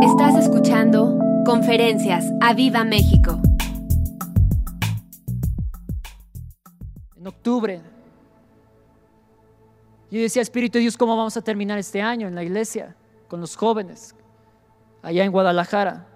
Estás 0.00 0.36
escuchando 0.36 1.18
Conferencias 1.44 2.24
a 2.40 2.54
Viva 2.54 2.84
México. 2.84 3.40
En 7.16 7.26
octubre, 7.26 7.80
yo 10.08 10.20
decía, 10.20 10.40
Espíritu 10.40 10.78
de 10.78 10.82
Dios, 10.82 10.96
¿cómo 10.96 11.16
vamos 11.16 11.36
a 11.36 11.42
terminar 11.42 11.78
este 11.78 12.00
año 12.00 12.28
en 12.28 12.36
la 12.36 12.44
iglesia 12.44 12.94
con 13.26 13.40
los 13.40 13.56
jóvenes 13.56 14.14
allá 15.02 15.24
en 15.24 15.32
Guadalajara? 15.32 16.06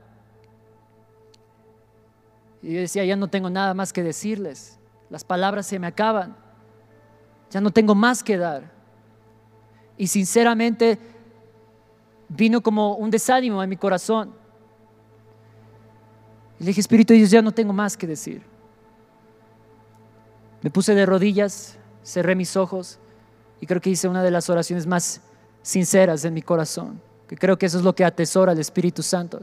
Y 2.63 2.75
yo 2.75 2.81
decía, 2.81 3.05
ya 3.05 3.17
no 3.17 3.27
tengo 3.27 3.51
nada 3.51 3.75
más 3.75 3.93
que 3.93 4.05
decirles, 4.05 4.79
las 5.11 5.25
palabras 5.25 5.67
se 5.67 5.81
me 5.81 5.89
acaban, 5.89 6.37
ya 7.51 7.61
no 7.61 7.73
tengo 7.73 7.97
más 7.97 8.23
que 8.23 8.37
dar. 8.37 8.71
Y 9.97 10.07
sinceramente 10.07 11.12
vino 12.37 12.61
como 12.61 12.97
un 12.97 13.11
desánimo 13.11 13.63
en 13.63 13.71
mi 13.71 13.77
corazón. 13.77 14.33
Y 16.59 16.65
le 16.65 16.69
dije, 16.69 16.81
Espíritu 16.81 17.13
de 17.13 17.19
Dios, 17.19 17.31
ya 17.31 17.43
no 17.43 17.53
tengo 17.53 17.73
más 17.73 17.97
que 17.97 18.07
decir. 18.07 18.43
Me 20.63 20.71
puse 20.71 20.95
de 20.95 21.05
rodillas, 21.07 21.79
cerré 22.05 22.35
mis 22.35 22.57
ojos 22.57 22.99
y 23.61 23.67
creo 23.67 23.81
que 23.81 23.91
hice 23.91 24.09
una 24.09 24.23
de 24.23 24.31
las 24.31 24.49
oraciones 24.49 24.87
más 24.87 25.21
sinceras 25.63 26.25
en 26.25 26.35
mi 26.35 26.43
corazón, 26.43 27.01
que 27.29 27.37
creo 27.37 27.59
que 27.59 27.67
eso 27.67 27.79
es 27.79 27.85
lo 27.85 27.95
que 27.95 28.05
atesora 28.05 28.53
el 28.53 28.59
Espíritu 28.59 29.03
Santo. 29.03 29.41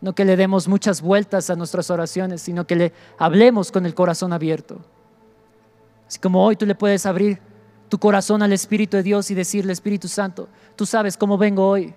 No 0.00 0.14
que 0.14 0.24
le 0.24 0.36
demos 0.36 0.68
muchas 0.68 1.00
vueltas 1.00 1.48
a 1.50 1.56
nuestras 1.56 1.90
oraciones, 1.90 2.42
sino 2.42 2.66
que 2.66 2.76
le 2.76 2.92
hablemos 3.18 3.70
con 3.72 3.86
el 3.86 3.94
corazón 3.94 4.32
abierto. 4.32 4.80
Así 6.06 6.18
como 6.18 6.44
hoy 6.44 6.56
tú 6.56 6.66
le 6.66 6.74
puedes 6.74 7.06
abrir 7.06 7.40
tu 7.88 7.98
corazón 7.98 8.42
al 8.42 8.52
Espíritu 8.52 8.96
de 8.96 9.02
Dios 9.02 9.30
y 9.30 9.34
decirle, 9.34 9.72
Espíritu 9.72 10.08
Santo, 10.08 10.48
tú 10.76 10.84
sabes 10.84 11.16
cómo 11.16 11.38
vengo 11.38 11.66
hoy. 11.66 11.94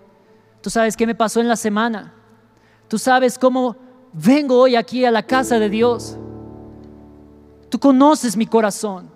Tú 0.62 0.70
sabes 0.70 0.98
qué 0.98 1.06
me 1.06 1.16
pasó 1.16 1.40
en 1.40 1.48
la 1.48 1.56
semana. 1.56 2.14
Tú 2.88 2.98
sabes 2.98 3.38
cómo 3.38 3.76
vengo 4.14 4.60
hoy 4.60 4.76
aquí 4.76 5.06
a 5.06 5.12
la 5.12 5.24
casa 5.24 5.60
de 5.60 5.70
Dios. 5.70 6.18
Tú 7.70 7.80
conoces 7.80 8.38
mi 8.38 8.46
corazón. 8.46 9.10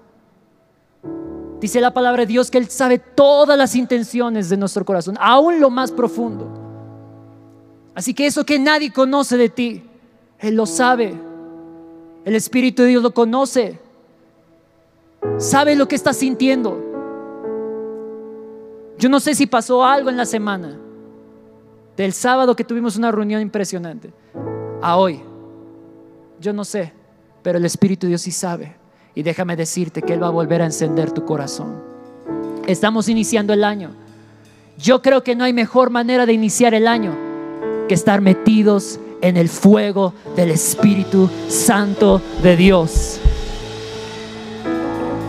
Dice 1.59 1.79
la 1.79 1.93
palabra 1.93 2.21
de 2.21 2.27
Dios 2.27 2.49
que 2.49 2.57
Él 2.57 2.69
sabe 2.69 2.97
todas 2.97 3.57
las 3.57 3.75
intenciones 3.75 4.49
de 4.49 4.57
nuestro 4.57 4.83
corazón, 4.83 5.15
aún 5.19 5.59
lo 5.59 5.69
más 5.69 5.91
profundo. 5.91 6.47
Así 7.93 8.13
que 8.13 8.25
eso 8.25 8.45
que 8.45 8.57
nadie 8.57 8.91
conoce 8.91 9.37
de 9.37 9.49
ti, 9.49 9.83
Él 10.39 10.55
lo 10.55 10.65
sabe. 10.65 11.13
El 12.25 12.35
Espíritu 12.35 12.81
de 12.81 12.89
Dios 12.89 13.03
lo 13.03 13.13
conoce. 13.13 13.79
Sabe 15.37 15.75
lo 15.75 15.87
que 15.87 15.95
estás 15.95 16.17
sintiendo. 16.17 16.79
Yo 18.97 19.09
no 19.09 19.19
sé 19.19 19.35
si 19.35 19.45
pasó 19.45 19.83
algo 19.83 20.09
en 20.09 20.17
la 20.17 20.25
semana, 20.25 20.79
del 21.97 22.13
sábado 22.13 22.55
que 22.55 22.63
tuvimos 22.63 22.95
una 22.95 23.11
reunión 23.11 23.41
impresionante, 23.41 24.11
a 24.81 24.97
hoy. 24.97 25.21
Yo 26.39 26.53
no 26.53 26.65
sé, 26.65 26.93
pero 27.43 27.57
el 27.57 27.65
Espíritu 27.65 28.05
de 28.05 28.09
Dios 28.09 28.21
sí 28.21 28.31
sabe. 28.31 28.75
Y 29.13 29.23
déjame 29.23 29.55
decirte 29.55 30.01
que 30.01 30.13
Él 30.13 30.23
va 30.23 30.27
a 30.27 30.31
volver 30.31 30.61
a 30.61 30.65
encender 30.65 31.11
tu 31.11 31.25
corazón. 31.25 31.83
Estamos 32.65 33.09
iniciando 33.09 33.53
el 33.53 33.63
año. 33.63 33.91
Yo 34.77 35.01
creo 35.01 35.23
que 35.23 35.35
no 35.35 35.43
hay 35.43 35.53
mejor 35.53 35.89
manera 35.89 36.25
de 36.25 36.33
iniciar 36.33 36.73
el 36.73 36.87
año 36.87 37.13
que 37.87 37.93
estar 37.93 38.21
metidos 38.21 38.99
en 39.21 39.37
el 39.37 39.49
fuego 39.49 40.13
del 40.35 40.51
Espíritu 40.51 41.29
Santo 41.49 42.21
de 42.41 42.55
Dios. 42.55 43.19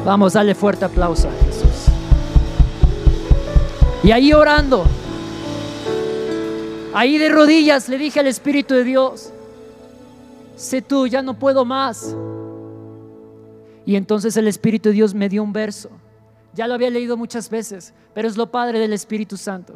Vamos, 0.05 0.33
dale 0.33 0.55
fuerte 0.55 0.85
aplauso 0.85 1.29
a 1.29 1.45
Jesús. 1.45 1.93
Y 4.03 4.11
ahí 4.11 4.33
orando, 4.33 4.85
ahí 6.95 7.19
de 7.19 7.29
rodillas 7.29 7.89
le 7.89 7.99
dije 7.99 8.21
al 8.21 8.27
Espíritu 8.27 8.75
de 8.75 8.85
Dios, 8.85 9.33
sé 10.57 10.83
tú, 10.83 11.07
ya 11.07 11.23
no 11.23 11.39
puedo 11.39 11.65
más. 11.65 12.17
Y 13.85 13.97
entonces 13.97 14.37
el 14.37 14.47
Espíritu 14.49 14.91
de 14.91 14.95
Dios 14.95 15.15
me 15.15 15.29
dio 15.29 15.43
un 15.43 15.53
verso. 15.53 15.91
Ya 16.55 16.67
lo 16.67 16.75
había 16.75 16.91
leído 16.91 17.17
muchas 17.17 17.49
veces, 17.51 17.95
pero 18.15 18.29
es 18.29 18.37
lo 18.37 18.51
padre 18.51 18.79
del 18.79 18.93
Espíritu 18.93 19.37
Santo. 19.37 19.75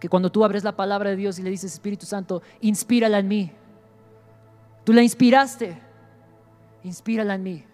Que 0.00 0.08
cuando 0.08 0.30
tú 0.30 0.44
abres 0.44 0.64
la 0.64 0.76
palabra 0.76 1.10
de 1.10 1.16
Dios 1.16 1.38
y 1.38 1.42
le 1.42 1.50
dices, 1.50 1.72
Espíritu 1.72 2.06
Santo, 2.06 2.42
inspírala 2.60 3.18
en 3.18 3.28
mí. 3.28 3.52
Tú 4.84 4.92
la 4.92 5.02
inspiraste, 5.02 5.78
inspírala 6.84 7.34
en 7.34 7.42
mí. 7.42 7.64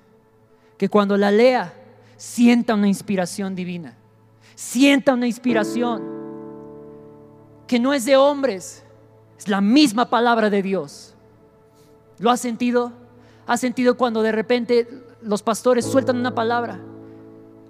Que 0.76 0.88
cuando 0.88 1.16
la 1.16 1.30
lea, 1.30 1.72
sienta 2.16 2.74
una 2.74 2.88
inspiración 2.88 3.54
divina. 3.54 3.96
Sienta 4.54 5.14
una 5.14 5.26
inspiración 5.26 6.21
que 7.72 7.80
no 7.80 7.94
es 7.94 8.04
de 8.04 8.18
hombres, 8.18 8.84
es 9.38 9.48
la 9.48 9.62
misma 9.62 10.10
palabra 10.10 10.50
de 10.50 10.62
Dios. 10.62 11.14
¿Lo 12.18 12.30
has 12.30 12.38
sentido? 12.38 12.92
¿Has 13.46 13.60
sentido 13.60 13.96
cuando 13.96 14.20
de 14.20 14.30
repente 14.30 14.86
los 15.22 15.42
pastores 15.42 15.86
sueltan 15.86 16.18
una 16.18 16.34
palabra? 16.34 16.78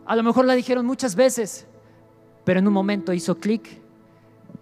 A 0.04 0.16
lo 0.16 0.24
mejor 0.24 0.44
la 0.44 0.54
dijeron 0.54 0.86
muchas 0.86 1.14
veces, 1.14 1.66
pero 2.42 2.58
en 2.58 2.66
un 2.66 2.72
momento 2.72 3.12
hizo 3.12 3.36
clic 3.36 3.80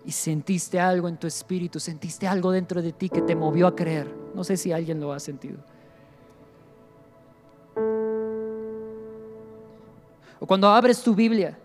y 0.04 0.12
sentiste 0.12 0.78
algo 0.78 1.08
en 1.08 1.16
tu 1.16 1.26
espíritu, 1.26 1.80
sentiste 1.80 2.28
algo 2.28 2.52
dentro 2.52 2.82
de 2.82 2.92
ti 2.92 3.08
que 3.08 3.22
te 3.22 3.34
movió 3.34 3.66
a 3.66 3.74
creer. 3.74 4.14
No 4.34 4.44
sé 4.44 4.58
si 4.58 4.72
alguien 4.72 5.00
lo 5.00 5.10
ha 5.10 5.20
sentido. 5.20 5.56
O 10.38 10.46
cuando 10.46 10.68
abres 10.68 11.02
tu 11.02 11.14
Biblia 11.14 11.56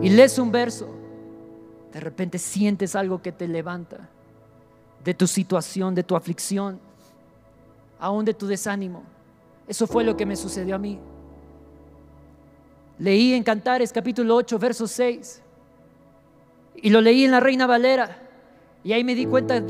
y 0.00 0.08
lees 0.08 0.38
un 0.38 0.52
verso, 0.52 1.01
de 1.92 2.00
repente 2.00 2.38
sientes 2.38 2.96
algo 2.96 3.20
que 3.20 3.32
te 3.32 3.46
levanta 3.46 4.08
de 5.04 5.14
tu 5.14 5.26
situación, 5.26 5.94
de 5.94 6.02
tu 6.02 6.16
aflicción 6.16 6.80
aún 8.02 8.24
de 8.24 8.34
tu 8.34 8.48
desánimo. 8.48 9.04
Eso 9.68 9.86
fue 9.86 10.02
lo 10.02 10.16
que 10.16 10.26
me 10.26 10.34
sucedió 10.34 10.74
a 10.74 10.78
mí. 10.78 10.98
Leí 12.98 13.32
en 13.32 13.44
Cantares 13.44 13.92
capítulo 13.92 14.34
8, 14.34 14.58
verso 14.58 14.88
6. 14.88 15.40
Y 16.82 16.90
lo 16.90 17.00
leí 17.00 17.24
en 17.24 17.30
la 17.30 17.38
Reina 17.38 17.68
Valera. 17.68 18.18
Y 18.82 18.92
ahí 18.92 19.04
me 19.04 19.14
di 19.14 19.24
cuenta 19.24 19.62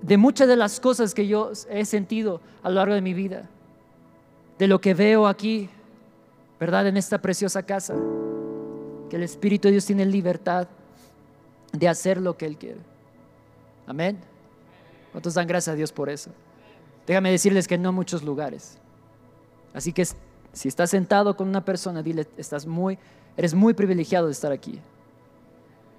de 0.00 0.16
muchas 0.16 0.46
de 0.46 0.54
las 0.54 0.78
cosas 0.78 1.12
que 1.12 1.26
yo 1.26 1.50
he 1.68 1.84
sentido 1.84 2.40
a 2.62 2.68
lo 2.68 2.76
largo 2.76 2.94
de 2.94 3.02
mi 3.02 3.14
vida. 3.14 3.48
De 4.56 4.68
lo 4.68 4.80
que 4.80 4.94
veo 4.94 5.26
aquí, 5.26 5.68
¿verdad? 6.60 6.86
En 6.86 6.96
esta 6.96 7.18
preciosa 7.18 7.64
casa. 7.64 7.96
Que 9.10 9.16
el 9.16 9.24
Espíritu 9.24 9.66
de 9.66 9.72
Dios 9.72 9.86
tiene 9.86 10.06
libertad 10.06 10.68
de 11.72 11.88
hacer 11.88 12.20
lo 12.20 12.36
que 12.36 12.46
Él 12.46 12.56
quiere. 12.56 12.80
Amén. 13.86 14.18
¿Cuántos 15.12 15.34
dan 15.34 15.46
gracias 15.46 15.72
a 15.72 15.76
Dios 15.76 15.92
por 15.92 16.10
eso? 16.10 16.30
Déjame 17.06 17.30
decirles 17.30 17.66
que 17.66 17.78
no 17.78 17.92
muchos 17.92 18.22
lugares. 18.22 18.78
Así 19.72 19.92
que 19.92 20.06
si 20.52 20.68
estás 20.68 20.90
sentado 20.90 21.36
con 21.36 21.48
una 21.48 21.64
persona, 21.64 22.02
dile, 22.02 22.26
estás 22.36 22.66
muy, 22.66 22.98
eres 23.36 23.54
muy 23.54 23.74
privilegiado 23.74 24.26
de 24.26 24.32
estar 24.32 24.52
aquí. 24.52 24.78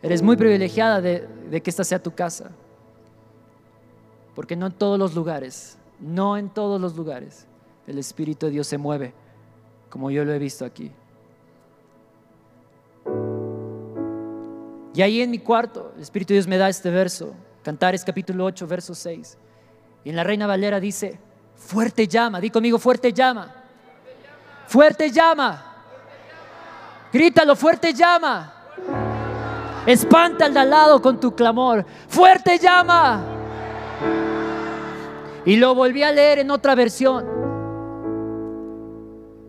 Eres 0.01 0.21
muy 0.21 0.37
privilegiada 0.37 1.01
de, 1.01 1.27
de 1.49 1.61
que 1.61 1.69
esta 1.69 1.83
sea 1.83 2.01
tu 2.01 2.11
casa. 2.11 2.51
Porque 4.35 4.55
no 4.55 4.67
en 4.67 4.73
todos 4.73 4.97
los 4.97 5.13
lugares, 5.15 5.77
no 5.99 6.37
en 6.37 6.49
todos 6.49 6.79
los 6.79 6.95
lugares, 6.95 7.45
el 7.87 7.97
Espíritu 7.97 8.45
de 8.45 8.53
Dios 8.53 8.67
se 8.67 8.77
mueve 8.77 9.13
como 9.89 10.11
yo 10.11 10.23
lo 10.23 10.33
he 10.33 10.39
visto 10.39 10.65
aquí. 10.65 10.91
Y 14.93 15.01
ahí 15.01 15.21
en 15.21 15.31
mi 15.31 15.39
cuarto, 15.39 15.93
el 15.95 16.01
Espíritu 16.01 16.33
de 16.33 16.35
Dios 16.35 16.47
me 16.47 16.57
da 16.57 16.69
este 16.69 16.89
verso, 16.89 17.33
Cantares 17.63 18.03
capítulo 18.03 18.45
8, 18.45 18.67
verso 18.67 18.95
6. 18.95 19.37
Y 20.03 20.09
en 20.09 20.15
la 20.15 20.23
Reina 20.23 20.47
Valera 20.47 20.79
dice, 20.79 21.19
fuerte 21.55 22.07
llama, 22.07 22.39
di 22.39 22.49
conmigo, 22.49 22.79
fuerte 22.79 23.13
llama. 23.13 23.53
Fuerte 24.67 25.11
llama. 25.11 25.65
Grítalo, 27.11 27.55
fuerte 27.55 27.93
llama. 27.93 28.53
Espanta 29.85 30.45
al 30.45 30.53
de 30.53 30.59
al 30.59 30.69
lado 30.69 31.01
con 31.01 31.19
tu 31.19 31.33
clamor. 31.33 31.85
Fuerte 32.07 32.57
llama. 32.59 33.23
Y 35.45 35.55
lo 35.55 35.73
volví 35.73 36.03
a 36.03 36.11
leer 36.11 36.39
en 36.39 36.51
otra 36.51 36.75
versión. 36.75 37.25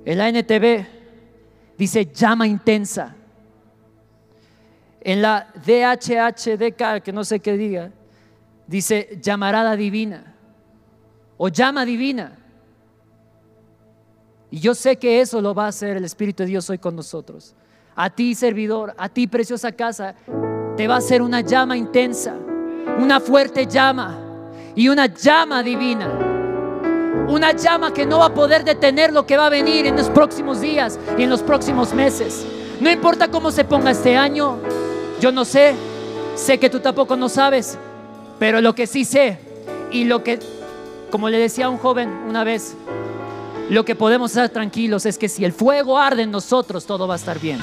En 0.04 0.18
la 0.18 0.28
NTV 0.30 0.86
dice 1.76 2.06
llama 2.06 2.46
intensa. 2.46 3.16
En 5.00 5.22
la 5.22 5.48
DHHDK, 5.54 7.02
que 7.02 7.12
no 7.12 7.24
sé 7.24 7.40
qué 7.40 7.56
diga, 7.56 7.90
dice 8.66 9.18
llamarada 9.20 9.76
divina 9.76 10.34
o 11.36 11.48
llama 11.48 11.84
divina. 11.84 12.36
Y 14.50 14.58
yo 14.60 14.74
sé 14.74 14.96
que 14.96 15.20
eso 15.20 15.40
lo 15.40 15.54
va 15.54 15.66
a 15.66 15.68
hacer 15.68 15.96
el 15.96 16.04
Espíritu 16.04 16.42
de 16.42 16.48
Dios 16.48 16.68
hoy 16.68 16.78
con 16.78 16.94
nosotros. 16.96 17.54
A 17.94 18.10
ti, 18.10 18.34
servidor, 18.34 18.94
a 18.98 19.08
ti, 19.08 19.26
preciosa 19.26 19.72
casa, 19.72 20.14
te 20.76 20.86
va 20.86 20.96
a 20.96 20.98
hacer 20.98 21.22
una 21.22 21.40
llama 21.40 21.76
intensa, 21.76 22.36
una 22.98 23.20
fuerte 23.20 23.66
llama 23.66 24.18
y 24.74 24.88
una 24.88 25.06
llama 25.06 25.62
divina. 25.62 26.08
Una 27.28 27.52
llama 27.52 27.92
que 27.92 28.06
no 28.06 28.18
va 28.18 28.26
a 28.26 28.34
poder 28.34 28.64
detener 28.64 29.12
lo 29.12 29.24
que 29.24 29.36
va 29.36 29.46
a 29.46 29.50
venir 29.50 29.86
en 29.86 29.96
los 29.96 30.10
próximos 30.10 30.60
días 30.60 30.98
y 31.16 31.22
en 31.22 31.30
los 31.30 31.42
próximos 31.42 31.94
meses. 31.94 32.44
No 32.80 32.90
importa 32.90 33.28
cómo 33.28 33.50
se 33.50 33.64
ponga 33.64 33.92
este 33.92 34.16
año, 34.16 34.58
yo 35.20 35.30
no 35.30 35.44
sé 35.44 35.74
Sé 36.40 36.58
que 36.58 36.70
tú 36.70 36.80
tampoco 36.80 37.16
no 37.16 37.28
sabes, 37.28 37.76
pero 38.38 38.62
lo 38.62 38.74
que 38.74 38.86
sí 38.86 39.04
sé 39.04 39.38
y 39.92 40.04
lo 40.04 40.24
que, 40.24 40.38
como 41.10 41.28
le 41.28 41.38
decía 41.38 41.66
a 41.66 41.68
un 41.68 41.76
joven 41.76 42.08
una 42.26 42.44
vez, 42.44 42.74
lo 43.68 43.84
que 43.84 43.94
podemos 43.94 44.30
estar 44.30 44.48
tranquilos 44.48 45.04
es 45.04 45.18
que 45.18 45.28
si 45.28 45.44
el 45.44 45.52
fuego 45.52 45.98
arde 45.98 46.22
en 46.22 46.30
nosotros, 46.30 46.86
todo 46.86 47.06
va 47.06 47.14
a 47.14 47.16
estar 47.18 47.38
bien. 47.38 47.58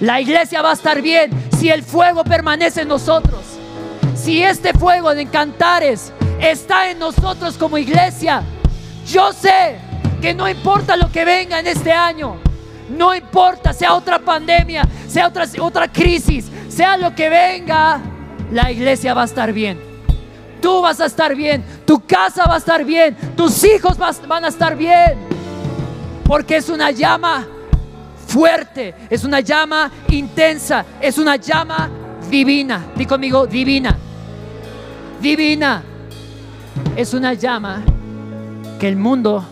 La 0.00 0.22
iglesia 0.22 0.62
va 0.62 0.70
a 0.70 0.72
estar 0.72 1.02
bien 1.02 1.30
si 1.58 1.68
el 1.68 1.82
fuego 1.82 2.24
permanece 2.24 2.82
en 2.82 2.88
nosotros. 2.88 3.40
Si 4.16 4.42
este 4.42 4.72
fuego 4.72 5.14
de 5.14 5.22
encantares 5.22 6.12
está 6.40 6.90
en 6.90 6.98
nosotros 6.98 7.58
como 7.58 7.76
iglesia, 7.76 8.42
yo 9.06 9.34
sé 9.34 9.76
que 10.22 10.32
no 10.32 10.48
importa 10.48 10.96
lo 10.96 11.12
que 11.12 11.26
venga 11.26 11.60
en 11.60 11.66
este 11.66 11.92
año, 11.92 12.36
no 12.90 13.14
importa, 13.14 13.72
sea 13.72 13.94
otra 13.94 14.18
pandemia, 14.18 14.86
sea 15.06 15.28
otra, 15.28 15.46
otra 15.60 15.88
crisis, 15.88 16.46
sea 16.68 16.96
lo 16.96 17.14
que 17.14 17.28
venga, 17.28 18.00
la 18.52 18.70
iglesia 18.70 19.14
va 19.14 19.22
a 19.22 19.26
estar 19.26 19.52
bien. 19.52 19.78
Tú 20.60 20.82
vas 20.82 21.00
a 21.00 21.06
estar 21.06 21.34
bien, 21.34 21.64
tu 21.84 22.00
casa 22.04 22.44
va 22.46 22.54
a 22.54 22.58
estar 22.58 22.84
bien, 22.84 23.16
tus 23.36 23.62
hijos 23.64 23.96
van 23.96 24.44
a 24.44 24.48
estar 24.48 24.76
bien. 24.76 25.16
Porque 26.24 26.56
es 26.56 26.68
una 26.68 26.90
llama 26.90 27.46
fuerte, 28.26 28.94
es 29.08 29.24
una 29.24 29.40
llama 29.40 29.90
intensa, 30.08 30.84
es 31.00 31.16
una 31.18 31.36
llama 31.36 31.88
divina. 32.30 32.86
Di 32.96 33.06
conmigo, 33.06 33.46
divina. 33.46 33.96
Divina. 35.20 35.82
Es 36.96 37.14
una 37.14 37.34
llama 37.34 37.82
que 38.78 38.88
el 38.88 38.96
mundo 38.96 39.44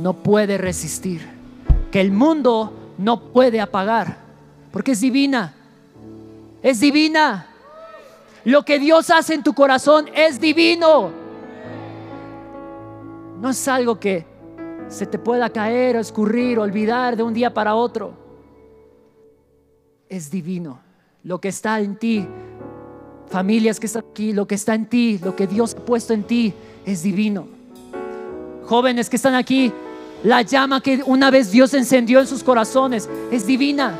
no 0.00 0.12
puede 0.12 0.58
resistir, 0.58 1.33
que 1.94 2.00
el 2.00 2.10
mundo 2.10 2.72
no 2.98 3.20
puede 3.20 3.60
apagar, 3.60 4.16
porque 4.72 4.90
es 4.90 5.00
divina. 5.00 5.54
Es 6.60 6.80
divina. 6.80 7.46
Lo 8.42 8.64
que 8.64 8.80
Dios 8.80 9.10
hace 9.10 9.34
en 9.34 9.44
tu 9.44 9.54
corazón 9.54 10.06
es 10.12 10.40
divino. 10.40 11.12
No 13.40 13.48
es 13.48 13.68
algo 13.68 14.00
que 14.00 14.26
se 14.88 15.06
te 15.06 15.20
pueda 15.20 15.48
caer 15.50 15.96
o 15.96 16.00
escurrir, 16.00 16.58
olvidar 16.58 17.16
de 17.16 17.22
un 17.22 17.32
día 17.32 17.54
para 17.54 17.76
otro. 17.76 18.12
Es 20.08 20.32
divino. 20.32 20.80
Lo 21.22 21.40
que 21.40 21.46
está 21.46 21.78
en 21.78 21.94
ti, 21.94 22.26
familias 23.28 23.78
que 23.78 23.86
están 23.86 24.04
aquí, 24.10 24.32
lo 24.32 24.48
que 24.48 24.56
está 24.56 24.74
en 24.74 24.86
ti, 24.86 25.20
lo 25.22 25.36
que 25.36 25.46
Dios 25.46 25.76
ha 25.76 25.84
puesto 25.84 26.12
en 26.12 26.24
ti, 26.24 26.54
es 26.84 27.04
divino. 27.04 27.46
Jóvenes 28.64 29.08
que 29.08 29.14
están 29.14 29.36
aquí, 29.36 29.72
la 30.24 30.40
llama 30.40 30.80
que 30.80 31.02
una 31.04 31.30
vez 31.30 31.50
Dios 31.50 31.74
encendió 31.74 32.18
en 32.18 32.26
sus 32.26 32.42
corazones 32.42 33.08
es 33.30 33.46
divina. 33.46 33.94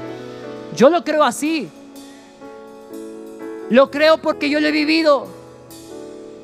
Yo 0.74 0.88
lo 0.88 1.04
creo 1.04 1.22
así. 1.22 1.68
Lo 3.68 3.90
creo 3.90 4.18
porque 4.18 4.48
yo 4.48 4.58
lo 4.58 4.66
he 4.66 4.72
vivido. 4.72 5.26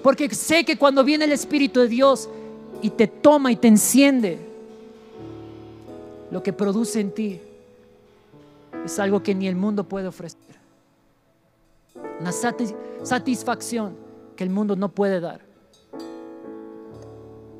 Porque 0.02 0.28
sé 0.34 0.64
que 0.64 0.76
cuando 0.76 1.02
viene 1.02 1.24
el 1.24 1.32
Espíritu 1.32 1.80
de 1.80 1.88
Dios, 1.88 2.28
y 2.82 2.90
te 2.90 3.06
toma 3.06 3.52
y 3.52 3.56
te 3.56 3.68
enciende, 3.68 4.38
lo 6.30 6.42
que 6.42 6.52
produce 6.52 7.00
en 7.00 7.12
ti 7.12 7.40
es 8.84 8.98
algo 8.98 9.22
que 9.22 9.34
ni 9.34 9.48
el 9.48 9.56
mundo 9.56 9.84
puede 9.84 10.08
ofrecer. 10.08 10.38
Una 12.20 12.32
satisfacción 13.02 13.94
que 14.36 14.44
el 14.44 14.50
mundo 14.50 14.76
no 14.76 14.90
puede 14.90 15.20
dar. 15.20 15.40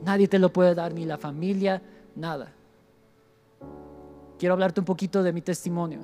Nadie 0.05 0.29
te 0.29 0.39
lo 0.39 0.51
puede 0.51 0.75
dar, 0.75 0.95
ni 0.95 1.05
la 1.05 1.19
familia, 1.19 1.83
nada. 2.21 2.53
Quiero 4.39 4.55
hablarte 4.55 4.81
un 4.81 4.87
poquito 4.87 5.23
de 5.23 5.33
mi 5.33 5.43
testimonio. 5.43 6.01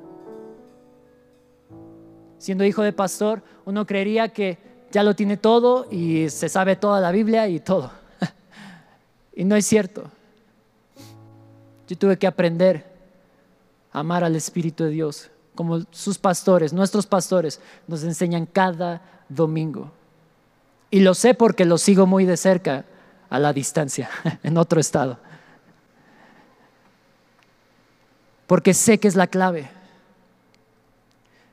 Siendo 2.38 2.64
hijo 2.64 2.82
de 2.82 2.92
pastor, 2.92 3.42
uno 3.64 3.86
creería 3.86 4.28
que 4.28 4.58
ya 4.90 5.02
lo 5.02 5.14
tiene 5.14 5.36
todo 5.36 5.86
y 5.90 6.28
se 6.30 6.48
sabe 6.48 6.76
toda 6.76 7.00
la 7.00 7.10
Biblia 7.10 7.48
y 7.48 7.60
todo. 7.60 7.90
Y 9.38 9.44
no 9.44 9.54
es 9.54 9.66
cierto. 9.66 10.04
Yo 11.86 11.98
tuve 11.98 12.16
que 12.16 12.26
aprender 12.26 12.86
a 13.92 14.00
amar 14.00 14.24
al 14.24 14.34
Espíritu 14.34 14.84
de 14.84 14.90
Dios, 14.90 15.30
como 15.54 15.82
sus 15.90 16.16
pastores, 16.16 16.72
nuestros 16.72 17.06
pastores, 17.06 17.60
nos 17.86 18.02
enseñan 18.02 18.46
cada 18.46 19.02
domingo. 19.28 19.92
Y 20.90 21.00
lo 21.00 21.12
sé 21.12 21.34
porque 21.34 21.66
lo 21.66 21.76
sigo 21.76 22.06
muy 22.06 22.24
de 22.24 22.38
cerca, 22.38 22.86
a 23.28 23.38
la 23.38 23.52
distancia, 23.52 24.08
en 24.42 24.56
otro 24.56 24.80
estado. 24.80 25.18
Porque 28.46 28.74
sé 28.74 28.98
que 28.98 29.08
es 29.08 29.16
la 29.16 29.26
clave. 29.26 29.68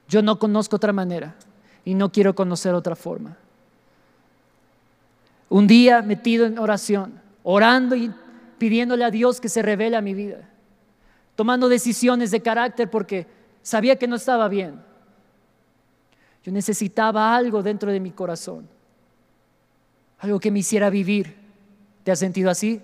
Yo 0.07 0.21
no 0.21 0.37
conozco 0.37 0.75
otra 0.75 0.93
manera 0.93 1.35
y 1.85 1.95
no 1.95 2.11
quiero 2.11 2.35
conocer 2.35 2.73
otra 2.73 2.95
forma. 2.95 3.37
Un 5.49 5.67
día 5.67 6.01
metido 6.01 6.45
en 6.45 6.57
oración, 6.57 7.19
orando 7.43 7.95
y 7.95 8.11
pidiéndole 8.57 9.03
a 9.03 9.11
Dios 9.11 9.41
que 9.41 9.49
se 9.49 9.61
revele 9.61 9.97
a 9.97 10.01
mi 10.01 10.13
vida, 10.13 10.49
tomando 11.35 11.69
decisiones 11.69 12.31
de 12.31 12.41
carácter 12.41 12.89
porque 12.89 13.27
sabía 13.61 13.97
que 13.97 14.07
no 14.07 14.15
estaba 14.15 14.47
bien. 14.47 14.81
Yo 16.43 16.51
necesitaba 16.51 17.35
algo 17.35 17.63
dentro 17.63 17.91
de 17.91 17.99
mi 17.99 18.11
corazón, 18.11 18.67
algo 20.19 20.39
que 20.39 20.51
me 20.51 20.59
hiciera 20.59 20.89
vivir. 20.89 21.35
¿Te 22.03 22.11
has 22.11 22.19
sentido 22.19 22.49
así? 22.49 22.81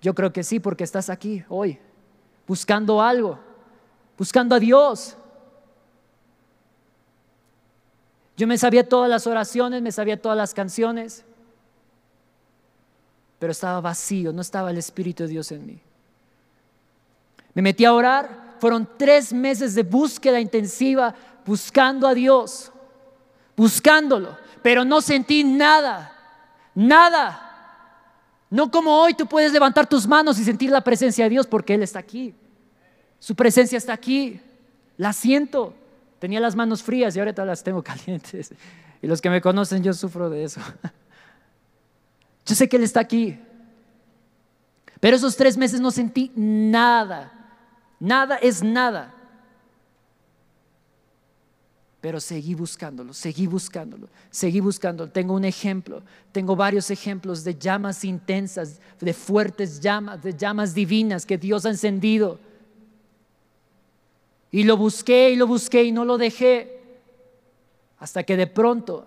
Yo 0.00 0.14
creo 0.14 0.32
que 0.32 0.42
sí, 0.42 0.60
porque 0.60 0.84
estás 0.84 1.10
aquí 1.10 1.44
hoy, 1.48 1.78
buscando 2.52 3.00
algo, 3.00 3.38
buscando 4.18 4.54
a 4.54 4.60
Dios. 4.60 5.16
Yo 8.36 8.46
me 8.46 8.58
sabía 8.58 8.86
todas 8.86 9.08
las 9.08 9.26
oraciones, 9.26 9.80
me 9.80 9.90
sabía 9.90 10.20
todas 10.20 10.36
las 10.36 10.52
canciones, 10.52 11.24
pero 13.38 13.52
estaba 13.52 13.80
vacío, 13.80 14.34
no 14.34 14.42
estaba 14.42 14.70
el 14.70 14.76
Espíritu 14.76 15.22
de 15.22 15.30
Dios 15.30 15.50
en 15.50 15.64
mí. 15.64 15.80
Me 17.54 17.62
metí 17.62 17.86
a 17.86 17.94
orar, 17.94 18.56
fueron 18.58 18.86
tres 18.98 19.32
meses 19.32 19.74
de 19.74 19.84
búsqueda 19.84 20.38
intensiva, 20.38 21.14
buscando 21.46 22.06
a 22.06 22.12
Dios, 22.12 22.70
buscándolo, 23.56 24.36
pero 24.60 24.84
no 24.84 25.00
sentí 25.00 25.42
nada, 25.42 26.12
nada. 26.74 27.48
No 28.50 28.70
como 28.70 28.94
hoy 29.00 29.14
tú 29.14 29.24
puedes 29.24 29.54
levantar 29.54 29.86
tus 29.86 30.06
manos 30.06 30.38
y 30.38 30.44
sentir 30.44 30.70
la 30.70 30.82
presencia 30.82 31.24
de 31.24 31.30
Dios 31.30 31.46
porque 31.46 31.72
Él 31.72 31.82
está 31.82 31.98
aquí. 31.98 32.34
Su 33.22 33.36
presencia 33.36 33.78
está 33.78 33.92
aquí. 33.92 34.40
La 34.96 35.12
siento. 35.12 35.76
Tenía 36.18 36.40
las 36.40 36.56
manos 36.56 36.82
frías 36.82 37.14
y 37.14 37.20
ahora 37.20 37.44
las 37.44 37.62
tengo 37.62 37.80
calientes. 37.84 38.50
Y 39.00 39.06
los 39.06 39.20
que 39.20 39.30
me 39.30 39.40
conocen, 39.40 39.84
yo 39.84 39.94
sufro 39.94 40.28
de 40.28 40.42
eso. 40.42 40.60
Yo 42.44 42.56
sé 42.56 42.68
que 42.68 42.76
Él 42.76 42.82
está 42.82 42.98
aquí. 42.98 43.38
Pero 44.98 45.16
esos 45.16 45.36
tres 45.36 45.56
meses 45.56 45.80
no 45.80 45.92
sentí 45.92 46.32
nada. 46.34 47.32
Nada 48.00 48.34
es 48.38 48.64
nada. 48.64 49.14
Pero 52.00 52.18
seguí 52.18 52.56
buscándolo, 52.56 53.14
seguí 53.14 53.46
buscándolo, 53.46 54.08
seguí 54.32 54.58
buscándolo. 54.58 55.08
Tengo 55.12 55.34
un 55.34 55.44
ejemplo, 55.44 56.02
tengo 56.32 56.56
varios 56.56 56.90
ejemplos 56.90 57.44
de 57.44 57.56
llamas 57.56 58.04
intensas, 58.04 58.80
de 58.98 59.14
fuertes 59.14 59.78
llamas, 59.78 60.20
de 60.20 60.36
llamas 60.36 60.74
divinas 60.74 61.24
que 61.24 61.38
Dios 61.38 61.64
ha 61.64 61.70
encendido. 61.70 62.40
Y 64.52 64.64
lo 64.64 64.76
busqué 64.76 65.30
y 65.30 65.36
lo 65.36 65.46
busqué 65.46 65.82
y 65.82 65.92
no 65.92 66.04
lo 66.04 66.18
dejé. 66.18 66.78
Hasta 67.98 68.22
que 68.22 68.36
de 68.36 68.46
pronto, 68.46 69.06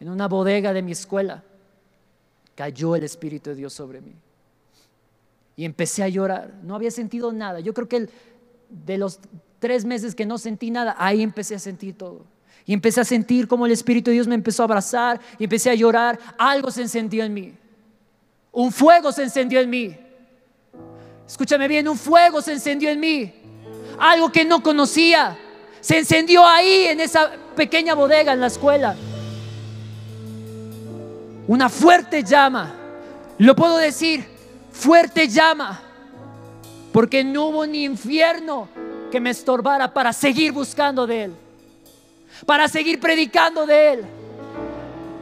en 0.00 0.08
una 0.08 0.26
bodega 0.26 0.72
de 0.72 0.80
mi 0.80 0.92
escuela, 0.92 1.44
cayó 2.54 2.96
el 2.96 3.04
Espíritu 3.04 3.50
de 3.50 3.56
Dios 3.56 3.74
sobre 3.74 4.00
mí. 4.00 4.14
Y 5.56 5.66
empecé 5.66 6.02
a 6.02 6.08
llorar. 6.08 6.54
No 6.62 6.74
había 6.74 6.90
sentido 6.90 7.32
nada. 7.32 7.60
Yo 7.60 7.74
creo 7.74 7.86
que 7.86 8.08
de 8.70 8.96
los 8.96 9.20
tres 9.58 9.84
meses 9.84 10.14
que 10.14 10.24
no 10.24 10.38
sentí 10.38 10.70
nada, 10.70 10.96
ahí 10.98 11.22
empecé 11.22 11.54
a 11.54 11.58
sentir 11.58 11.96
todo. 11.96 12.24
Y 12.64 12.72
empecé 12.72 13.00
a 13.02 13.04
sentir 13.04 13.46
como 13.46 13.66
el 13.66 13.72
Espíritu 13.72 14.10
de 14.10 14.14
Dios 14.14 14.26
me 14.26 14.34
empezó 14.34 14.62
a 14.62 14.64
abrazar 14.64 15.20
y 15.38 15.44
empecé 15.44 15.68
a 15.68 15.74
llorar. 15.74 16.18
Algo 16.38 16.70
se 16.70 16.80
encendió 16.80 17.24
en 17.24 17.34
mí. 17.34 17.54
Un 18.52 18.72
fuego 18.72 19.12
se 19.12 19.24
encendió 19.24 19.60
en 19.60 19.68
mí. 19.68 19.96
Escúchame 21.26 21.68
bien, 21.68 21.88
un 21.88 21.98
fuego 21.98 22.40
se 22.40 22.52
encendió 22.52 22.88
en 22.88 23.00
mí. 23.00 23.41
Algo 23.98 24.30
que 24.30 24.44
no 24.44 24.62
conocía. 24.62 25.36
Se 25.80 25.98
encendió 25.98 26.46
ahí 26.46 26.86
en 26.86 27.00
esa 27.00 27.30
pequeña 27.56 27.94
bodega 27.94 28.32
en 28.32 28.40
la 28.40 28.46
escuela 28.46 28.96
una 31.46 31.68
fuerte 31.68 32.22
llama. 32.22 32.72
Lo 33.38 33.54
puedo 33.54 33.76
decir, 33.76 34.26
fuerte 34.72 35.28
llama. 35.28 35.80
Porque 36.92 37.24
no 37.24 37.46
hubo 37.46 37.66
ni 37.66 37.84
infierno 37.84 38.68
que 39.10 39.20
me 39.20 39.30
estorbara 39.30 39.92
para 39.92 40.12
seguir 40.12 40.52
buscando 40.52 41.06
de 41.06 41.24
Él. 41.24 41.34
Para 42.46 42.68
seguir 42.68 43.00
predicando 43.00 43.66
de 43.66 43.92
Él. 43.92 44.04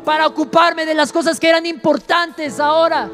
Para 0.04 0.26
ocuparme 0.26 0.86
de 0.86 0.94
las 0.94 1.12
cosas 1.12 1.38
que 1.38 1.48
eran 1.48 1.66
importantes 1.66 2.60
ahora. 2.60 3.08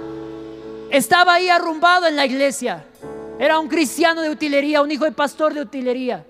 Estaba 0.90 1.34
ahí 1.34 1.48
arrumbado 1.48 2.06
en 2.06 2.16
la 2.16 2.26
iglesia. 2.26 2.84
Era 3.38 3.58
un 3.58 3.68
cristiano 3.68 4.22
de 4.22 4.30
utilería, 4.30 4.82
un 4.82 4.90
hijo 4.90 5.04
de 5.04 5.12
pastor 5.12 5.52
de 5.52 5.60
utilería. 5.60 6.24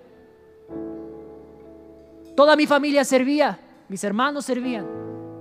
Toda 2.34 2.56
mi 2.56 2.66
familia 2.66 3.04
servía, 3.04 3.58
mis 3.88 4.02
hermanos 4.04 4.44
servían. 4.44 4.86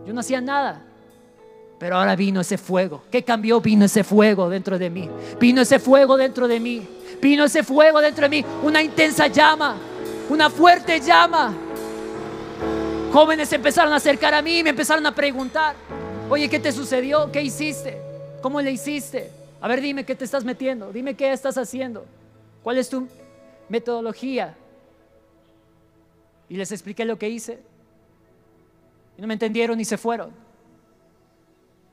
Yo 0.05 0.13
no 0.13 0.19
hacía 0.19 0.39
nada. 0.39 0.81
Pero 1.79 1.97
ahora 1.97 2.15
vino 2.15 2.41
ese 2.41 2.57
fuego. 2.57 3.03
¿Qué 3.11 3.23
cambió? 3.23 3.59
Vino 3.59 3.85
ese 3.85 4.03
fuego 4.03 4.49
dentro 4.49 4.77
de 4.77 4.89
mí. 4.89 5.09
Vino 5.39 5.61
ese 5.61 5.79
fuego 5.79 6.15
dentro 6.15 6.47
de 6.47 6.59
mí. 6.59 6.87
Vino 7.21 7.43
ese 7.43 7.63
fuego 7.63 7.99
dentro 7.99 8.23
de 8.23 8.29
mí. 8.29 8.45
Una 8.63 8.81
intensa 8.81 9.27
llama. 9.27 9.75
Una 10.29 10.49
fuerte 10.49 11.01
llama. 11.01 11.53
Jóvenes 13.11 13.51
empezaron 13.51 13.91
a 13.91 13.97
acercar 13.97 14.33
a 14.33 14.41
mí 14.41 14.59
y 14.59 14.63
me 14.63 14.69
empezaron 14.69 15.05
a 15.05 15.13
preguntar. 15.13 15.75
Oye, 16.29 16.49
¿qué 16.49 16.59
te 16.59 16.71
sucedió? 16.71 17.31
¿Qué 17.31 17.41
hiciste? 17.41 17.97
¿Cómo 18.41 18.61
le 18.61 18.71
hiciste? 18.71 19.31
A 19.65 19.67
ver, 19.67 19.81
dime 19.81 20.05
qué 20.05 20.13
te 20.13 20.25
estás 20.25 20.45
metiendo. 20.45 20.93
Dime 20.93 21.15
qué 21.15 21.31
estás 21.31 21.57
haciendo. 21.57 22.05
¿Cuál 22.61 22.77
es 22.77 22.87
tu 22.87 23.07
metodología? 23.67 24.55
Y 26.47 26.55
les 26.55 26.71
expliqué 26.71 27.03
lo 27.03 27.17
que 27.17 27.27
hice. 27.27 27.57
Y 29.17 29.21
no 29.21 29.27
me 29.27 29.33
entendieron 29.33 29.79
y 29.79 29.85
se 29.85 29.97
fueron 29.97 30.29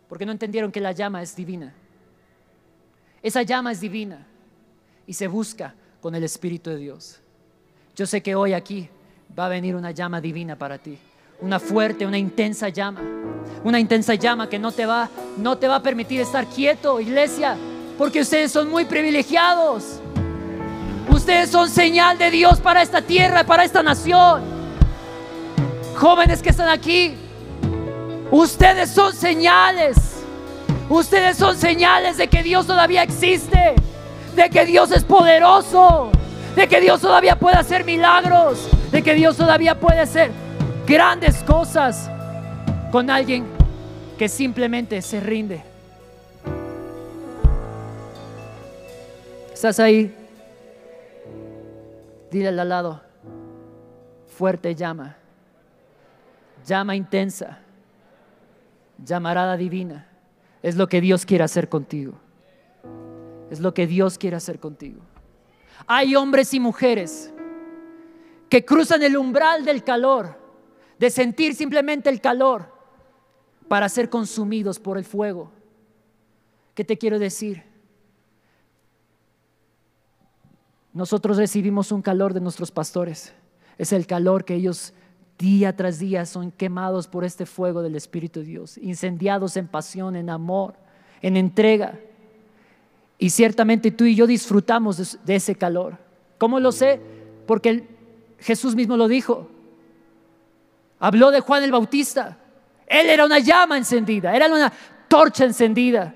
porque 0.07 0.27
no 0.27 0.33
entendieron 0.33 0.71
que 0.71 0.83
la 0.83 0.93
llama 0.93 1.23
es 1.23 1.35
divina. 1.35 1.73
Esa 3.23 3.41
llama 3.41 3.73
es 3.73 3.81
divina 3.81 4.27
y 5.07 5.15
se 5.15 5.27
busca 5.27 5.75
con 6.03 6.15
el 6.15 6.25
Espíritu 6.25 6.69
de 6.69 6.77
Dios. 6.77 7.21
Yo 7.97 8.05
sé 8.05 8.23
que 8.23 8.35
hoy 8.35 8.53
aquí 8.53 8.91
va 9.39 9.47
a 9.47 9.49
venir 9.49 9.75
una 9.77 9.93
llama 9.93 10.21
divina 10.21 10.59
para 10.59 10.77
ti, 10.77 10.99
una 11.43 11.61
fuerte, 11.61 12.07
una 12.07 12.19
intensa 12.19 12.69
llama, 12.71 13.01
una 13.65 13.79
intensa 13.79 14.15
llama 14.15 14.49
que 14.49 14.59
no 14.59 14.73
te 14.73 14.87
va, 14.87 15.11
no 15.37 15.59
te 15.59 15.69
va 15.69 15.77
a 15.77 15.83
permitir 15.83 16.21
estar 16.21 16.47
quieto, 16.47 17.01
iglesia, 17.01 17.57
porque 17.99 18.21
ustedes 18.21 18.51
son 18.51 18.71
muy 18.71 18.85
privilegiados. 18.85 20.01
Ustedes 21.11 21.51
son 21.51 21.69
señal 21.69 22.17
de 22.17 22.31
Dios 22.31 22.61
para 22.61 22.81
esta 22.81 23.03
tierra, 23.03 23.45
para 23.45 23.65
esta 23.65 23.83
nación. 23.83 24.43
Jóvenes 25.97 26.43
que 26.43 26.51
están 26.51 26.69
aquí, 26.69 27.15
Ustedes 28.33 28.89
son 28.91 29.13
señales. 29.13 29.95
Ustedes 30.89 31.37
son 31.37 31.55
señales 31.55 32.17
de 32.17 32.29
que 32.29 32.43
Dios 32.43 32.67
todavía 32.67 33.03
existe. 33.03 33.75
De 34.35 34.49
que 34.49 34.65
Dios 34.65 34.91
es 34.91 35.05
poderoso. 35.05 36.11
De 36.57 36.67
que 36.67 36.81
Dios 36.81 37.03
todavía 37.03 37.37
puede 37.39 37.57
hacer 37.57 37.85
milagros. 37.85 38.71
De 38.91 39.03
que 39.03 39.13
Dios 39.13 39.37
todavía 39.37 39.79
puede 39.79 40.01
hacer 40.01 40.31
grandes 40.87 41.43
cosas 41.45 42.11
con 42.91 43.11
alguien 43.11 43.47
que 44.19 44.29
simplemente 44.29 45.01
se 45.03 45.21
rinde. 45.21 45.63
¿Estás 49.53 49.79
ahí? 49.81 50.15
Dile 52.31 52.49
al 52.49 52.69
lado, 52.69 53.01
fuerte 54.27 54.75
llama, 54.75 55.17
llama 56.67 56.97
intensa 56.97 57.63
llamarada 59.05 59.57
divina. 59.57 60.07
Es 60.63 60.77
lo 60.77 60.89
que 60.89 61.01
Dios 61.01 61.27
quiere 61.27 61.45
hacer 61.45 61.69
contigo. 61.69 62.15
Es 63.51 63.61
lo 63.61 63.75
que 63.75 63.87
Dios 63.87 64.19
quiere 64.19 64.37
hacer 64.37 64.59
contigo. 64.59 65.01
Hay 65.87 66.15
hombres 66.15 66.55
y 66.55 66.61
mujeres 66.61 67.33
que 68.49 68.65
cruzan 68.65 69.03
el 69.03 69.17
umbral 69.17 69.65
del 69.65 69.83
calor, 69.83 70.37
de 71.03 71.11
sentir 71.11 71.57
simplemente 71.57 72.09
el 72.09 72.21
calor 72.21 72.73
para 73.67 73.89
ser 73.89 74.09
consumidos 74.09 74.79
por 74.79 74.99
el 74.99 75.05
fuego. 75.05 75.51
¿Qué 76.77 76.85
te 76.85 76.97
quiero 76.97 77.19
decir? 77.19 77.65
Nosotros 80.93 81.39
recibimos 81.39 81.91
un 81.91 82.03
calor 82.03 82.33
de 82.33 82.41
nuestros 82.41 82.71
pastores. 82.71 83.35
Es 83.79 83.93
el 83.93 84.07
calor 84.07 84.45
que 84.45 84.55
ellos 84.55 84.93
día 85.39 85.75
tras 85.75 85.99
día 85.99 86.25
son 86.25 86.53
quemados 86.53 87.09
por 87.09 87.25
este 87.25 87.47
fuego 87.47 87.83
del 87.83 87.97
Espíritu 87.97 88.39
de 88.39 88.47
Dios, 88.47 88.79
incendiados 88.79 89.57
en 89.57 89.67
pasión, 89.67 90.15
en 90.15 90.31
amor, 90.31 90.77
en 91.21 91.37
entrega. 91.37 91.99
Y 93.19 93.31
ciertamente 93.31 93.91
tú 93.91 94.05
y 94.05 94.15
yo 94.15 94.29
disfrutamos 94.29 95.19
de, 95.25 95.35
ese 95.35 95.57
calor. 95.57 95.99
¿Cómo 96.39 96.61
lo 96.61 96.71
sé? 96.71 97.01
Porque 97.49 97.89
Jesús 98.39 98.77
mismo 98.77 98.97
lo 98.97 99.09
dijo. 99.09 99.49
Habló 101.03 101.33
de 101.33 101.41
Juan 101.41 101.65
el 101.65 101.73
Bautista. 101.73 102.39
Él 102.87 103.11
era 103.11 103.25
una 103.25 103.41
llama 103.41 103.77
encendida, 103.77 104.37
era 104.37 104.47
una 104.47 104.73
torcha 105.09 105.45
encendida. 105.45 106.15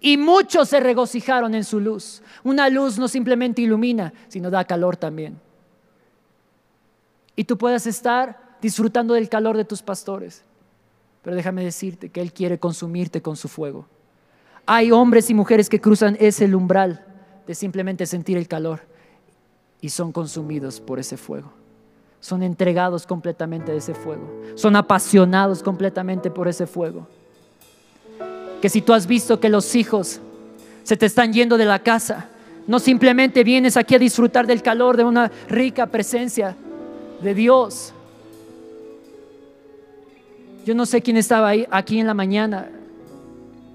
Y 0.00 0.16
muchos 0.16 0.70
se 0.70 0.80
regocijaron 0.80 1.54
en 1.54 1.62
su 1.62 1.78
luz. 1.78 2.22
Una 2.42 2.70
luz 2.70 2.98
no 2.98 3.06
simplemente 3.06 3.60
ilumina, 3.60 4.14
sino 4.28 4.48
da 4.48 4.64
calor 4.64 4.96
también. 4.96 5.38
Y 7.36 7.44
tú 7.44 7.58
puedes 7.58 7.86
estar 7.86 8.56
disfrutando 8.62 9.12
del 9.12 9.28
calor 9.28 9.58
de 9.58 9.66
tus 9.66 9.82
pastores. 9.82 10.42
Pero 11.20 11.36
déjame 11.36 11.62
decirte 11.62 12.08
que 12.08 12.22
Él 12.22 12.32
quiere 12.32 12.58
consumirte 12.58 13.20
con 13.20 13.36
su 13.36 13.48
fuego. 13.48 13.86
Hay 14.64 14.90
hombres 14.90 15.28
y 15.28 15.34
mujeres 15.34 15.68
que 15.68 15.82
cruzan 15.82 16.16
ese 16.18 16.46
umbral 16.54 17.04
de 17.46 17.54
simplemente 17.54 18.06
sentir 18.06 18.38
el 18.38 18.48
calor 18.48 18.80
y 19.82 19.90
son 19.90 20.12
consumidos 20.12 20.80
por 20.80 20.98
ese 20.98 21.18
fuego. 21.18 21.63
Son 22.24 22.42
entregados 22.42 23.06
completamente 23.06 23.70
de 23.70 23.76
ese 23.76 23.92
fuego. 23.92 24.22
Son 24.54 24.74
apasionados 24.76 25.62
completamente 25.62 26.30
por 26.30 26.48
ese 26.48 26.66
fuego. 26.66 27.06
Que 28.62 28.70
si 28.70 28.80
tú 28.80 28.94
has 28.94 29.06
visto 29.06 29.38
que 29.38 29.50
los 29.50 29.74
hijos 29.74 30.20
se 30.84 30.96
te 30.96 31.04
están 31.04 31.34
yendo 31.34 31.58
de 31.58 31.66
la 31.66 31.80
casa, 31.80 32.30
no 32.66 32.78
simplemente 32.78 33.44
vienes 33.44 33.76
aquí 33.76 33.94
a 33.94 33.98
disfrutar 33.98 34.46
del 34.46 34.62
calor 34.62 34.96
de 34.96 35.04
una 35.04 35.30
rica 35.50 35.84
presencia 35.84 36.56
de 37.20 37.34
Dios, 37.34 37.92
yo 40.64 40.74
no 40.74 40.86
sé 40.86 41.02
quién 41.02 41.18
estaba 41.18 41.48
ahí, 41.48 41.66
aquí 41.70 41.98
en 41.98 42.06
la 42.06 42.14
mañana, 42.14 42.70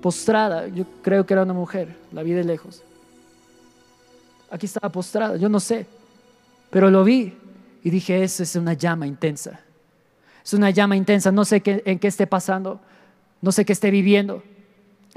postrada. 0.02 0.68
Yo 0.70 0.86
creo 1.04 1.24
que 1.24 1.36
era 1.36 1.44
una 1.44 1.54
mujer, 1.54 1.96
la 2.12 2.24
vi 2.24 2.32
de 2.32 2.44
lejos. 2.44 2.82
Aquí 4.50 4.66
estaba 4.66 4.92
postrada, 4.92 5.38
yo 5.38 5.50
no 5.50 5.60
sé. 5.60 5.86
Pero 6.72 6.90
lo 6.90 7.04
vi 7.04 7.38
y 7.84 7.90
dije, 7.90 8.24
esa 8.24 8.44
es 8.44 8.56
una 8.56 8.74
llama 8.74 9.08
intensa. 9.08 9.60
Es 10.44 10.54
una 10.54 10.70
llama 10.70 10.96
intensa, 10.96 11.32
no 11.32 11.46
sé 11.46 11.62
qué, 11.62 11.84
en 11.86 12.00
qué 12.00 12.08
esté 12.08 12.28
pasando, 12.28 12.80
no 13.42 13.52
sé 13.52 13.66
qué 13.66 13.74
esté 13.74 13.92
viviendo. 13.92 14.44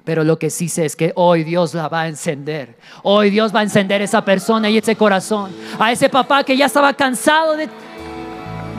Pero 0.04 0.24
lo 0.24 0.38
que 0.38 0.50
sí 0.50 0.68
sé 0.68 0.84
es 0.84 0.96
que 0.96 1.12
hoy 1.16 1.44
Dios 1.44 1.74
la 1.74 1.88
va 1.88 2.02
a 2.02 2.08
encender. 2.08 2.76
Hoy 3.02 3.30
Dios 3.30 3.54
va 3.54 3.60
a 3.60 3.62
encender 3.62 4.02
esa 4.02 4.24
persona 4.24 4.68
y 4.68 4.78
ese 4.78 4.96
corazón. 4.96 5.52
A 5.78 5.92
ese 5.92 6.08
papá 6.08 6.42
que 6.44 6.56
ya 6.56 6.66
estaba 6.66 6.92
cansado 6.94 7.56
de, 7.56 7.68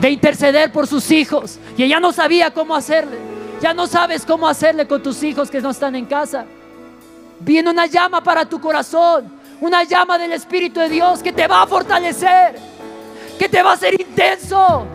de 0.01 0.09
interceder 0.09 0.71
por 0.71 0.87
sus 0.87 1.09
hijos 1.11 1.59
y 1.77 1.83
ella 1.83 1.99
no 1.99 2.11
sabía 2.11 2.51
cómo 2.51 2.75
hacerle. 2.75 3.17
Ya 3.61 3.73
no 3.73 3.87
sabes 3.87 4.25
cómo 4.25 4.47
hacerle 4.47 4.87
con 4.87 5.01
tus 5.01 5.23
hijos 5.23 5.49
que 5.49 5.61
no 5.61 5.69
están 5.69 5.95
en 5.95 6.05
casa. 6.05 6.45
Viene 7.39 7.69
una 7.69 7.85
llama 7.85 8.21
para 8.21 8.45
tu 8.45 8.59
corazón, 8.59 9.31
una 9.61 9.83
llama 9.83 10.17
del 10.17 10.33
Espíritu 10.33 10.79
de 10.79 10.89
Dios 10.89 11.23
que 11.23 11.31
te 11.31 11.47
va 11.47 11.61
a 11.61 11.67
fortalecer, 11.67 12.59
que 13.37 13.49
te 13.49 13.61
va 13.61 13.71
a 13.71 13.73
hacer 13.73 13.99
intenso, 13.99 14.85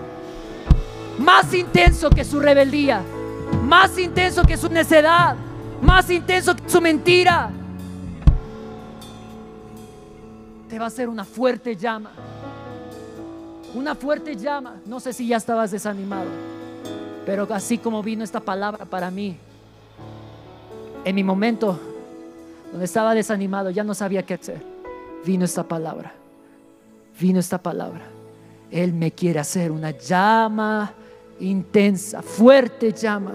más 1.18 1.52
intenso 1.54 2.10
que 2.10 2.24
su 2.24 2.40
rebeldía, 2.40 3.02
más 3.64 3.98
intenso 3.98 4.42
que 4.44 4.56
su 4.56 4.68
necedad, 4.68 5.36
más 5.82 6.10
intenso 6.10 6.54
que 6.54 6.68
su 6.68 6.80
mentira. 6.80 7.50
Te 10.68 10.78
va 10.78 10.84
a 10.84 10.88
hacer 10.88 11.08
una 11.08 11.24
fuerte 11.24 11.76
llama 11.76 12.10
una 13.74 13.94
fuerte 13.94 14.36
llama. 14.36 14.76
No 14.86 15.00
sé 15.00 15.12
si 15.12 15.26
ya 15.28 15.36
estabas 15.36 15.70
desanimado, 15.70 16.28
pero 17.26 17.46
así 17.50 17.78
como 17.78 18.02
vino 18.02 18.24
esta 18.24 18.40
palabra 18.40 18.84
para 18.84 19.10
mí, 19.10 19.36
en 21.04 21.14
mi 21.14 21.24
momento 21.24 21.78
donde 22.70 22.84
estaba 22.84 23.14
desanimado, 23.14 23.70
ya 23.70 23.84
no 23.84 23.94
sabía 23.94 24.22
qué 24.24 24.34
hacer, 24.34 24.62
vino 25.24 25.44
esta 25.44 25.62
palabra, 25.62 26.12
vino 27.18 27.38
esta 27.38 27.58
palabra. 27.58 28.17
Él 28.70 28.92
me 28.92 29.12
quiere 29.12 29.38
hacer 29.38 29.70
una 29.70 29.90
llama 29.92 30.92
intensa, 31.40 32.22
fuerte 32.22 32.92
llama, 32.92 33.34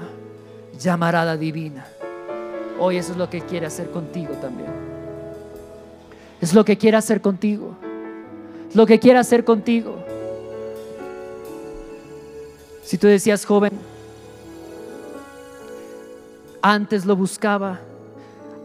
llamarada 0.80 1.38
divina. 1.38 1.86
Hoy 2.80 2.98
eso 2.98 3.13
es 3.13 3.18
lo 3.18 3.30
que 3.30 3.42
quiere 3.42 3.66
hacer 3.66 3.90
contigo 3.90 4.34
también. 4.42 4.70
Es 6.42 6.54
lo 6.54 6.66
que 6.66 6.78
quiere 6.78 6.98
hacer 6.98 7.22
contigo. 7.22 7.75
Es 8.70 8.75
lo 8.75 8.86
que 8.86 9.00
quiere 9.00 9.20
hacer 9.20 9.46
contigo. 9.46 10.04
Si 12.84 12.98
tú 12.98 13.08
decías 13.08 13.46
joven, 13.46 13.72
antes 16.62 17.06
lo 17.06 17.16
buscaba, 17.16 17.80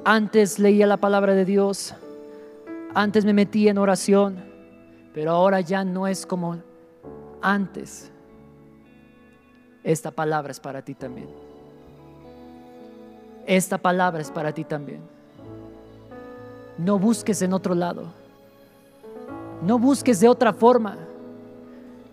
antes 0.05 0.59
leía 0.59 0.87
la 0.87 0.97
palabra 0.97 1.35
de 1.35 1.45
Dios, 1.45 1.95
antes 2.95 3.25
me 3.25 3.33
metía 3.33 3.71
en 3.71 3.79
oración, 3.79 4.48
pero 5.19 5.33
ahora 5.33 5.61
ya 5.61 5.83
no 5.83 6.07
es 6.07 6.25
como 6.25 6.63
antes. 7.43 8.09
Esta 9.83 10.13
palabra 10.13 10.53
es 10.53 10.61
para 10.61 10.81
ti 10.81 10.95
también. 10.95 11.29
Esta 13.45 13.79
palabra 13.79 14.21
es 14.21 14.31
para 14.31 14.53
ti 14.53 14.63
también. 14.63 15.01
No 16.79 17.01
busques 17.01 17.43
en 17.43 17.53
otro 17.53 17.75
lado. 17.75 18.05
No 19.67 19.81
busques 19.81 20.21
de 20.21 20.29
otra 20.29 20.53
forma. 20.53 20.97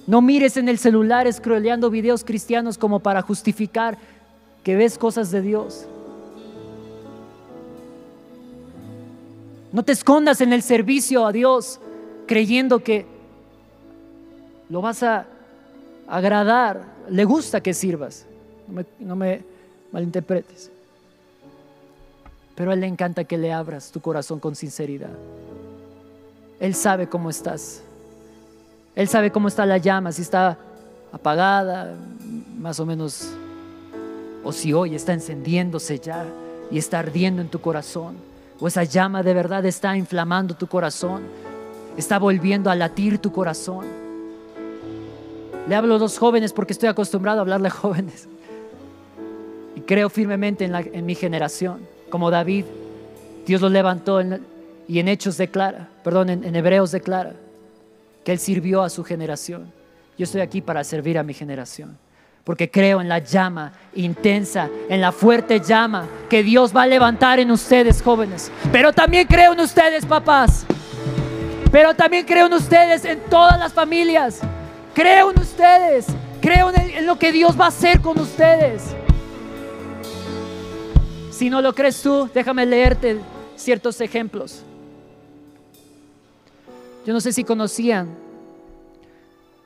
No 0.08 0.20
mires 0.20 0.58
en 0.58 0.68
el 0.68 0.80
celular 0.80 1.32
scrolleando 1.32 1.92
videos 1.92 2.24
cristianos 2.24 2.76
como 2.76 3.02
para 3.02 3.22
justificar 3.22 4.00
que 4.64 4.76
ves 4.76 4.98
cosas 4.98 5.30
de 5.30 5.44
Dios. 5.44 5.86
No 9.72 9.84
te 9.84 9.92
escondas 9.92 10.42
en 10.42 10.54
el 10.54 10.64
servicio 10.64 11.24
a 11.24 11.32
Dios 11.32 11.80
creyendo 12.26 12.80
que 12.80 13.06
lo 14.70 14.82
vas 14.82 15.04
a 15.04 15.26
agradar. 16.08 16.82
Le 17.10 17.26
gusta 17.26 17.62
que 17.62 17.74
sirvas. 17.74 18.26
No 19.00 19.16
me, 19.16 19.44
malinterpretes. 19.92 20.72
Pero 22.56 22.72
a 22.72 22.74
Él 22.74 22.82
le 22.82 22.88
encanta 22.88 23.24
que 23.24 23.38
le 23.38 23.52
abras 23.52 23.92
tu 23.92 24.00
corazón 24.02 24.40
con 24.40 24.56
sinceridad. 24.56 25.12
Él 26.60 26.74
sabe 26.74 27.08
cómo 27.08 27.30
estás. 27.30 27.84
Él 28.96 29.08
sabe 29.10 29.32
cómo 29.32 29.50
está 29.50 29.66
la 29.66 29.78
llama, 29.78 30.12
si 30.12 30.22
está 30.22 30.58
apagada, 31.12 31.96
más 32.58 32.80
o 32.80 32.86
menos, 32.86 33.30
o 34.44 34.52
si 34.54 34.72
hoy 34.72 34.96
está 34.96 35.14
encendiéndose 35.14 36.00
ya 36.00 36.26
y 36.72 36.78
está 36.78 37.00
ardiendo 37.00 37.42
en 37.42 37.50
tu 37.50 37.60
corazón, 37.60 38.16
o 38.60 38.68
esa 38.68 38.86
llama 38.86 39.22
de 39.22 39.34
verdad 39.34 39.66
está 39.66 39.98
inflamando 39.98 40.56
tu 40.56 40.68
corazón, 40.68 41.24
está 41.98 42.20
volviendo 42.20 42.70
a 42.70 42.76
latir 42.76 43.20
tu 43.20 43.32
corazón. 43.32 43.86
Le 45.68 45.76
hablo 45.76 45.96
a 45.96 46.00
los 46.00 46.18
jóvenes 46.18 46.54
porque 46.54 46.74
estoy 46.74 46.90
acostumbrado 46.90 47.40
a 47.40 47.42
hablarle 47.42 47.68
a 47.68 47.72
jóvenes. 47.72 48.28
Y 49.76 49.82
creo 49.82 50.10
firmemente 50.10 50.66
en, 50.66 51.06
mi 51.06 51.16
generación, 51.16 51.80
como 52.10 52.32
David. 52.32 52.66
Dios 53.46 53.62
lo 53.62 53.70
levantó 53.70 54.22
y 54.88 55.00
en 55.00 55.08
Hechos 55.08 55.38
declara, 55.38 55.90
perdón, 56.04 56.30
en 56.30 56.56
Hebreos 56.56 56.92
declara 56.92 57.34
que 58.24 58.32
Él 58.32 58.40
sirvió 58.40 58.82
a 58.82 58.90
su 58.90 59.04
generación. 59.04 59.72
Yo 60.18 60.24
estoy 60.24 60.42
aquí 60.42 60.62
para 60.62 60.84
servir 60.84 61.18
a 61.18 61.24
mi 61.24 61.34
generación. 61.34 61.98
Porque 62.44 62.70
creo 62.70 63.02
en 63.02 63.10
la 63.10 63.20
llama 63.20 63.74
intensa, 63.96 64.70
en 64.88 65.02
la 65.02 65.12
fuerte 65.12 65.60
llama 65.60 66.08
que 66.30 66.44
Dios 66.44 66.76
va 66.76 66.84
a 66.84 66.88
levantar 66.88 67.40
en 67.40 67.50
ustedes, 67.52 68.02
jóvenes. 68.02 68.52
Pero 68.72 68.94
también 68.94 69.28
creo 69.28 69.54
en 69.54 69.60
ustedes, 69.60 70.06
papás. 70.06 70.66
Pero 71.76 71.94
también 71.94 72.26
creo 72.26 72.46
en 72.46 72.54
ustedes, 72.54 73.04
en 73.04 73.20
todas 73.30 73.60
las 73.60 73.74
familias. 73.74 74.40
Creo 74.94 75.32
en 75.32 75.40
ustedes. 75.42 76.08
Creo 76.40 76.70
en, 76.70 76.80
en 76.80 77.06
lo 77.06 77.20
que 77.20 77.34
Dios 77.34 77.60
va 77.60 77.66
a 77.66 77.68
hacer 77.68 78.00
con 78.00 78.18
ustedes. 78.18 78.96
Si 81.32 81.50
no 81.50 81.62
lo 81.62 81.76
crees 81.76 82.02
tú, 82.02 82.30
déjame 82.34 82.66
leerte 82.66 83.20
ciertos 83.58 84.00
ejemplos. 84.00 84.64
Yo 87.06 87.12
no 87.12 87.20
sé 87.20 87.34
si 87.34 87.44
conocían 87.44 88.16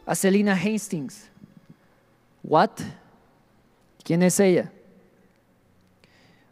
a 0.04 0.16
Selina 0.16 0.56
Hastings. 0.56 1.30
¿What? 2.42 2.72
¿Quién 4.04 4.24
es 4.24 4.40
ella? 4.40 4.72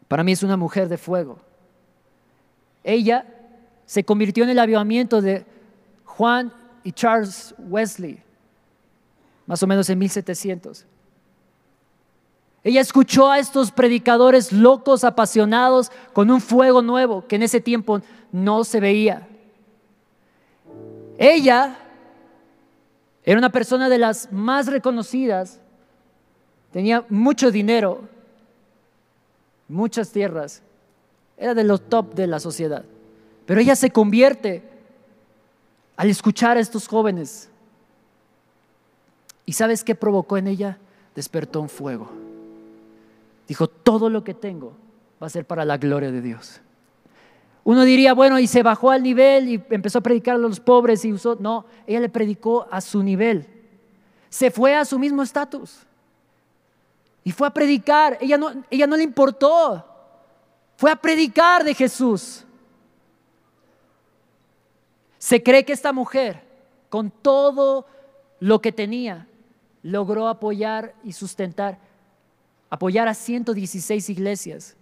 Para 0.06 0.22
mí 0.22 0.30
es 0.30 0.44
una 0.44 0.56
mujer 0.56 0.88
de 0.88 0.98
fuego. 0.98 1.40
Ella 2.84 3.26
se 3.88 4.04
convirtió 4.04 4.44
en 4.44 4.50
el 4.50 4.58
avivamiento 4.58 5.22
de 5.22 5.46
Juan 6.04 6.52
y 6.84 6.92
Charles 6.92 7.54
Wesley, 7.56 8.22
más 9.46 9.62
o 9.62 9.66
menos 9.66 9.88
en 9.88 9.98
1700. 9.98 10.84
Ella 12.62 12.82
escuchó 12.82 13.30
a 13.30 13.38
estos 13.38 13.72
predicadores 13.72 14.52
locos, 14.52 15.04
apasionados, 15.04 15.90
con 16.12 16.30
un 16.30 16.42
fuego 16.42 16.82
nuevo 16.82 17.26
que 17.26 17.36
en 17.36 17.44
ese 17.44 17.62
tiempo 17.62 18.02
no 18.30 18.62
se 18.62 18.78
veía. 18.78 19.26
Ella 21.16 21.78
era 23.24 23.38
una 23.38 23.50
persona 23.50 23.88
de 23.88 23.96
las 23.96 24.30
más 24.30 24.66
reconocidas, 24.66 25.60
tenía 26.72 27.06
mucho 27.08 27.50
dinero, 27.50 28.02
muchas 29.66 30.12
tierras, 30.12 30.62
era 31.38 31.54
de 31.54 31.64
los 31.64 31.88
top 31.88 32.12
de 32.12 32.26
la 32.26 32.38
sociedad. 32.38 32.84
Pero 33.48 33.62
ella 33.62 33.74
se 33.74 33.88
convierte 33.90 34.62
al 35.96 36.10
escuchar 36.10 36.58
a 36.58 36.60
estos 36.60 36.86
jóvenes. 36.86 37.48
¿Y 39.46 39.54
sabes 39.54 39.82
qué 39.82 39.94
provocó 39.94 40.36
en 40.36 40.48
ella? 40.48 40.76
Despertó 41.14 41.62
un 41.62 41.70
fuego. 41.70 42.10
Dijo, 43.48 43.66
todo 43.66 44.10
lo 44.10 44.22
que 44.22 44.34
tengo 44.34 44.74
va 45.20 45.28
a 45.28 45.30
ser 45.30 45.46
para 45.46 45.64
la 45.64 45.78
gloria 45.78 46.12
de 46.12 46.20
Dios. 46.20 46.60
Uno 47.64 47.84
diría, 47.84 48.12
bueno, 48.12 48.38
y 48.38 48.46
se 48.46 48.62
bajó 48.62 48.90
al 48.90 49.02
nivel 49.02 49.48
y 49.48 49.64
empezó 49.70 50.00
a 50.00 50.02
predicar 50.02 50.34
a 50.34 50.38
los 50.38 50.60
pobres 50.60 51.02
y 51.06 51.14
usó... 51.14 51.38
No, 51.40 51.64
ella 51.86 52.00
le 52.00 52.10
predicó 52.10 52.68
a 52.70 52.82
su 52.82 53.02
nivel. 53.02 53.46
Se 54.28 54.50
fue 54.50 54.74
a 54.74 54.84
su 54.84 54.98
mismo 54.98 55.22
estatus. 55.22 55.86
Y 57.24 57.32
fue 57.32 57.46
a 57.46 57.50
predicar. 57.54 58.18
Ella 58.20 58.36
no, 58.36 58.52
ella 58.68 58.86
no 58.86 58.94
le 58.94 59.04
importó. 59.04 59.86
Fue 60.76 60.90
a 60.90 60.96
predicar 60.96 61.64
de 61.64 61.72
Jesús. 61.72 62.44
Se 65.18 65.42
cree 65.42 65.64
que 65.64 65.72
esta 65.72 65.92
mujer, 65.92 66.42
con 66.88 67.10
todo 67.10 67.86
lo 68.40 68.60
que 68.60 68.72
tenía, 68.72 69.26
logró 69.82 70.28
apoyar 70.28 70.94
y 71.02 71.12
sustentar, 71.12 71.78
apoyar 72.70 73.08
a 73.08 73.14
116 73.14 74.08
iglesias 74.10 74.76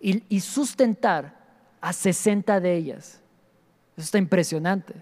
y, 0.00 0.40
sustentar 0.40 1.34
a 1.80 1.92
60 1.92 2.60
de 2.60 2.74
ellas. 2.74 3.20
Eso 3.96 4.04
está 4.04 4.18
impresionante. 4.18 4.94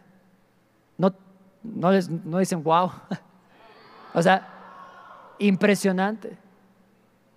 No, 0.96 1.14
no, 1.62 1.90
les, 1.90 2.08
no 2.08 2.38
dicen, 2.38 2.62
wow. 2.62 2.92
o 4.14 4.22
sea, 4.22 4.48
impresionante. 5.38 6.36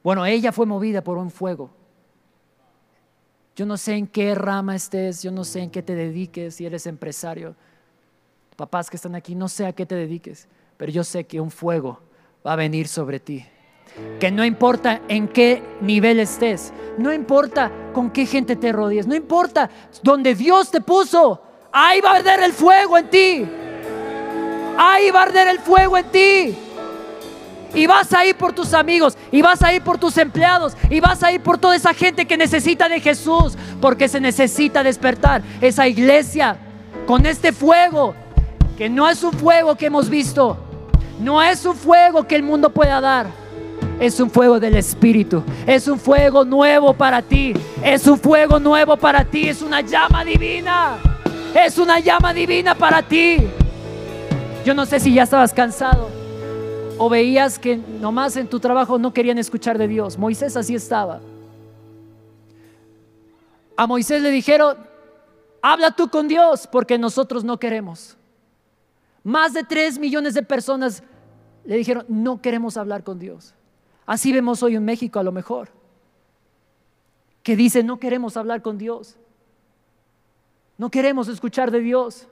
Bueno, 0.04 0.26
ella 0.26 0.52
fue 0.52 0.66
movida 0.66 1.02
por 1.04 1.18
un 1.18 1.32
fuego. 1.32 1.72
Yo 3.56 3.66
no 3.66 3.78
sé 3.78 3.96
en 3.96 4.08
qué 4.08 4.36
rama 4.36 4.76
estés, 4.76 5.24
yo 5.24 5.32
no 5.32 5.44
sé 5.44 5.62
en 5.62 5.70
qué 5.70 5.82
te 5.82 5.96
dediques, 5.96 6.56
si 6.56 6.66
eres 6.66 6.86
empresario. 6.88 7.56
Papás 8.56 8.90
que 8.90 8.98
están 8.98 9.16
aquí, 9.16 9.36
no 9.36 9.48
sé 9.48 9.66
a 9.66 9.74
qué 9.74 9.86
te 9.86 9.96
dediques, 9.96 10.48
pero 10.78 10.92
yo 10.92 11.04
sé 11.04 11.26
que 11.26 11.40
un 11.40 11.52
fuego 11.52 12.02
va 12.46 12.54
a 12.54 12.58
venir 12.58 12.88
sobre 12.88 13.20
ti 13.20 13.46
que 14.20 14.32
no 14.32 14.46
importa 14.46 15.02
en 15.08 15.28
qué 15.28 15.64
nivel 15.82 16.20
estés, 16.20 16.74
no 16.98 17.14
importa 17.14 17.72
con 17.94 18.12
qué 18.12 18.26
gente 18.26 18.56
te 18.56 18.72
rodees, 18.72 19.08
no 19.08 19.16
importa 19.16 19.70
donde 20.04 20.36
Dios 20.36 20.72
te 20.72 20.82
puso, 20.82 21.42
ahí 21.72 22.02
va 22.02 22.12
a 22.12 22.16
arder 22.18 22.42
el 22.44 22.54
fuego 22.54 22.98
en 22.98 23.10
ti. 23.10 23.46
Ahí 24.78 25.10
va 25.10 25.22
a 25.22 25.24
arder 25.24 25.48
el 25.48 25.60
fuego 25.60 25.98
en 25.98 26.06
ti. 26.12 26.58
Y 27.76 27.88
vas 27.88 28.14
a 28.14 28.26
ir 28.26 28.36
por 28.36 28.54
tus 28.54 28.74
amigos, 28.74 29.18
y 29.32 29.42
vas 29.42 29.62
a 29.62 29.74
ir 29.74 29.82
por 29.82 29.98
tus 29.98 30.18
empleados, 30.18 30.76
y 30.90 31.00
vas 31.02 31.22
a 31.22 31.32
ir 31.32 31.42
por 31.42 31.58
toda 31.58 31.76
esa 31.76 31.94
gente 31.94 32.26
que 32.26 32.38
necesita 32.38 32.88
de 32.90 33.02
Jesús, 33.02 33.58
porque 33.82 34.08
se 34.08 34.20
necesita 34.22 34.82
despertar 34.82 35.44
esa 35.62 35.88
iglesia 35.88 36.58
con 37.06 37.26
este 37.26 37.52
fuego, 37.52 38.16
que 38.78 38.90
no 38.90 39.10
es 39.10 39.24
un 39.24 39.34
fuego 39.34 39.76
que 39.76 39.88
hemos 39.88 40.10
visto, 40.10 40.58
no 41.20 41.44
es 41.44 41.66
un 41.66 41.76
fuego 41.76 42.26
que 42.26 42.36
el 42.36 42.44
mundo 42.44 42.70
pueda 42.70 43.02
dar 43.02 43.46
es 44.00 44.20
un 44.20 44.30
fuego 44.30 44.60
del 44.60 44.76
Espíritu. 44.76 45.44
Es 45.66 45.88
un 45.88 46.00
fuego 46.00 46.44
nuevo 46.44 46.94
para 46.94 47.22
ti. 47.22 47.54
Es 47.84 48.06
un 48.08 48.20
fuego 48.20 48.60
nuevo 48.60 48.98
para 48.98 49.24
ti. 49.24 49.48
Es 49.48 49.62
una 49.62 49.82
llama 49.82 50.26
divina. 50.26 50.98
Es 51.54 51.78
una 51.78 52.00
llama 52.00 52.34
divina 52.34 52.76
para 52.76 53.02
ti. 53.02 53.38
Yo 54.66 54.74
no 54.74 54.86
sé 54.86 55.00
si 55.00 55.14
ya 55.14 55.24
estabas 55.24 55.54
cansado 55.54 56.15
o 56.98 57.10
veías 57.10 57.60
que 57.60 57.78
nomás 57.78 58.38
en 58.38 58.48
tu 58.48 58.60
trabajo 58.60 58.98
no 58.98 59.14
querían 59.14 59.38
escuchar 59.38 59.78
de 59.78 59.88
Dios. 59.88 60.18
Moisés 60.18 60.56
así 60.56 60.76
estaba. 60.76 61.22
A 63.76 63.88
Moisés 63.88 64.22
le 64.22 64.32
dijeron, 64.32 64.78
habla 65.62 65.92
tú 65.92 66.10
con 66.10 66.28
Dios 66.28 66.68
porque 66.72 66.98
nosotros 66.98 67.44
no 67.44 67.60
queremos. 67.60 68.16
Más 69.24 69.54
de 69.54 69.64
tres 69.64 70.00
millones 70.00 70.34
de 70.34 70.44
personas 70.44 71.04
le 71.66 71.78
dijeron, 71.78 72.06
no 72.08 72.42
queremos 72.42 72.78
hablar 72.78 73.04
con 73.04 73.20
Dios. 73.20 73.54
Así 74.06 74.32
vemos 74.32 74.62
hoy 74.64 74.76
en 74.76 74.86
México 74.86 75.20
a 75.20 75.24
lo 75.24 75.32
mejor, 75.32 75.70
que 77.42 77.56
dice 77.56 77.84
no 77.84 78.00
queremos 78.00 78.38
hablar 78.38 78.62
con 78.62 78.78
Dios, 78.78 79.18
no 80.78 80.92
queremos 80.92 81.28
escuchar 81.28 81.72
de 81.72 81.80
Dios. 81.80 82.28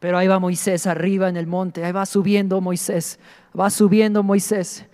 Pero 0.00 0.16
ahí 0.16 0.28
va 0.28 0.38
Moisés 0.38 0.86
arriba 0.86 1.28
en 1.28 1.36
el 1.36 1.46
monte, 1.46 1.84
ahí 1.84 1.92
va 1.92 2.06
subiendo 2.06 2.60
Moisés, 2.60 3.18
va 3.58 3.68
subiendo 3.70 4.22
Moisés. 4.22 4.84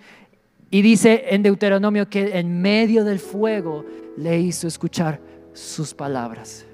Y 0.70 0.82
dice 0.82 1.26
en 1.28 1.42
Deuteronomio 1.42 2.08
que 2.08 2.38
en 2.38 2.60
medio 2.62 3.04
del 3.04 3.18
fuego 3.18 3.84
le 4.16 4.40
hizo 4.40 4.66
escuchar 4.66 5.20
sus 5.52 5.94
palabras. 5.94 6.66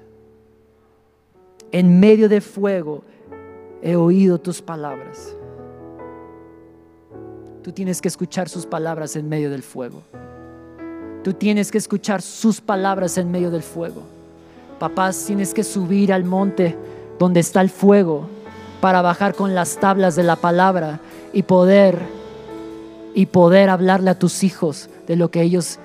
En 1.71 1.99
medio 1.99 2.27
del 2.29 2.41
fuego 2.41 3.03
he 3.81 3.95
oído 3.95 4.39
tus 4.39 4.61
palabras. 4.61 5.35
Tú 7.61 7.71
tienes 7.71 8.01
que 8.01 8.07
escuchar 8.07 8.49
sus 8.49 8.65
palabras 8.65 9.15
en 9.15 9.29
medio 9.29 9.51
del 9.51 9.61
fuego. 9.61 10.01
Tú 11.23 11.33
tienes 11.33 11.71
que 11.71 11.77
escuchar 11.77 12.21
sus 12.21 12.59
palabras 12.59 13.17
en 13.17 13.29
medio 13.29 13.51
del 13.51 13.61
fuego. 13.61 14.01
Papás, 14.79 15.25
tienes 15.27 15.53
que 15.53 15.63
subir 15.63 16.11
al 16.11 16.23
monte 16.23 16.75
donde 17.21 17.39
está 17.39 17.61
el 17.61 17.69
fuego 17.69 18.27
para 18.81 19.03
bajar 19.03 19.35
con 19.35 19.53
las 19.53 19.77
tablas 19.77 20.15
de 20.15 20.23
la 20.23 20.37
palabra 20.37 20.99
y 21.33 21.43
poder 21.43 21.99
y 23.13 23.27
poder 23.27 23.69
hablarle 23.69 24.09
a 24.09 24.17
tus 24.17 24.43
hijos 24.43 24.89
de 25.05 25.15
lo 25.15 25.29
que 25.29 25.43
ellos 25.43 25.77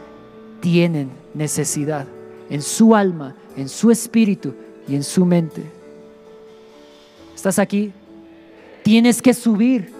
tienen 0.63 1.11
necesidad 1.35 2.07
en 2.49 2.63
su 2.63 2.95
alma, 2.95 3.35
en 3.55 3.69
su 3.69 3.91
espíritu 3.91 4.55
y 4.89 4.95
en 4.95 5.05
su 5.05 5.27
mente. 5.27 5.63
¿Estás 7.35 7.59
aquí? 7.59 7.93
Tienes 8.83 9.21
que 9.21 9.35
subir. 9.35 9.93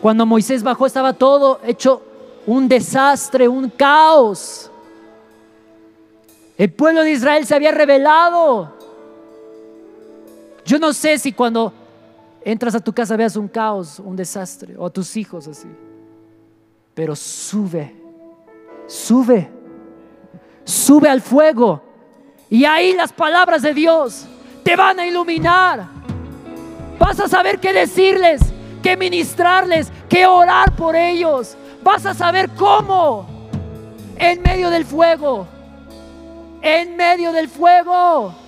Cuando 0.00 0.24
Moisés 0.26 0.62
bajó 0.62 0.86
estaba 0.86 1.12
todo 1.14 1.58
hecho 1.66 2.02
un 2.46 2.68
desastre, 2.68 3.48
un 3.48 3.68
caos. 3.68 4.70
El 6.56 6.70
pueblo 6.70 7.02
de 7.02 7.10
Israel 7.10 7.44
se 7.44 7.56
había 7.56 7.72
rebelado. 7.72 8.77
Yo 10.68 10.78
no 10.78 10.92
sé 10.92 11.16
si 11.16 11.32
cuando 11.32 11.72
entras 12.44 12.74
a 12.74 12.80
tu 12.80 12.92
casa 12.92 13.16
veas 13.16 13.36
un 13.36 13.48
caos, 13.48 13.98
un 14.00 14.14
desastre, 14.14 14.76
o 14.76 14.84
a 14.84 14.90
tus 14.90 15.16
hijos 15.16 15.48
así. 15.48 15.66
Pero 16.92 17.16
sube, 17.16 17.96
sube, 18.86 19.50
sube 20.64 21.08
al 21.08 21.22
fuego. 21.22 21.82
Y 22.50 22.66
ahí 22.66 22.92
las 22.92 23.14
palabras 23.14 23.62
de 23.62 23.72
Dios 23.72 24.26
te 24.62 24.76
van 24.76 25.00
a 25.00 25.06
iluminar. 25.06 25.86
Vas 26.98 27.18
a 27.18 27.28
saber 27.28 27.60
qué 27.60 27.72
decirles, 27.72 28.42
qué 28.82 28.94
ministrarles, 28.94 29.90
qué 30.06 30.26
orar 30.26 30.76
por 30.76 30.94
ellos. 30.96 31.56
Vas 31.82 32.04
a 32.04 32.12
saber 32.12 32.50
cómo. 32.50 33.26
En 34.18 34.42
medio 34.42 34.68
del 34.68 34.84
fuego. 34.84 35.48
En 36.60 36.94
medio 36.94 37.32
del 37.32 37.48
fuego. 37.48 38.47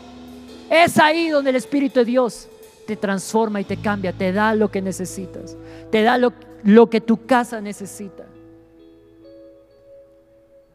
Es 0.71 0.99
ahí 0.99 1.31
donde 1.31 1.51
el 1.51 1.57
Espíritu 1.57 1.99
de 1.99 2.05
Dios 2.05 2.49
te 2.87 2.95
transforma 2.95 3.61
y 3.61 3.65
te 3.65 3.77
cambia, 3.77 4.13
te 4.13 4.33
da 4.33 4.55
lo 4.55 4.71
que 4.71 4.81
necesitas, 4.81 5.57
te 5.91 6.03
da 6.03 6.17
lo, 6.17 6.33
lo 6.63 6.89
que 6.89 7.01
tu 7.01 7.27
casa 7.27 7.61
necesita. 7.61 8.25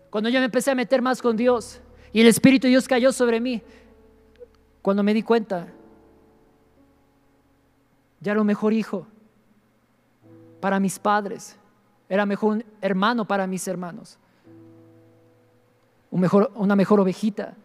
Cuando 0.10 0.30
yo 0.30 0.40
me 0.40 0.46
empecé 0.46 0.72
a 0.72 0.76
meter 0.76 1.02
más 1.02 1.22
con 1.22 1.38
Dios 1.38 1.80
y 2.12 2.20
el 2.20 2.28
Espíritu 2.28 2.68
de 2.68 2.72
Dios 2.72 2.90
cayó 2.90 3.14
sobre 3.14 3.40
mí, 3.40 3.62
cuando 4.82 5.02
me 5.02 5.14
di 5.14 5.24
cuenta, 5.24 5.68
ya 8.20 8.34
era 8.34 8.42
un 8.42 8.48
mejor 8.48 8.74
hijo 8.74 9.08
para 10.60 10.78
mis 10.78 11.00
padres, 11.00 11.56
era 12.10 12.26
mejor 12.26 12.58
un 12.58 12.66
hermano 12.82 13.26
para 13.26 13.48
mis 13.48 13.66
hermanos, 13.66 14.18
un 16.12 16.20
mejor, 16.20 16.52
una 16.56 16.76
mejor 16.76 17.00
ovejita, 17.00 17.56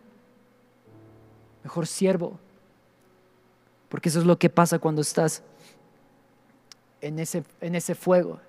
mejor 1.62 1.87
siervo. 1.87 2.38
Porque 3.88 4.09
eso 4.09 4.20
es 4.20 4.27
lo 4.27 4.38
que 4.38 4.49
pasa 4.49 4.79
cuando 4.79 5.03
estás 5.03 5.42
en 7.01 7.18
ese, 7.18 7.44
en 7.61 7.75
ese 7.75 7.94
fuego. 7.94 8.40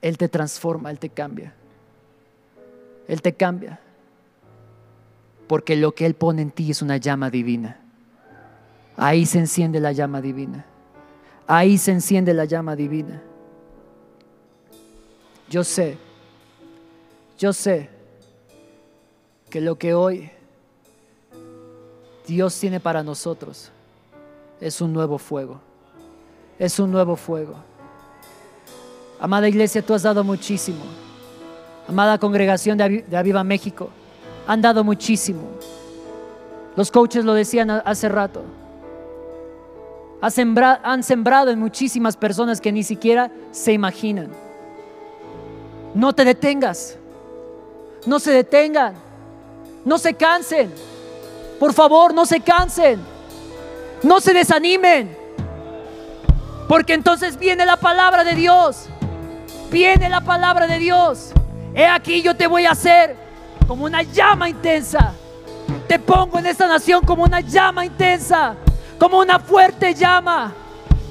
Él 0.00 0.18
te 0.18 0.28
transforma, 0.28 0.90
Él 0.90 0.98
te 0.98 1.10
cambia. 1.10 1.52
Él 3.08 3.22
te 3.22 3.34
cambia. 3.34 3.80
Porque 5.46 5.76
lo 5.76 5.94
que 5.94 6.06
Él 6.06 6.14
pone 6.14 6.42
en 6.42 6.50
ti 6.50 6.70
es 6.70 6.82
una 6.82 6.96
llama 6.96 7.30
divina. 7.30 7.80
Ahí 8.96 9.26
se 9.26 9.38
enciende 9.38 9.78
la 9.78 9.92
llama 9.92 10.20
divina. 10.20 10.64
Ahí 11.46 11.78
se 11.78 11.92
enciende 11.92 12.34
la 12.34 12.44
llama 12.44 12.74
divina. 12.74 13.22
Yo 15.48 15.62
sé, 15.62 15.96
yo 17.38 17.52
sé 17.52 17.88
que 19.48 19.60
lo 19.60 19.78
que 19.78 19.94
hoy 19.94 20.30
Dios 22.26 22.58
tiene 22.58 22.80
para 22.80 23.02
nosotros 23.02 23.70
es 24.60 24.80
un 24.80 24.92
nuevo 24.92 25.18
fuego. 25.18 25.60
Es 26.58 26.78
un 26.78 26.90
nuevo 26.90 27.16
fuego. 27.16 27.54
Amada 29.20 29.48
iglesia, 29.48 29.82
tú 29.82 29.94
has 29.94 30.02
dado 30.02 30.24
muchísimo. 30.24 30.84
Amada 31.88 32.18
congregación 32.18 32.76
de 32.78 33.16
Aviva 33.16 33.44
México, 33.44 33.90
han 34.46 34.60
dado 34.60 34.82
muchísimo. 34.82 35.42
Los 36.74 36.90
coaches 36.90 37.24
lo 37.24 37.34
decían 37.34 37.70
hace 37.70 38.08
rato. 38.08 38.42
Han 40.20 41.02
sembrado 41.02 41.50
en 41.50 41.58
muchísimas 41.58 42.16
personas 42.16 42.60
que 42.60 42.72
ni 42.72 42.82
siquiera 42.82 43.30
se 43.52 43.72
imaginan. 43.72 44.30
No 45.94 46.12
te 46.14 46.24
detengas. 46.24 46.98
No 48.06 48.18
se 48.18 48.32
detengan. 48.32 48.94
No 49.84 49.98
se 49.98 50.14
cansen. 50.14 50.72
Por 51.58 51.72
favor, 51.72 52.12
no 52.12 52.26
se 52.26 52.40
cansen. 52.40 53.00
No 54.02 54.20
se 54.20 54.32
desanimen. 54.34 55.16
Porque 56.68 56.94
entonces 56.94 57.38
viene 57.38 57.64
la 57.64 57.76
palabra 57.76 58.24
de 58.24 58.34
Dios. 58.34 58.86
Viene 59.70 60.08
la 60.08 60.20
palabra 60.20 60.66
de 60.66 60.78
Dios. 60.78 61.32
He 61.74 61.86
aquí 61.86 62.22
yo 62.22 62.36
te 62.36 62.46
voy 62.46 62.66
a 62.66 62.72
hacer 62.72 63.16
como 63.66 63.84
una 63.84 64.02
llama 64.02 64.48
intensa. 64.48 65.12
Te 65.88 65.98
pongo 65.98 66.38
en 66.38 66.46
esta 66.46 66.66
nación 66.66 67.04
como 67.04 67.24
una 67.24 67.40
llama 67.40 67.84
intensa. 67.84 68.54
Como 68.98 69.18
una 69.18 69.38
fuerte 69.38 69.94
llama. 69.94 70.52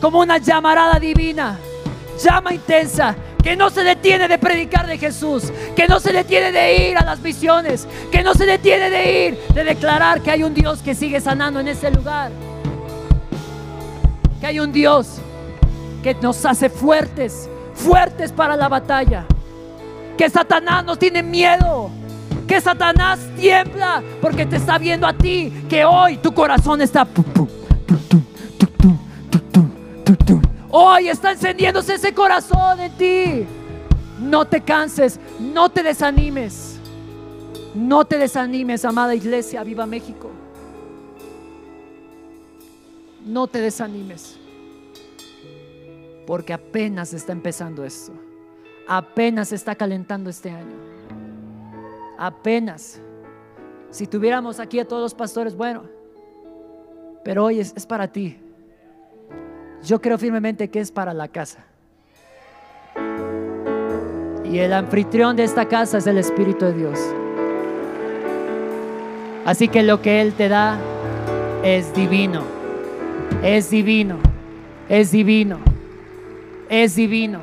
Como 0.02 0.20
una 0.20 0.38
llamarada 0.38 1.00
divina. 1.00 1.58
Llama 2.22 2.54
intensa 2.54 3.16
que 3.46 3.56
no 3.56 3.70
se 3.70 3.84
detiene 3.84 4.28
de 4.28 4.40
predicar 4.40 4.88
de 4.88 4.98
Jesús, 4.98 5.54
que 5.76 5.88
no 5.88 6.00
se 6.00 6.12
detiene 6.12 6.52
de 6.52 6.90
ir 6.90 6.98
a 6.98 7.06
las 7.06 7.20
misiones, 7.20 7.88
que 8.12 8.24
no 8.24 8.34
se 8.34 8.48
detiene 8.48 8.90
de 8.90 9.28
ir, 9.28 9.40
de 9.54 9.64
declarar 9.64 10.22
que 10.22 10.32
hay 10.32 10.42
un 10.42 10.56
Dios 10.56 10.82
que 10.82 10.96
sigue 10.96 11.22
sanando 11.22 11.60
en 11.60 11.68
ese 11.68 11.92
lugar, 11.92 12.32
que 14.40 14.48
hay 14.48 14.60
un 14.60 14.72
Dios 14.72 15.20
que 16.02 16.16
nos 16.16 16.44
hace 16.44 16.72
fuertes, 16.72 17.48
fuertes 17.76 18.32
para 18.32 18.56
la 18.56 18.68
batalla, 18.68 19.26
que 20.18 20.28
Satanás 20.28 20.84
nos 20.84 20.98
tiene 20.98 21.22
miedo. 21.22 21.92
Que 22.48 22.62
Satanás 22.62 23.20
tiembla 23.36 24.04
porque 24.22 24.46
te 24.46 24.58
está 24.58 24.78
viendo 24.78 25.08
a 25.08 25.14
ti, 25.14 25.66
que 25.68 25.84
hoy 25.84 26.18
tu 26.18 26.32
corazón 26.32 26.80
está 26.80 27.04
Hoy 30.78 31.08
está 31.08 31.32
encendiéndose 31.32 31.94
ese 31.94 32.14
corazón 32.14 32.82
en 32.82 32.92
ti. 32.98 33.48
No 34.20 34.44
te 34.44 34.60
canses, 34.60 35.22
no 35.40 35.70
te 35.70 35.82
desanimes. 35.82 36.78
No 37.74 38.04
te 38.04 38.18
desanimes, 38.18 38.84
amada 38.84 39.16
iglesia, 39.16 39.64
viva 39.64 39.86
México. 39.86 40.30
No 43.26 43.48
te 43.48 43.62
desanimes. 43.62 44.38
Porque 46.28 46.52
apenas 46.52 47.14
está 47.14 47.32
empezando 47.32 47.86
esto. 47.86 48.12
Apenas 48.86 49.54
está 49.54 49.76
calentando 49.76 50.30
este 50.30 50.50
año. 50.50 50.76
Apenas. 52.18 53.00
Si 53.92 54.08
tuviéramos 54.08 54.60
aquí 54.60 54.80
a 54.80 54.86
todos 54.86 55.04
los 55.04 55.14
pastores, 55.14 55.56
bueno. 55.56 55.84
Pero 57.24 57.46
hoy 57.46 57.62
es, 57.62 57.72
es 57.78 57.86
para 57.86 58.10
ti. 58.10 58.40
Yo 59.86 60.02
creo 60.02 60.18
firmemente 60.18 60.70
que 60.70 60.80
es 60.80 60.92
para 60.92 61.14
la 61.14 61.28
casa. 61.28 61.60
Y 64.44 64.58
el 64.58 64.74
anfitrión 64.74 65.36
de 65.36 65.44
esta 65.44 65.68
casa 65.68 66.00
es 66.00 66.08
el 66.08 66.18
Espíritu 66.18 66.66
de 66.66 66.74
Dios. 66.74 67.00
Así 69.46 69.68
que 69.68 69.84
lo 69.84 70.02
que 70.02 70.22
Él 70.22 70.34
te 70.34 70.50
da 70.50 70.80
es 71.64 71.94
divino. 71.94 72.42
Es 73.44 73.70
divino. 73.70 74.18
Es 74.90 75.12
divino. 75.12 75.60
Es 76.68 76.96
divino. 76.96 77.42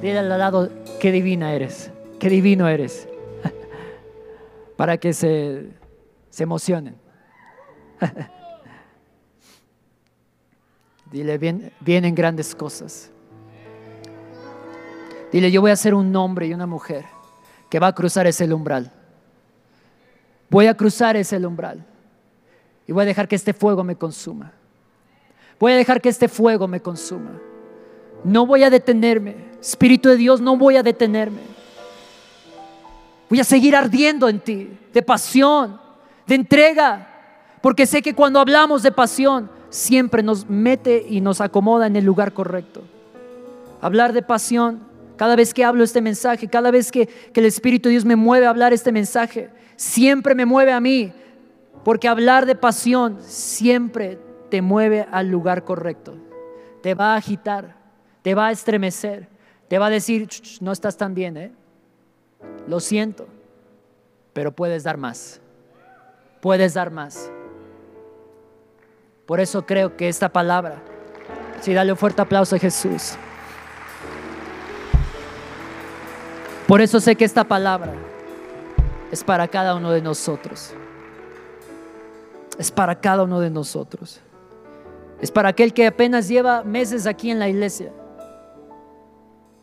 Dile 0.00 0.18
al 0.18 0.28
lado, 0.28 0.70
qué 1.00 1.12
divina 1.12 1.52
eres. 1.52 1.92
Qué 2.18 2.28
divino 2.30 2.66
eres. 2.66 3.08
Para 4.76 4.96
que 4.96 5.12
se, 5.12 5.68
se 6.30 6.42
emocionen. 6.42 6.96
Dile, 11.12 11.38
vienen 11.80 12.14
grandes 12.14 12.54
cosas. 12.54 13.10
Dile, 15.30 15.50
yo 15.50 15.60
voy 15.60 15.70
a 15.70 15.76
ser 15.76 15.94
un 15.94 16.14
hombre 16.16 16.46
y 16.46 16.54
una 16.54 16.66
mujer 16.66 17.04
que 17.68 17.78
va 17.78 17.88
a 17.88 17.94
cruzar 17.94 18.26
ese 18.26 18.52
umbral. 18.52 18.90
Voy 20.48 20.66
a 20.66 20.74
cruzar 20.74 21.16
ese 21.16 21.36
umbral. 21.46 21.84
Y 22.86 22.92
voy 22.92 23.02
a 23.02 23.06
dejar 23.06 23.28
que 23.28 23.36
este 23.36 23.52
fuego 23.52 23.84
me 23.84 23.96
consuma. 23.96 24.52
Voy 25.60 25.72
a 25.72 25.76
dejar 25.76 26.00
que 26.00 26.08
este 26.08 26.28
fuego 26.28 26.66
me 26.66 26.80
consuma. 26.80 27.38
No 28.24 28.46
voy 28.46 28.62
a 28.62 28.70
detenerme. 28.70 29.36
Espíritu 29.60 30.08
de 30.08 30.16
Dios, 30.16 30.40
no 30.40 30.56
voy 30.56 30.76
a 30.76 30.82
detenerme. 30.82 31.40
Voy 33.28 33.38
a 33.40 33.44
seguir 33.44 33.76
ardiendo 33.76 34.28
en 34.28 34.40
ti, 34.40 34.78
de 34.92 35.02
pasión, 35.02 35.80
de 36.26 36.34
entrega. 36.34 37.08
Porque 37.60 37.86
sé 37.86 38.02
que 38.02 38.14
cuando 38.14 38.40
hablamos 38.40 38.82
de 38.82 38.92
pasión, 38.92 39.50
siempre 39.72 40.22
nos 40.22 40.48
mete 40.50 41.04
y 41.08 41.22
nos 41.22 41.40
acomoda 41.40 41.86
en 41.86 41.96
el 41.96 42.04
lugar 42.04 42.34
correcto. 42.34 42.82
Hablar 43.80 44.12
de 44.12 44.22
pasión, 44.22 44.80
cada 45.16 45.34
vez 45.34 45.54
que 45.54 45.64
hablo 45.64 45.82
este 45.82 46.02
mensaje, 46.02 46.46
cada 46.46 46.70
vez 46.70 46.92
que, 46.92 47.08
el 47.34 47.46
Espíritu 47.46 47.88
de 47.88 47.92
Dios 47.94 48.04
me 48.04 48.14
mueve 48.14 48.46
a 48.46 48.50
hablar 48.50 48.74
este 48.74 48.92
mensaje, 48.92 49.48
siempre 49.76 50.34
me 50.34 50.44
mueve 50.44 50.72
a 50.72 50.80
mí, 50.80 51.12
porque 51.84 52.06
hablar 52.06 52.44
de 52.44 52.54
pasión 52.54 53.16
siempre 53.22 54.18
te 54.50 54.60
mueve 54.60 55.06
al 55.10 55.28
lugar 55.28 55.64
correcto. 55.64 56.16
Te 56.82 56.94
va 56.94 57.14
a 57.14 57.16
agitar, 57.16 57.76
te 58.20 58.34
va 58.34 58.48
a 58.48 58.52
estremecer, 58.52 59.26
te 59.68 59.78
va 59.78 59.86
a 59.86 59.90
decir, 59.90 60.28
no 60.60 60.70
estás 60.70 60.98
tan 60.98 61.14
bien, 61.14 61.36
¿eh? 61.38 61.52
Lo 62.68 62.78
siento, 62.78 63.26
pero 64.34 64.52
puedes 64.52 64.84
dar 64.84 64.98
más. 64.98 65.40
Puedes 66.42 66.74
dar 66.74 66.90
más. 66.90 67.30
Por 69.32 69.40
eso 69.40 69.64
creo 69.64 69.96
que 69.96 70.10
esta 70.10 70.28
palabra, 70.28 70.82
sí, 71.62 71.72
dale 71.72 71.90
un 71.90 71.96
fuerte 71.96 72.20
aplauso 72.20 72.54
a 72.54 72.58
Jesús. 72.58 73.14
Por 76.68 76.82
eso 76.82 77.00
sé 77.00 77.16
que 77.16 77.24
esta 77.24 77.42
palabra 77.42 77.94
es 79.10 79.24
para 79.24 79.48
cada 79.48 79.74
uno 79.74 79.90
de 79.90 80.02
nosotros. 80.02 80.74
Es 82.58 82.70
para 82.70 83.00
cada 83.00 83.22
uno 83.22 83.40
de 83.40 83.48
nosotros. 83.48 84.20
Es 85.18 85.30
para 85.30 85.48
aquel 85.48 85.72
que 85.72 85.86
apenas 85.86 86.28
lleva 86.28 86.62
meses 86.62 87.06
aquí 87.06 87.30
en 87.30 87.38
la 87.38 87.48
iglesia. 87.48 87.90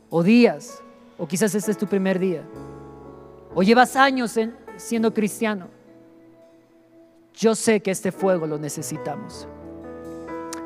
O 0.10 0.24
días. 0.24 0.82
O 1.16 1.28
quizás 1.28 1.54
este 1.54 1.70
es 1.70 1.78
tu 1.78 1.86
primer 1.86 2.18
día. 2.18 2.42
O 3.54 3.62
llevas 3.62 3.96
años 3.96 4.36
siendo 4.78 5.14
cristiano. 5.14 5.68
Yo 7.36 7.54
sé 7.54 7.82
que 7.82 7.92
este 7.92 8.12
fuego 8.12 8.48
lo 8.48 8.58
necesitamos. 8.58 9.48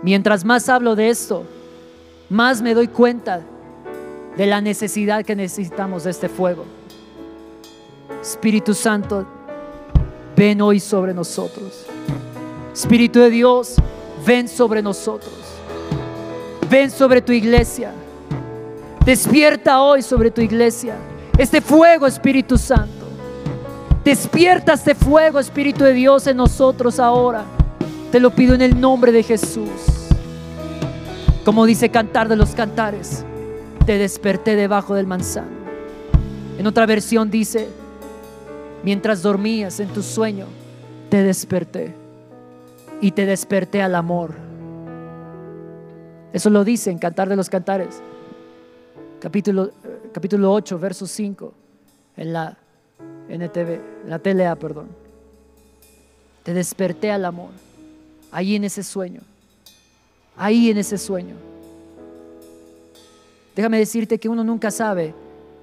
Mientras 0.03 0.43
más 0.43 0.67
hablo 0.67 0.95
de 0.97 1.09
esto, 1.09 1.45
más 2.29 2.61
me 2.61 2.73
doy 2.73 2.89
cuenta 2.89 3.41
de 4.35 4.45
la 4.45 4.59
necesidad 4.59 5.23
que 5.23 5.33
necesitamos 5.33 6.03
de 6.03 6.11
este 6.11 6.27
fuego. 6.27 6.65
Espíritu 8.21 8.73
Santo, 8.73 9.25
ven 10.35 10.61
hoy 10.61 10.81
sobre 10.81 11.13
nosotros. 11.13 11.85
Espíritu 12.73 13.19
de 13.19 13.29
Dios, 13.29 13.75
ven 14.25 14.49
sobre 14.49 14.81
nosotros. 14.81 15.33
Ven 16.69 16.91
sobre 16.91 17.21
tu 17.21 17.31
iglesia. 17.31 17.93
Despierta 19.05 19.81
hoy 19.81 20.01
sobre 20.01 20.31
tu 20.31 20.41
iglesia. 20.41 20.95
Este 21.37 21.61
fuego, 21.61 22.07
Espíritu 22.07 22.57
Santo. 22.57 23.05
Despierta 24.03 24.73
este 24.73 24.95
fuego, 24.95 25.39
Espíritu 25.39 25.85
de 25.85 25.93
Dios, 25.93 26.27
en 26.27 26.35
nosotros 26.35 26.99
ahora. 26.99 27.45
Te 28.13 28.19
lo 28.19 28.29
pido 28.29 28.53
en 28.53 28.61
el 28.61 28.79
nombre 28.79 29.11
de 29.11 29.23
Jesús. 29.23 29.71
Como 31.43 31.65
dice 31.65 31.89
Cantar 31.89 32.29
de 32.29 32.35
los 32.35 32.51
Cantares 32.51 33.25
te 33.87 33.97
desperté 33.97 34.55
debajo 34.55 34.93
del 34.93 35.07
manzano. 35.07 35.49
En 36.59 36.67
otra 36.67 36.85
versión 36.85 37.31
dice, 37.31 37.69
mientras 38.83 39.23
dormías 39.23 39.79
en 39.79 39.89
tu 39.89 40.03
sueño, 40.03 40.45
te 41.09 41.23
desperté 41.23 41.95
y 43.01 43.13
te 43.13 43.25
desperté 43.25 43.81
al 43.81 43.95
amor. 43.95 44.35
Eso 46.33 46.51
lo 46.51 46.63
dice 46.63 46.91
en 46.91 46.99
Cantar 46.99 47.29
de 47.29 47.35
los 47.35 47.49
Cantares, 47.49 47.99
capítulo, 49.21 49.71
capítulo 50.13 50.53
8, 50.53 50.77
verso 50.77 51.07
5, 51.07 51.51
en 52.17 52.31
la 52.31 52.59
NTV, 53.27 53.69
en 54.03 54.09
la 54.11 54.19
TLA, 54.19 54.55
perdón. 54.57 54.89
Te 56.43 56.53
desperté 56.53 57.11
al 57.11 57.25
amor, 57.25 57.49
ahí 58.33 58.55
en 58.55 58.63
ese 58.63 58.83
sueño, 58.83 59.21
ahí 60.35 60.71
en 60.71 60.77
ese 60.79 60.97
sueño. 60.97 61.35
Déjame 63.55 63.77
decirte 63.77 64.17
que 64.17 64.27
uno 64.27 64.43
nunca 64.43 64.71
sabe 64.71 65.13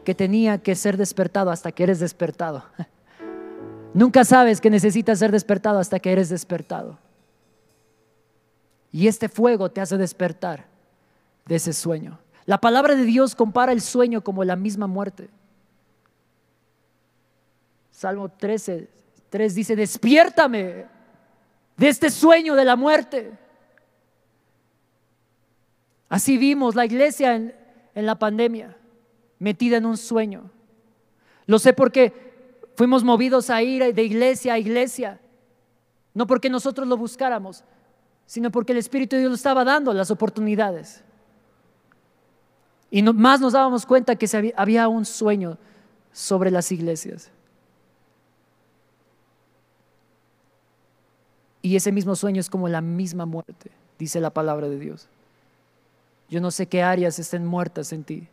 que 0.04 0.14
tenía 0.14 0.59
que 0.59 0.76
ser 0.76 0.96
despertado 0.96 1.50
hasta 1.50 1.72
que 1.72 1.83
eres 1.83 1.98
despertado. 1.98 2.64
nunca 3.94 4.24
sabes 4.24 4.61
que 4.61 4.70
necesitas 4.70 5.18
ser 5.18 5.33
despertado 5.33 5.80
hasta 5.80 5.98
que 5.98 6.12
eres 6.12 6.28
despertado. 6.28 6.96
Y 8.92 9.09
este 9.09 9.28
fuego 9.28 9.70
te 9.70 9.80
hace 9.80 9.98
despertar 9.98 10.66
de 11.46 11.56
ese 11.56 11.72
sueño. 11.72 12.18
La 12.46 12.59
palabra 12.59 12.94
de 12.94 13.04
Dios 13.04 13.35
compara 13.35 13.72
el 13.72 13.80
sueño 13.80 14.22
como 14.22 14.44
la 14.44 14.56
misma 14.56 14.87
muerte. 14.87 15.28
Salmo 17.90 18.28
13, 18.28 18.88
3 19.28 19.54
dice, 19.54 19.76
despiértame 19.76 20.87
de 21.81 21.88
este 21.88 22.11
sueño 22.11 22.57
de 22.57 22.66
la 22.66 22.77
muerte. 22.77 23.33
Así 26.11 26.37
vimos 26.37 26.75
la 26.75 26.85
iglesia 26.85 27.35
en, 27.35 27.55
la 27.95 28.19
pandemia, 28.19 28.77
metida 29.38 29.79
en 29.79 29.87
un 29.87 29.97
sueño. 29.97 30.51
Lo 31.47 31.59
sé 31.59 31.73
porque 31.73 32.12
fuimos 32.77 33.03
movidos 33.03 33.49
a 33.49 33.62
ir 33.62 33.95
de 33.95 34.03
iglesia 34.03 34.53
a 34.53 34.59
iglesia, 34.59 35.21
no 36.12 36.27
porque 36.27 36.51
nosotros 36.51 36.87
lo 36.87 36.99
buscáramos, 36.99 37.64
sino 38.27 38.51
porque 38.51 38.73
el 38.73 38.79
Espíritu 38.79 39.16
de 39.16 39.21
Dios 39.21 39.31
nos 39.31 39.40
estaba 39.40 39.64
dando 39.64 39.95
las 39.95 40.11
oportunidades. 40.11 41.03
Y 42.90 43.03
más 43.03 43.40
nos 43.40 43.55
dábamos 43.55 43.87
cuenta 43.87 44.16
que 44.16 44.53
había 44.55 44.87
un 44.87 45.07
sueño 45.07 45.57
sobre 46.12 46.51
las 46.51 46.71
iglesias. 46.73 47.31
Y 51.62 51.77
ese 51.77 51.92
mismo 51.92 52.16
sueño 52.16 52.40
es 52.40 52.49
como 52.49 52.68
la 52.68 52.81
misma 52.81 53.27
muerte, 53.27 53.70
dice 53.99 54.20
la 54.20 54.31
palabra 54.31 54.68
de 54.68 54.79
Dios. 54.79 55.09
Yo 56.29 56.40
no 56.40 56.51
sé 56.51 56.66
qué 56.66 56.83
áreas 56.83 57.18
estén 57.18 57.44
muertas 57.44 57.92
en 57.92 58.05
ti. 58.05 58.29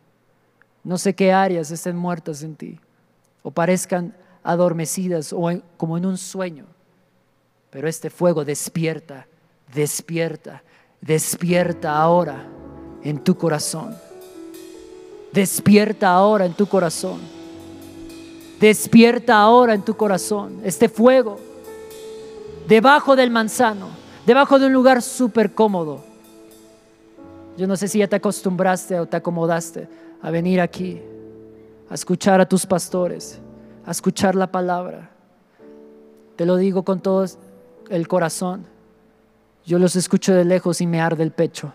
No 0.84 0.98
sé 0.98 1.16
qué 1.16 1.34
áreas 1.34 1.72
estén 1.72 1.98
muertas 1.98 2.44
en 2.44 2.56
ti. 2.56 2.80
O 3.42 3.52
parezcan 3.52 4.16
adormecidas 4.44 5.34
o 5.34 5.50
como 5.78 5.98
en 5.98 6.06
un 6.06 6.18
sueño. 6.18 6.66
Pero 7.72 7.90
este 7.90 8.10
fuego 8.10 8.46
despierta, 8.46 9.28
despierta, 9.74 10.64
despierta 11.02 11.98
ahora 11.98 12.48
en 13.04 13.24
tu 13.24 13.36
corazón. 13.36 13.96
Despierta 15.34 16.10
ahora 16.10 16.46
en 16.46 16.54
tu 16.54 16.68
corazón. 16.68 17.20
Despierta 18.60 19.38
ahora 19.38 19.74
en 19.74 19.84
tu 19.84 19.96
corazón 19.98 20.62
este 20.64 20.88
fuego 20.88 21.47
debajo 22.68 23.16
del 23.16 23.32
manzano, 23.32 23.88
debajo 24.26 24.60
de 24.60 24.68
un 24.68 24.74
lugar 24.74 25.02
súper 25.02 25.54
cómodo 25.54 26.08
yo 27.58 27.66
no 27.66 27.76
sé 27.76 27.88
si 27.88 28.00
ya 28.00 28.08
te 28.08 28.16
acostumbraste 28.16 29.00
o 29.00 29.08
te 29.08 29.18
acomodaste 29.18 29.90
a 30.22 30.30
venir 30.30 30.62
aquí, 30.62 31.02
a 31.90 31.96
escuchar 31.96 32.40
a 32.40 32.48
tus 32.48 32.68
pastores, 32.68 33.40
a 33.84 33.92
escuchar 33.92 34.36
la 34.36 34.52
palabra. 34.52 35.10
Te 36.36 36.46
lo 36.46 36.56
digo 36.56 36.84
con 36.84 37.00
todo 37.00 37.26
el 37.90 38.08
corazón. 38.08 38.66
Yo 39.66 39.80
los 39.80 39.96
escucho 39.96 40.36
de 40.36 40.46
lejos 40.46 40.82
y 40.82 40.88
me 40.88 41.02
arde 41.02 41.24
el 41.24 41.32
pecho. 41.32 41.74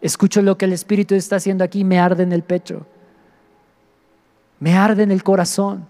Escucho 0.00 0.40
lo 0.40 0.56
que 0.56 0.64
el 0.64 0.72
Espíritu 0.72 1.14
está 1.14 1.36
haciendo 1.36 1.62
aquí 1.62 1.80
y 1.80 1.84
me 1.84 1.98
arde 1.98 2.22
en 2.22 2.32
el 2.32 2.42
pecho. 2.42 2.86
Me 4.60 4.74
arde 4.74 5.02
en 5.02 5.10
el 5.10 5.22
corazón. 5.22 5.86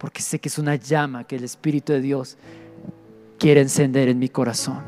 Porque 0.00 0.22
sé 0.22 0.38
que 0.38 0.48
es 0.48 0.56
una 0.56 0.76
llama 0.76 1.24
que 1.24 1.36
el 1.36 1.44
Espíritu 1.44 1.92
de 1.92 2.00
Dios 2.00 2.38
quiere 3.38 3.60
encender 3.60 4.08
en 4.08 4.18
mi 4.18 4.30
corazón. 4.30 4.82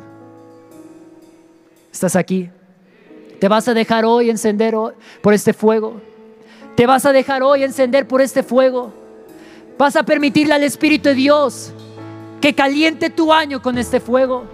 ¿Estás 1.92 2.16
aquí? 2.16 2.48
¿Te 3.38 3.46
vas 3.46 3.68
a 3.68 3.74
dejar 3.74 4.06
hoy 4.06 4.30
encender 4.30 4.74
por 5.20 5.34
este 5.34 5.52
fuego? 5.52 6.00
¿Te 6.76 6.86
vas 6.86 7.04
a 7.04 7.12
dejar 7.12 7.42
hoy 7.42 7.62
encender 7.62 8.08
por 8.08 8.22
este 8.22 8.42
fuego? 8.42 8.90
¿Vas 9.76 9.96
a 9.96 10.02
permitirle 10.02 10.54
al 10.54 10.62
Espíritu 10.62 11.10
de 11.10 11.14
Dios 11.14 11.74
que 12.40 12.54
caliente 12.54 13.10
tu 13.10 13.34
año 13.34 13.60
con 13.60 13.76
este 13.76 14.00
fuego? 14.00 14.44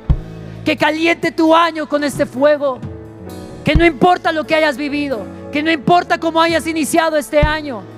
Que 0.64 0.76
caliente 0.76 1.30
tu 1.30 1.54
año 1.54 1.88
con 1.88 2.02
este 2.02 2.26
fuego. 2.26 2.80
Que 3.64 3.76
no 3.76 3.86
importa 3.86 4.32
lo 4.32 4.42
que 4.42 4.56
hayas 4.56 4.76
vivido, 4.76 5.24
que 5.52 5.62
no 5.62 5.70
importa 5.70 6.18
cómo 6.18 6.42
hayas 6.42 6.66
iniciado 6.66 7.16
este 7.16 7.38
año. 7.42 7.97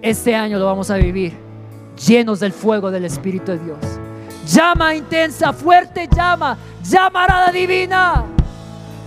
Este 0.00 0.34
año 0.34 0.58
lo 0.58 0.66
vamos 0.66 0.90
a 0.90 0.96
vivir 0.96 1.48
llenos 2.06 2.38
del 2.40 2.52
fuego 2.52 2.90
del 2.90 3.04
Espíritu 3.04 3.52
de 3.52 3.58
Dios. 3.58 3.78
Llama 4.46 4.94
intensa, 4.94 5.52
fuerte 5.52 6.08
llama, 6.14 6.56
llamarada 6.82 7.50
divina, 7.50 8.24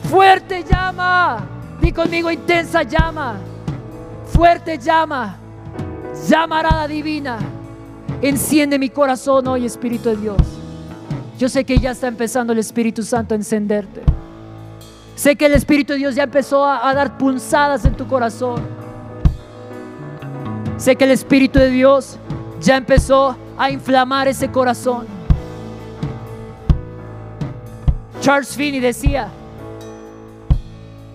fuerte 0.10 0.63
llama. 0.63 1.47
Di 1.82 1.91
conmigo 1.91 2.30
intensa 2.30 2.84
llama, 2.84 3.38
fuerte 4.27 4.77
llama, 4.77 5.38
llamarada 6.27 6.88
divina. 6.88 7.39
Enciende 8.21 8.77
mi 8.77 8.89
corazón 8.89 9.47
hoy, 9.47 9.65
Espíritu 9.65 10.10
de 10.10 10.17
Dios. 10.17 10.41
Yo 11.39 11.49
sé 11.49 11.63
que 11.63 11.80
ya 11.80 11.91
está 11.91 12.08
empezando 12.08 12.54
el 12.54 12.60
Espíritu 12.60 13.01
Santo 13.01 13.34
a 13.34 13.38
encenderte. 13.38 14.04
Sé 15.15 15.36
que 15.36 15.47
el 15.47 15.54
Espíritu 15.54 15.93
de 15.93 15.99
Dios 15.99 16.13
ya 16.13 16.23
empezó 16.23 16.65
a, 16.65 16.88
a 16.88 16.93
dar 16.93 17.17
punzadas 17.17 17.84
en 17.86 17.95
tu 17.95 18.06
corazón. 18.06 18.81
Sé 20.82 20.96
que 20.96 21.04
el 21.04 21.12
Espíritu 21.12 21.60
de 21.60 21.70
Dios 21.70 22.17
ya 22.60 22.76
empezó 22.76 23.38
a 23.56 23.70
inflamar 23.70 24.28
ese 24.28 24.50
corazón. 24.50 25.06
Charles 28.20 28.56
Finney 28.56 28.80
decía, 28.80 29.30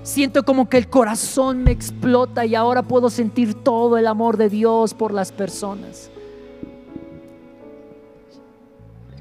siento 0.04 0.44
como 0.44 0.68
que 0.68 0.76
el 0.76 0.88
corazón 0.88 1.64
me 1.64 1.72
explota 1.72 2.46
y 2.46 2.54
ahora 2.54 2.84
puedo 2.84 3.10
sentir 3.10 3.54
todo 3.54 3.98
el 3.98 4.06
amor 4.06 4.36
de 4.36 4.48
Dios 4.48 4.94
por 4.94 5.12
las 5.12 5.32
personas. 5.32 6.12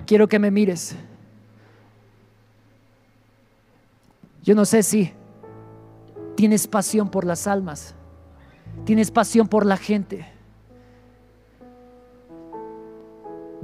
quiero 0.06 0.28
que 0.28 0.38
me 0.38 0.52
mires. 0.52 0.96
Yo 4.44 4.54
no 4.54 4.64
sé 4.64 4.84
si 4.84 5.12
tienes 6.36 6.68
pasión 6.68 7.10
por 7.10 7.26
las 7.26 7.48
almas, 7.48 7.96
tienes 8.86 9.10
pasión 9.10 9.48
por 9.48 9.66
la 9.66 9.78
gente. 9.78 10.35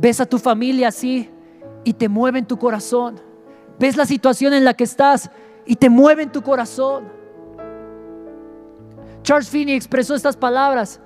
Ves 0.02 0.20
a 0.20 0.26
tu 0.26 0.40
familia 0.40 0.88
así 0.88 1.30
y 1.84 1.94
te 1.94 2.10
mueve 2.10 2.40
en 2.40 2.48
tu 2.48 2.58
corazón. 2.58 3.22
Ves 3.78 3.96
la 3.96 4.08
situación 4.08 4.52
en 4.52 4.66
la 4.66 4.74
que 4.74 4.84
estás 4.84 5.30
y 5.64 5.76
te 5.76 5.92
mueve 5.92 6.24
en 6.24 6.32
tu 6.32 6.42
corazón. 6.42 7.08
Charles 9.22 9.48
Finney 9.48 9.76
expresó 9.76 10.16
estas 10.16 10.36
palabras 10.36 11.00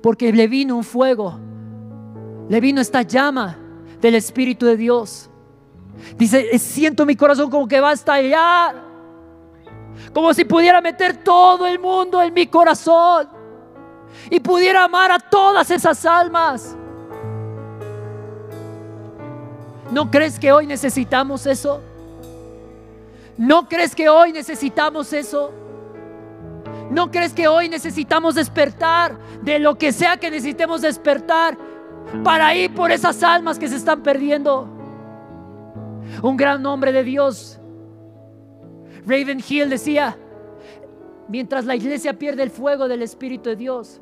porque 0.00 0.32
le 0.32 0.46
vino 0.46 0.76
un 0.76 0.84
fuego, 0.84 1.40
le 2.48 2.60
vino 2.60 2.80
esta 2.80 3.02
llama 3.02 3.58
del 4.00 4.14
Espíritu 4.14 4.64
de 4.64 4.76
Dios. 4.76 5.28
Dice, 6.16 6.56
siento 6.60 7.04
mi 7.04 7.16
corazón 7.16 7.50
como 7.50 7.66
que 7.66 7.80
va 7.80 7.90
a 7.90 7.94
estallar, 7.94 8.76
como 10.14 10.32
si 10.32 10.44
pudiera 10.44 10.80
meter 10.80 11.16
todo 11.16 11.66
el 11.66 11.80
mundo 11.80 12.22
en 12.22 12.32
mi 12.32 12.46
corazón 12.46 13.28
y 14.30 14.38
pudiera 14.38 14.84
amar 14.84 15.10
a 15.10 15.18
todas 15.18 15.68
esas 15.72 16.06
almas. 16.06 16.76
¿No 19.90 20.10
crees 20.10 20.38
que 20.38 20.52
hoy 20.52 20.66
necesitamos 20.66 21.46
eso? 21.46 21.80
¿No 23.38 23.68
crees 23.68 23.94
que 23.94 24.08
hoy 24.08 24.32
necesitamos 24.32 25.12
eso? 25.12 25.52
¿No 26.90 27.10
crees 27.10 27.32
que 27.32 27.48
hoy 27.48 27.68
necesitamos 27.68 28.34
despertar 28.34 29.18
de 29.42 29.58
lo 29.58 29.76
que 29.76 29.92
sea 29.92 30.16
que 30.16 30.30
necesitemos 30.30 30.82
despertar 30.82 31.56
para 32.24 32.54
ir 32.54 32.74
por 32.74 32.90
esas 32.90 33.22
almas 33.22 33.58
que 33.58 33.68
se 33.68 33.76
están 33.76 34.02
perdiendo? 34.02 34.68
Un 36.22 36.36
gran 36.36 36.62
nombre 36.62 36.92
de 36.92 37.04
Dios. 37.04 37.60
Raven 39.06 39.42
Hill 39.46 39.70
decía, 39.70 40.16
mientras 41.28 41.64
la 41.64 41.76
iglesia 41.76 42.18
pierde 42.18 42.42
el 42.42 42.50
fuego 42.50 42.88
del 42.88 43.02
Espíritu 43.02 43.50
de 43.50 43.56
Dios, 43.56 44.00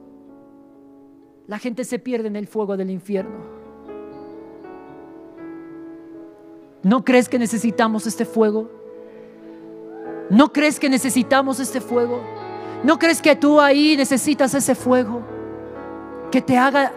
la 1.46 1.58
gente 1.58 1.84
se 1.84 1.98
pierde 1.98 2.28
en 2.28 2.36
el 2.36 2.46
fuego 2.46 2.76
del 2.76 2.90
infierno. 2.90 3.53
¿No 6.84 7.02
crees 7.02 7.30
que 7.30 7.38
necesitamos 7.38 8.06
este 8.06 8.26
fuego? 8.26 8.70
¿No 10.28 10.52
crees 10.52 10.78
que 10.78 10.90
necesitamos 10.90 11.58
este 11.58 11.80
fuego? 11.80 12.20
¿No 12.82 12.98
crees 12.98 13.22
que 13.22 13.34
tú 13.34 13.58
ahí 13.58 13.96
necesitas 13.96 14.52
ese 14.52 14.74
fuego 14.74 15.22
que 16.30 16.42
te 16.42 16.58
haga 16.58 16.92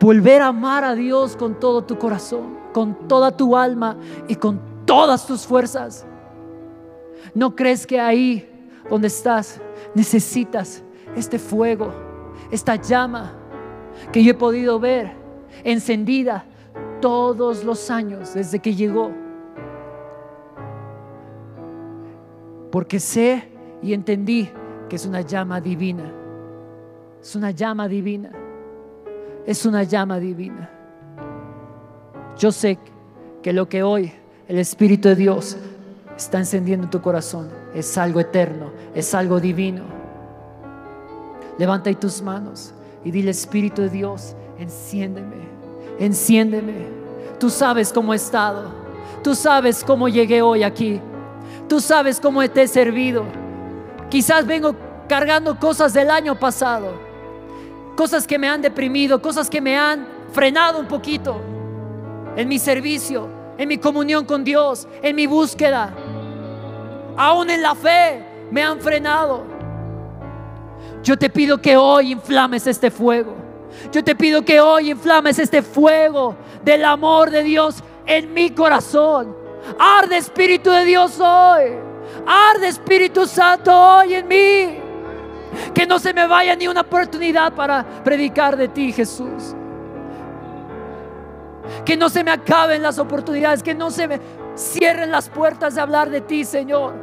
volver 0.00 0.42
a 0.42 0.48
amar 0.48 0.82
a 0.82 0.96
Dios 0.96 1.36
con 1.36 1.58
todo 1.60 1.84
tu 1.84 1.96
corazón, 1.98 2.58
con 2.72 3.06
toda 3.06 3.36
tu 3.36 3.56
alma 3.56 3.96
y 4.26 4.34
con 4.34 4.60
todas 4.84 5.24
tus 5.24 5.46
fuerzas? 5.46 6.04
¿No 7.32 7.54
crees 7.54 7.86
que 7.86 8.00
ahí 8.00 8.50
donde 8.90 9.06
estás 9.06 9.60
necesitas 9.94 10.82
este 11.14 11.38
fuego, 11.38 11.92
esta 12.50 12.74
llama 12.74 13.34
que 14.10 14.24
yo 14.24 14.32
he 14.32 14.34
podido 14.34 14.80
ver 14.80 15.12
encendida 15.62 16.44
todos 17.00 17.62
los 17.62 17.88
años 17.88 18.34
desde 18.34 18.58
que 18.58 18.74
llegó? 18.74 19.27
Porque 22.70 23.00
sé 23.00 23.48
y 23.82 23.92
entendí 23.92 24.50
que 24.88 24.96
es 24.96 25.06
una 25.06 25.20
llama 25.20 25.60
divina. 25.60 26.12
Es 27.20 27.34
una 27.36 27.50
llama 27.50 27.88
divina. 27.88 28.30
Es 29.46 29.64
una 29.66 29.82
llama 29.82 30.18
divina. 30.18 30.70
Yo 32.36 32.52
sé 32.52 32.78
que 33.42 33.52
lo 33.52 33.68
que 33.68 33.82
hoy 33.82 34.12
el 34.46 34.58
Espíritu 34.58 35.08
de 35.08 35.16
Dios 35.16 35.56
está 36.16 36.38
encendiendo 36.38 36.84
en 36.84 36.90
tu 36.90 37.00
corazón 37.00 37.48
es 37.74 37.96
algo 37.98 38.20
eterno, 38.20 38.70
es 38.94 39.14
algo 39.14 39.40
divino. 39.40 39.82
Levanta 41.58 41.90
ahí 41.90 41.96
tus 41.96 42.22
manos 42.22 42.72
y 43.04 43.10
dile 43.10 43.30
Espíritu 43.30 43.82
de 43.82 43.90
Dios, 43.90 44.36
enciéndeme, 44.58 45.36
enciéndeme. 45.98 46.86
Tú 47.38 47.50
sabes 47.50 47.92
cómo 47.92 48.12
he 48.12 48.16
estado, 48.16 48.70
tú 49.22 49.34
sabes 49.34 49.82
cómo 49.84 50.08
llegué 50.08 50.42
hoy 50.42 50.62
aquí. 50.62 51.00
Tú 51.68 51.80
sabes 51.80 52.18
cómo 52.18 52.48
te 52.48 52.62
he 52.62 52.68
servido. 52.68 53.24
Quizás 54.08 54.46
vengo 54.46 54.74
cargando 55.08 55.58
cosas 55.58 55.92
del 55.92 56.10
año 56.10 56.38
pasado, 56.38 56.94
cosas 57.96 58.26
que 58.26 58.38
me 58.38 58.48
han 58.48 58.62
deprimido, 58.62 59.20
cosas 59.20 59.50
que 59.50 59.60
me 59.60 59.76
han 59.76 60.06
frenado 60.32 60.80
un 60.80 60.86
poquito 60.86 61.40
en 62.36 62.48
mi 62.48 62.58
servicio, 62.58 63.28
en 63.58 63.68
mi 63.68 63.78
comunión 63.78 64.24
con 64.24 64.44
Dios, 64.44 64.86
en 65.02 65.16
mi 65.16 65.26
búsqueda. 65.26 65.94
Aún 67.16 67.50
en 67.50 67.62
la 67.62 67.74
fe 67.74 68.24
me 68.50 68.62
han 68.62 68.80
frenado. 68.80 69.42
Yo 71.02 71.18
te 71.18 71.28
pido 71.28 71.58
que 71.60 71.76
hoy 71.76 72.12
inflames 72.12 72.66
este 72.66 72.90
fuego. 72.90 73.34
Yo 73.92 74.02
te 74.02 74.14
pido 74.14 74.42
que 74.42 74.60
hoy 74.60 74.90
inflames 74.90 75.38
este 75.38 75.62
fuego 75.62 76.34
del 76.64 76.84
amor 76.84 77.30
de 77.30 77.42
Dios 77.42 77.82
en 78.06 78.32
mi 78.32 78.50
corazón. 78.50 79.37
Arde 79.78 80.16
Espíritu 80.16 80.70
de 80.70 80.84
Dios 80.84 81.18
hoy. 81.20 81.72
Arde 82.26 82.68
Espíritu 82.68 83.26
Santo 83.26 83.72
hoy 83.72 84.14
en 84.14 84.28
mí. 84.28 84.78
Que 85.74 85.86
no 85.86 85.98
se 85.98 86.12
me 86.12 86.26
vaya 86.26 86.54
ni 86.54 86.68
una 86.68 86.82
oportunidad 86.82 87.52
para 87.52 87.84
predicar 88.04 88.56
de 88.56 88.68
ti, 88.68 88.92
Jesús. 88.92 89.54
Que 91.84 91.96
no 91.96 92.08
se 92.08 92.22
me 92.24 92.30
acaben 92.30 92.82
las 92.82 92.98
oportunidades, 92.98 93.62
que 93.62 93.74
no 93.74 93.90
se 93.90 94.08
me 94.08 94.20
cierren 94.56 95.10
las 95.10 95.28
puertas 95.28 95.74
de 95.74 95.80
hablar 95.80 96.10
de 96.10 96.20
ti, 96.20 96.44
Señor, 96.44 96.94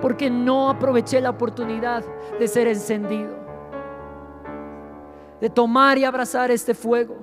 porque 0.00 0.30
no 0.30 0.70
aproveché 0.70 1.20
la 1.20 1.30
oportunidad 1.30 2.04
de 2.38 2.48
ser 2.48 2.66
encendido, 2.66 3.36
de 5.40 5.50
tomar 5.50 5.98
y 5.98 6.04
abrazar 6.04 6.50
este 6.50 6.74
fuego, 6.74 7.16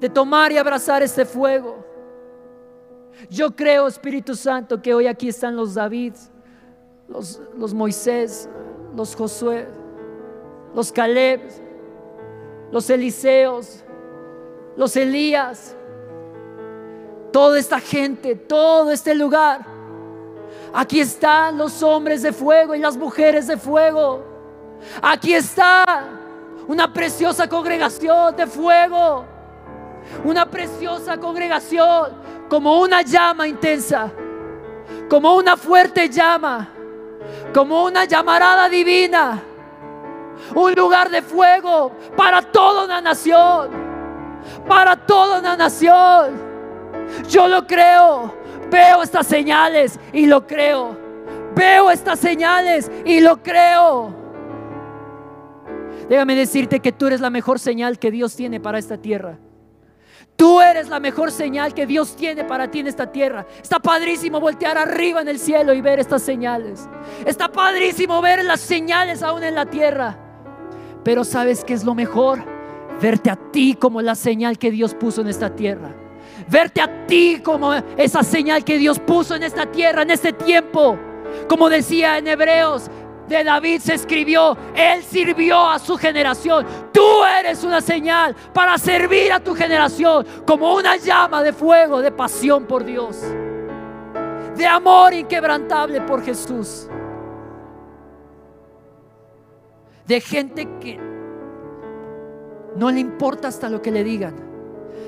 de 0.00 0.08
tomar 0.08 0.52
y 0.52 0.58
abrazar 0.58 1.02
este 1.02 1.24
fuego. 1.24 1.87
Yo 3.30 3.54
creo, 3.54 3.86
Espíritu 3.86 4.34
Santo, 4.34 4.80
que 4.80 4.94
hoy 4.94 5.06
aquí 5.06 5.28
están 5.28 5.56
los 5.56 5.74
David, 5.74 6.14
los, 7.08 7.74
Moisés, 7.74 8.48
los 8.94 9.14
Josué, 9.16 9.66
los 10.74 10.92
Caleb, 10.92 11.40
los 12.70 12.88
Eliseos, 12.90 13.84
los 14.76 14.96
Elías, 14.96 15.76
toda 17.32 17.58
esta 17.58 17.80
gente, 17.80 18.34
todo 18.36 18.92
este 18.92 19.14
lugar. 19.14 19.66
Aquí 20.72 21.00
están 21.00 21.58
los 21.58 21.82
hombres 21.82 22.22
de 22.22 22.32
fuego 22.32 22.74
y 22.74 22.78
las 22.78 22.96
mujeres 22.96 23.46
de 23.46 23.56
fuego. 23.56 24.22
Aquí 25.02 25.34
está 25.34 26.04
una 26.68 26.92
preciosa 26.92 27.48
congregación 27.48 28.36
de 28.36 28.46
fuego. 28.46 29.24
Una 30.24 30.48
preciosa 30.48 31.18
congregación 31.18 32.12
como 32.48 32.80
una 32.80 33.02
llama 33.02 33.46
intensa, 33.46 34.10
como 35.08 35.36
una 35.36 35.56
fuerte 35.56 36.08
llama, 36.08 36.68
como 37.52 37.84
una 37.84 38.04
llamarada 38.04 38.68
divina, 38.68 39.42
un 40.54 40.74
lugar 40.74 41.10
de 41.10 41.22
fuego 41.22 41.92
para 42.16 42.42
toda 42.42 42.84
una 42.84 43.00
nación, 43.00 43.70
para 44.66 44.96
toda 44.96 45.40
una 45.40 45.56
nación. 45.56 46.48
Yo 47.28 47.48
lo 47.48 47.66
creo, 47.66 48.34
veo 48.70 49.02
estas 49.02 49.26
señales 49.26 49.98
y 50.12 50.26
lo 50.26 50.46
creo, 50.46 50.96
veo 51.54 51.90
estas 51.90 52.18
señales 52.18 52.90
y 53.04 53.20
lo 53.20 53.42
creo. 53.42 54.14
Déjame 56.08 56.34
decirte 56.34 56.80
que 56.80 56.92
tú 56.92 57.06
eres 57.06 57.20
la 57.20 57.28
mejor 57.28 57.58
señal 57.58 57.98
que 57.98 58.10
Dios 58.10 58.34
tiene 58.34 58.60
para 58.60 58.78
esta 58.78 58.96
tierra. 58.96 59.38
Tú 60.38 60.60
eres 60.60 60.88
la 60.88 61.00
mejor 61.00 61.32
señal 61.32 61.74
que 61.74 61.84
Dios 61.84 62.14
tiene 62.14 62.44
para 62.44 62.70
ti 62.70 62.78
en 62.78 62.86
esta 62.86 63.10
tierra. 63.10 63.44
Está 63.60 63.80
padrísimo 63.80 64.38
voltear 64.38 64.78
arriba 64.78 65.20
en 65.20 65.26
el 65.26 65.40
cielo 65.40 65.74
y 65.74 65.80
ver 65.80 65.98
estas 65.98 66.22
señales. 66.22 66.88
Está 67.26 67.48
padrísimo 67.48 68.22
ver 68.22 68.44
las 68.44 68.60
señales 68.60 69.24
aún 69.24 69.42
en 69.42 69.56
la 69.56 69.66
tierra. 69.66 70.16
Pero 71.02 71.24
¿sabes 71.24 71.64
qué 71.64 71.74
es 71.74 71.82
lo 71.82 71.92
mejor? 71.92 72.44
Verte 73.02 73.30
a 73.30 73.34
ti 73.50 73.74
como 73.74 74.00
la 74.00 74.14
señal 74.14 74.58
que 74.58 74.70
Dios 74.70 74.94
puso 74.94 75.22
en 75.22 75.26
esta 75.26 75.56
tierra. 75.56 75.92
Verte 76.48 76.82
a 76.82 77.06
ti 77.08 77.40
como 77.42 77.74
esa 77.96 78.22
señal 78.22 78.62
que 78.62 78.78
Dios 78.78 79.00
puso 79.00 79.34
en 79.34 79.42
esta 79.42 79.66
tierra, 79.66 80.02
en 80.02 80.12
este 80.12 80.32
tiempo. 80.32 80.96
Como 81.48 81.68
decía 81.68 82.16
en 82.16 82.28
Hebreos, 82.28 82.88
de 83.28 83.44
David 83.44 83.80
se 83.80 83.94
escribió, 83.94 84.56
él 84.74 85.02
sirvió 85.02 85.68
a 85.68 85.78
su 85.78 85.96
generación. 85.96 86.66
Tú 86.92 87.24
eres 87.38 87.62
una 87.62 87.80
señal 87.80 88.34
para 88.52 88.78
servir 88.78 89.32
a 89.32 89.40
tu 89.40 89.54
generación 89.54 90.26
como 90.46 90.74
una 90.74 90.96
llama 90.96 91.42
de 91.42 91.52
fuego, 91.52 92.00
de 92.00 92.10
pasión 92.10 92.64
por 92.64 92.84
Dios, 92.84 93.20
de 94.56 94.66
amor 94.66 95.12
inquebrantable 95.12 96.00
por 96.00 96.22
Jesús, 96.22 96.88
de 100.06 100.20
gente 100.20 100.66
que 100.80 100.98
no 102.76 102.90
le 102.90 103.00
importa 103.00 103.48
hasta 103.48 103.68
lo 103.68 103.82
que 103.82 103.90
le 103.90 104.04
digan, 104.04 104.36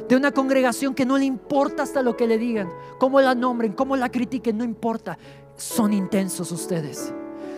de 0.08 0.16
una 0.16 0.32
congregación 0.32 0.94
que 0.94 1.06
no 1.06 1.16
le 1.16 1.24
importa 1.24 1.84
hasta 1.84 2.02
lo 2.02 2.16
que 2.16 2.26
le 2.26 2.36
digan, 2.36 2.68
cómo 2.98 3.20
la 3.20 3.34
nombren, 3.34 3.72
cómo 3.72 3.96
la 3.96 4.10
critiquen, 4.10 4.58
no 4.58 4.64
importa. 4.64 5.16
Son 5.56 5.92
intensos 5.92 6.50
ustedes. 6.52 7.12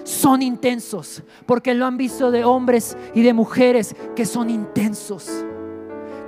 Son 0.05 0.43
intensos 0.43 1.23
porque 1.47 1.75
lo 1.75 1.87
han 1.87 1.97
visto 1.97 2.31
de 2.31 2.45
hombres 2.45 2.97
y 3.15 3.23
de 3.23 3.33
mujeres 3.33 3.95
que 4.17 4.27
son 4.27 4.51
intensos, 4.51 5.29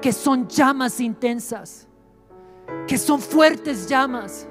que 0.01 0.12
son 0.12 0.49
llamas 0.49 1.01
intensas, 1.01 1.89
que 2.87 2.99
son 2.99 3.20
fuertes 3.20 3.89
llamas 3.89 4.47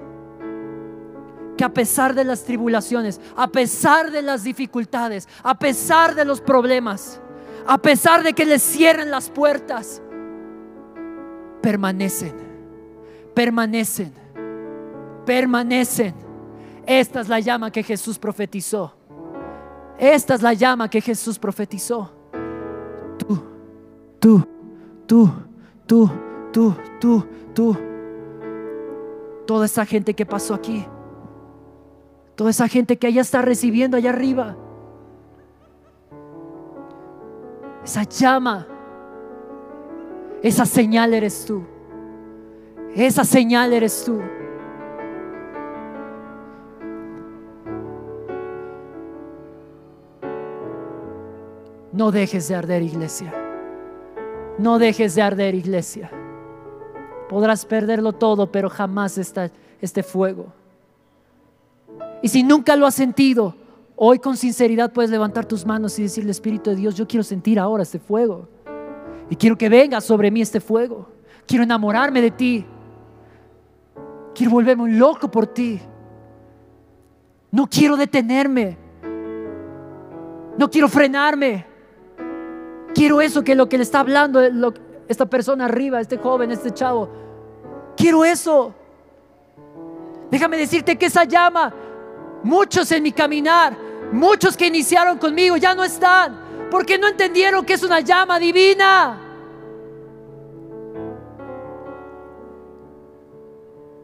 que 1.58 1.64
a 1.64 1.70
pesar 1.70 2.16
de 2.16 2.24
las 2.24 2.44
tribulaciones, 2.44 3.22
a 3.36 3.48
pesar 3.48 4.12
de 4.12 4.22
las 4.22 4.44
dificultades, 4.44 5.28
a 5.44 5.58
pesar 5.58 6.16
de 6.16 6.26
los 6.26 6.42
problemas, 6.42 7.22
a 7.68 7.78
pesar 7.78 8.24
de 8.24 8.34
que 8.34 8.46
les 8.46 8.62
cierren 8.62 9.12
las 9.12 9.30
puertas, 9.30 10.02
permanecen, 11.62 12.34
permanecen, 13.34 14.14
permanecen. 15.26 16.16
Esta 16.86 17.22
es 17.22 17.30
la 17.30 17.40
llama 17.40 17.72
que 17.72 17.84
Jesús 17.84 18.20
profetizó. 18.20 18.96
Esta 19.98 20.36
es 20.36 20.42
la 20.42 20.54
llama 20.54 20.90
que 20.90 21.02
Jesús 21.02 21.38
profetizó. 21.40 22.12
Tú, 23.18 23.44
tú, 24.20 24.48
tú, 25.06 25.32
tú, 25.86 26.10
tú, 26.52 26.76
tú, 27.00 27.26
tú. 27.54 27.78
Toda 29.46 29.66
esa 29.66 29.86
gente 29.86 30.14
que 30.14 30.26
pasó 30.26 30.54
aquí. 30.54 30.86
Toda 32.36 32.50
esa 32.50 32.68
gente 32.68 32.98
que 32.98 33.08
allá 33.08 33.22
está 33.22 33.42
recibiendo 33.42 33.98
allá 33.98 34.10
arriba. 34.10 34.56
Esa 37.84 38.04
llama. 38.04 38.68
Esa 40.42 40.66
señal 40.66 41.14
eres 41.14 41.46
tú. 41.46 41.64
Esa 42.96 43.24
señal 43.24 43.74
eres 43.74 44.04
tú. 44.04 44.20
No 51.94 52.12
dejes 52.12 52.48
de 52.48 52.56
arder, 52.56 52.82
iglesia. 52.82 53.32
No 54.58 54.80
dejes 54.80 55.14
de 55.14 55.22
arder, 55.22 55.54
iglesia. 55.54 56.10
Podrás 57.30 57.66
perderlo 57.66 58.14
todo, 58.14 58.52
pero 58.52 58.68
jamás 58.68 59.20
está 59.20 59.52
este 59.80 60.02
fuego. 60.02 60.48
Y 62.24 62.30
si 62.30 62.42
nunca 62.42 62.76
lo 62.76 62.88
has 62.88 62.96
sentido, 62.96 63.56
hoy 63.96 64.18
con 64.18 64.38
sinceridad 64.38 64.92
puedes 64.92 65.12
levantar 65.12 65.46
tus 65.46 65.68
manos 65.68 65.98
y 66.00 66.04
decirle, 66.04 66.32
Espíritu 66.32 66.72
de 66.72 66.78
Dios, 66.78 66.96
yo 66.96 67.08
quiero 67.08 67.24
sentir 67.24 67.60
ahora 67.60 67.84
este 67.84 68.00
fuego. 68.00 68.48
Y 69.30 69.36
quiero 69.36 69.56
que 69.56 69.70
venga 69.70 70.02
sobre 70.02 70.32
mí 70.32 70.42
este 70.42 70.60
fuego. 70.60 71.08
Quiero 71.46 71.64
enamorarme 71.64 72.22
de 72.22 72.32
ti. 72.32 72.66
Quiero 74.34 74.52
volverme 74.52 74.84
un 74.84 74.98
loco 74.98 75.30
por 75.30 75.46
ti. 75.46 75.80
No 77.52 77.68
quiero 77.68 77.96
detenerme. 77.96 78.78
No 80.58 80.70
quiero 80.72 80.90
frenarme. 80.90 81.73
Quiero 82.94 83.22
eso 83.22 83.44
que 83.44 83.56
lo 83.56 83.68
que 83.68 83.78
le 83.78 83.84
está 83.84 84.02
hablando 84.02 84.42
esta 85.08 85.26
persona 85.26 85.66
arriba, 85.66 86.00
este 86.00 86.18
joven, 86.18 86.52
este 86.52 86.72
chavo. 86.72 87.10
Quiero 87.98 88.24
eso. 88.24 88.74
Déjame 90.30 90.58
decirte 90.58 90.96
que 90.96 91.08
esa 91.08 91.26
llama, 91.26 91.74
muchos 92.44 92.92
en 92.92 93.04
mi 93.04 93.12
caminar, 93.12 93.76
muchos 94.12 94.58
que 94.58 94.68
iniciaron 94.68 95.18
conmigo 95.18 95.58
ya 95.58 95.76
no 95.76 95.84
están, 95.84 96.40
porque 96.72 96.98
no 96.98 97.08
entendieron 97.08 97.66
que 97.66 97.74
es 97.74 97.84
una 97.84 98.00
llama 98.00 98.40
divina. 98.40 99.20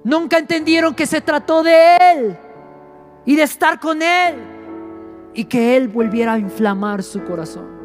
Nunca 0.03 0.37
entendieron 0.37 0.95
que 0.95 1.05
se 1.05 1.21
trató 1.21 1.61
de 1.61 1.97
Él 1.97 2.37
y 3.25 3.35
de 3.35 3.43
estar 3.43 3.79
con 3.79 4.01
Él 4.01 4.35
y 5.33 5.45
que 5.45 5.75
Él 5.77 5.87
volviera 5.87 6.33
a 6.33 6.39
inflamar 6.39 7.03
su 7.03 7.23
corazón. 7.23 7.78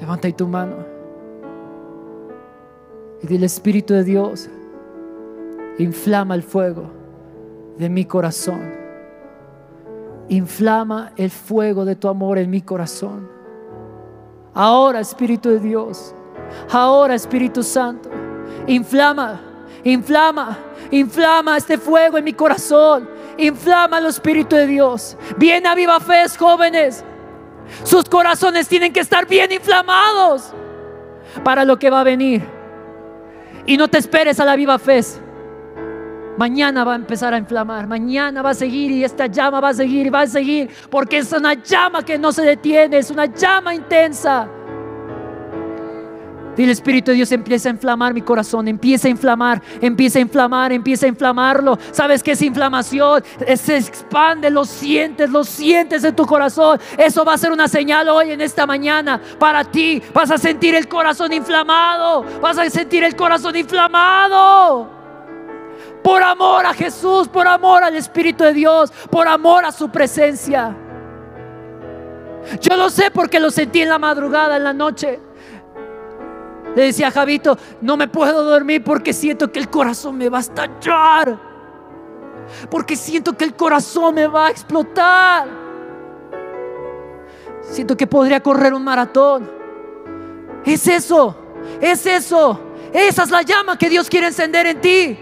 Levanta 0.00 0.30
tu 0.32 0.46
mano. 0.46 0.76
Y 3.22 3.26
dile, 3.26 3.46
Espíritu 3.46 3.92
de 3.92 4.02
Dios, 4.02 4.48
inflama 5.78 6.34
el 6.34 6.42
fuego 6.42 6.84
de 7.76 7.88
mi 7.90 8.06
corazón. 8.06 8.80
Inflama 10.28 11.12
el 11.16 11.30
fuego 11.30 11.84
de 11.84 11.96
tu 11.96 12.08
amor 12.08 12.38
en 12.38 12.48
mi 12.48 12.62
corazón. 12.62 13.28
Ahora, 14.54 15.00
Espíritu 15.00 15.50
de 15.50 15.60
Dios. 15.60 16.14
Ahora, 16.70 17.14
Espíritu 17.14 17.62
Santo. 17.62 18.08
Inflama, 18.66 19.40
inflama, 19.84 20.58
inflama 20.90 21.58
este 21.58 21.76
fuego 21.76 22.16
en 22.16 22.24
mi 22.24 22.32
corazón. 22.32 23.08
Inflama 23.36 23.98
el 23.98 24.06
Espíritu 24.06 24.56
de 24.56 24.66
Dios. 24.66 25.16
Viene 25.36 25.68
a 25.68 25.74
viva 25.74 26.00
fe, 26.00 26.24
jóvenes. 26.38 27.04
Sus 27.84 28.04
corazones 28.04 28.68
tienen 28.68 28.92
que 28.92 29.00
estar 29.00 29.26
bien 29.26 29.52
inflamados 29.52 30.52
para 31.44 31.64
lo 31.64 31.78
que 31.78 31.90
va 31.90 32.00
a 32.00 32.04
venir. 32.04 32.42
Y 33.66 33.76
no 33.76 33.88
te 33.88 33.98
esperes 33.98 34.40
a 34.40 34.44
la 34.44 34.56
viva 34.56 34.78
fe. 34.78 35.00
Mañana 36.36 36.84
va 36.84 36.92
a 36.92 36.96
empezar 36.96 37.34
a 37.34 37.38
inflamar, 37.38 37.86
mañana 37.86 38.40
va 38.40 38.50
a 38.50 38.54
seguir 38.54 38.90
y 38.92 39.04
esta 39.04 39.26
llama 39.26 39.60
va 39.60 39.68
a 39.70 39.74
seguir 39.74 40.06
y 40.06 40.10
va 40.10 40.22
a 40.22 40.26
seguir, 40.26 40.70
porque 40.88 41.18
es 41.18 41.30
una 41.32 41.52
llama 41.52 42.02
que 42.02 42.18
no 42.18 42.32
se 42.32 42.42
detiene, 42.42 42.96
es 42.96 43.10
una 43.10 43.26
llama 43.26 43.74
intensa. 43.74 44.48
Dile 46.56 46.72
Espíritu 46.72 47.10
de 47.10 47.16
Dios 47.16 47.30
empieza 47.32 47.68
a 47.68 47.72
inflamar 47.72 48.12
mi 48.12 48.22
corazón, 48.22 48.66
empieza 48.68 49.08
a 49.08 49.10
inflamar, 49.10 49.62
empieza 49.80 50.18
a 50.18 50.22
inflamar, 50.22 50.72
empieza 50.72 51.06
a 51.06 51.08
inflamarlo. 51.08 51.78
¿Sabes 51.92 52.22
qué 52.22 52.32
es 52.32 52.42
inflamación? 52.42 53.22
Se 53.56 53.76
expande, 53.76 54.50
lo 54.50 54.64
sientes, 54.64 55.30
lo 55.30 55.44
sientes 55.44 56.02
en 56.04 56.14
tu 56.14 56.26
corazón. 56.26 56.80
Eso 56.98 57.24
va 57.24 57.34
a 57.34 57.38
ser 57.38 57.52
una 57.52 57.68
señal 57.68 58.08
hoy 58.08 58.32
en 58.32 58.40
esta 58.40 58.66
mañana 58.66 59.20
para 59.38 59.64
ti. 59.64 60.02
Vas 60.12 60.30
a 60.30 60.38
sentir 60.38 60.74
el 60.74 60.88
corazón 60.88 61.32
inflamado, 61.32 62.24
vas 62.40 62.58
a 62.58 62.68
sentir 62.68 63.04
el 63.04 63.14
corazón 63.14 63.56
inflamado. 63.56 64.90
Por 66.02 66.22
amor 66.22 66.66
a 66.66 66.74
Jesús, 66.74 67.28
por 67.28 67.46
amor 67.46 67.84
al 67.84 67.94
Espíritu 67.94 68.42
de 68.44 68.54
Dios, 68.54 68.90
por 69.10 69.28
amor 69.28 69.64
a 69.64 69.72
su 69.72 69.90
presencia. 69.90 70.74
Yo 72.60 72.76
lo 72.76 72.90
sé 72.90 73.10
porque 73.10 73.38
lo 73.38 73.50
sentí 73.50 73.82
en 73.82 73.90
la 73.90 73.98
madrugada, 73.98 74.56
en 74.56 74.64
la 74.64 74.72
noche. 74.72 75.20
Le 76.74 76.84
decía 76.84 77.08
a 77.08 77.10
Javito, 77.10 77.58
no 77.80 77.96
me 77.96 78.08
puedo 78.08 78.44
dormir 78.44 78.84
porque 78.84 79.12
siento 79.12 79.50
que 79.50 79.58
el 79.58 79.68
corazón 79.68 80.16
me 80.16 80.28
va 80.28 80.38
a 80.38 80.42
estallar. 80.42 81.38
Porque 82.70 82.96
siento 82.96 83.36
que 83.36 83.44
el 83.44 83.54
corazón 83.54 84.14
me 84.14 84.26
va 84.26 84.46
a 84.46 84.50
explotar. 84.50 85.48
Siento 87.62 87.96
que 87.96 88.06
podría 88.06 88.40
correr 88.40 88.72
un 88.72 88.84
maratón. 88.84 89.50
Es 90.64 90.86
eso, 90.86 91.36
es 91.80 92.06
eso. 92.06 92.60
Esa 92.92 93.22
es 93.22 93.30
la 93.30 93.42
llama 93.42 93.78
que 93.78 93.88
Dios 93.88 94.08
quiere 94.08 94.28
encender 94.28 94.66
en 94.66 94.80
ti. 94.80 95.18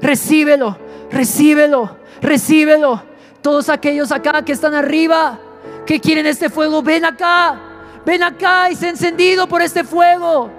Recíbelo, 0.00 0.76
recíbelo, 1.10 1.96
recíbelo. 2.20 3.02
Todos 3.42 3.68
aquellos 3.68 4.10
acá 4.10 4.42
que 4.42 4.52
están 4.52 4.74
arriba, 4.74 5.38
que 5.86 6.00
quieren 6.00 6.26
este 6.26 6.48
fuego, 6.48 6.82
ven 6.82 7.04
acá. 7.04 7.73
Ven 8.04 8.22
acá 8.22 8.70
y 8.70 8.76
sé 8.76 8.88
encendido 8.88 9.46
por 9.46 9.62
este 9.62 9.84
fuego. 9.84 10.50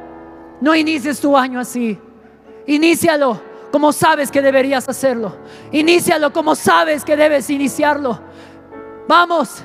No 0.61 0.75
inicies 0.75 1.19
tu 1.19 1.37
año 1.37 1.59
así. 1.59 1.99
Inícialo 2.65 3.39
como 3.71 3.91
sabes 3.91 4.31
que 4.31 4.41
deberías 4.41 4.87
hacerlo. 4.87 5.35
Inícialo 5.71 6.31
como 6.31 6.55
sabes 6.55 7.03
que 7.03 7.17
debes 7.17 7.49
iniciarlo. 7.49 8.19
Vamos, 9.07 9.63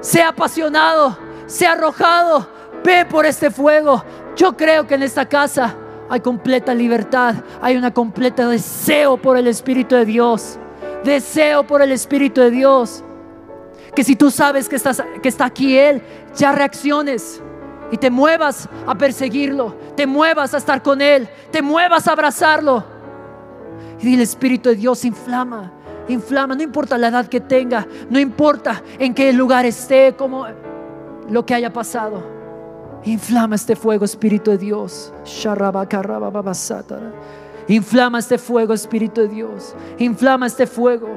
sea 0.00 0.28
apasionado, 0.28 1.16
sea 1.46 1.72
arrojado. 1.72 2.46
Ve 2.84 3.06
por 3.06 3.24
este 3.24 3.50
fuego. 3.50 4.04
Yo 4.36 4.56
creo 4.56 4.86
que 4.86 4.94
en 4.94 5.02
esta 5.02 5.26
casa 5.26 5.74
hay 6.10 6.20
completa 6.20 6.74
libertad. 6.74 7.36
Hay 7.62 7.76
una 7.76 7.94
completa 7.94 8.46
deseo 8.46 9.16
por 9.16 9.38
el 9.38 9.46
Espíritu 9.46 9.94
de 9.94 10.04
Dios. 10.04 10.58
Deseo 11.02 11.66
por 11.66 11.80
el 11.80 11.92
Espíritu 11.92 12.42
de 12.42 12.50
Dios. 12.50 13.02
Que 13.94 14.04
si 14.04 14.14
tú 14.16 14.30
sabes 14.30 14.68
que, 14.68 14.76
estás, 14.76 15.02
que 15.22 15.28
está 15.30 15.46
aquí 15.46 15.78
Él, 15.78 16.02
ya 16.36 16.52
reacciones 16.52 17.42
y 17.90 17.96
te 17.96 18.10
muevas 18.10 18.68
a 18.86 18.94
perseguirlo, 18.94 19.74
te 19.96 20.06
muevas 20.06 20.54
a 20.54 20.58
estar 20.58 20.82
con 20.82 21.00
Él, 21.00 21.28
te 21.50 21.62
muevas 21.62 22.06
a 22.08 22.12
abrazarlo. 22.12 22.84
Y 24.00 24.14
el 24.14 24.20
Espíritu 24.20 24.68
de 24.68 24.76
Dios 24.76 25.04
inflama, 25.04 25.72
inflama, 26.08 26.54
no 26.54 26.62
importa 26.62 26.98
la 26.98 27.08
edad 27.08 27.26
que 27.26 27.40
tenga, 27.40 27.86
no 28.10 28.18
importa 28.18 28.82
en 28.98 29.14
qué 29.14 29.32
lugar 29.32 29.64
esté, 29.64 30.14
como 30.16 30.46
lo 31.28 31.46
que 31.46 31.54
haya 31.54 31.72
pasado. 31.72 32.36
Inflama 33.04 33.56
este 33.56 33.76
fuego, 33.76 34.04
Espíritu 34.04 34.50
de 34.50 34.58
Dios. 34.58 35.12
Inflama 37.68 38.18
este 38.18 38.38
fuego, 38.38 38.74
Espíritu 38.74 39.22
de 39.22 39.28
Dios. 39.28 39.74
Inflama 39.98 40.46
este 40.46 40.66
fuego. 40.66 41.08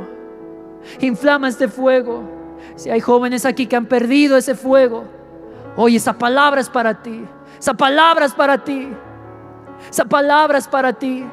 Inflama 1.00 1.48
este 1.50 1.68
fuego. 1.68 2.39
Si 2.76 2.90
hay 2.90 3.00
jóvenes 3.00 3.46
aquí 3.46 3.68
que 3.68 3.76
han 3.76 3.86
perdido 3.86 4.38
ese 4.38 4.56
fuego, 4.56 5.04
hoy 5.76 5.96
esa 5.96 6.14
palabra 6.14 6.62
es 6.62 6.70
para 6.70 7.02
ti. 7.02 7.26
Esa 7.60 7.74
palabra 7.74 8.26
es 8.26 8.34
para 8.34 8.64
ti. 8.64 8.90
Esa 9.90 10.06
palabra 10.06 10.58
es 10.58 10.68
para 10.68 10.94
ti. 10.94 11.26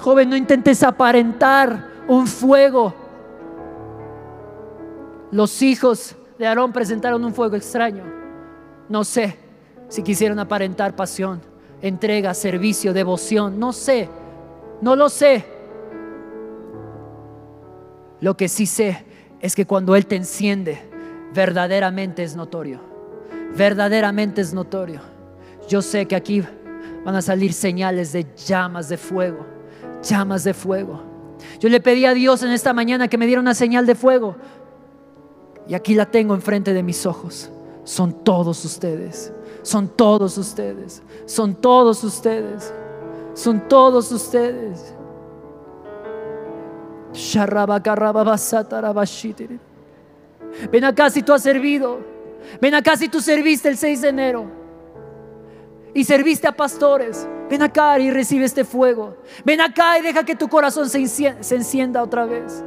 Joven, 0.00 0.28
no 0.28 0.36
intentes 0.36 0.82
aparentar 0.82 1.88
un 2.08 2.26
fuego. 2.26 2.94
Los 5.30 5.62
hijos 5.62 6.14
de 6.38 6.46
Aarón 6.46 6.72
presentaron 6.72 7.24
un 7.24 7.32
fuego 7.32 7.56
extraño. 7.56 8.04
No 8.88 9.02
sé 9.02 9.38
si 9.88 10.02
quisieron 10.02 10.38
aparentar 10.38 10.94
pasión, 10.94 11.40
entrega, 11.80 12.34
servicio, 12.34 12.92
devoción. 12.92 13.58
No 13.58 13.72
sé, 13.72 14.08
no 14.80 14.94
lo 14.94 15.08
sé. 15.08 15.53
Lo 18.24 18.38
que 18.38 18.48
sí 18.48 18.64
sé 18.64 19.04
es 19.38 19.54
que 19.54 19.66
cuando 19.66 19.94
Él 19.94 20.06
te 20.06 20.16
enciende, 20.16 20.80
verdaderamente 21.34 22.22
es 22.22 22.34
notorio. 22.34 22.80
Verdaderamente 23.54 24.40
es 24.40 24.54
notorio. 24.54 25.02
Yo 25.68 25.82
sé 25.82 26.06
que 26.06 26.16
aquí 26.16 26.42
van 27.04 27.16
a 27.16 27.20
salir 27.20 27.52
señales 27.52 28.14
de 28.14 28.26
llamas 28.34 28.88
de 28.88 28.96
fuego, 28.96 29.44
llamas 30.02 30.42
de 30.42 30.54
fuego. 30.54 31.02
Yo 31.60 31.68
le 31.68 31.82
pedí 31.82 32.06
a 32.06 32.14
Dios 32.14 32.42
en 32.42 32.52
esta 32.52 32.72
mañana 32.72 33.08
que 33.08 33.18
me 33.18 33.26
diera 33.26 33.42
una 33.42 33.52
señal 33.52 33.84
de 33.84 33.94
fuego. 33.94 34.36
Y 35.68 35.74
aquí 35.74 35.94
la 35.94 36.10
tengo 36.10 36.34
enfrente 36.34 36.72
de 36.72 36.82
mis 36.82 37.04
ojos. 37.04 37.50
Son 37.84 38.24
todos 38.24 38.64
ustedes. 38.64 39.34
Son 39.60 39.86
todos 39.86 40.38
ustedes. 40.38 41.02
Son 41.26 41.54
todos 41.54 42.02
ustedes. 42.02 42.72
Son 43.34 43.68
todos 43.68 44.10
ustedes. 44.12 44.94
Ven 50.70 50.84
acá 50.84 51.08
si 51.10 51.22
tú 51.22 51.32
has 51.32 51.42
servido. 51.42 52.00
Ven 52.60 52.74
acá 52.74 52.96
si 52.96 53.08
tú 53.08 53.20
serviste 53.20 53.68
el 53.68 53.76
6 53.76 54.02
de 54.02 54.08
enero. 54.08 54.50
Y 55.94 56.04
serviste 56.04 56.46
a 56.46 56.52
pastores. 56.52 57.26
Ven 57.48 57.62
acá 57.62 57.98
y 57.98 58.10
recibe 58.10 58.44
este 58.44 58.64
fuego. 58.64 59.16
Ven 59.44 59.60
acá 59.60 59.98
y 59.98 60.02
deja 60.02 60.24
que 60.24 60.34
tu 60.34 60.48
corazón 60.48 60.90
se 60.90 60.98
encienda 60.98 62.02
otra 62.02 62.26
vez. 62.26 62.62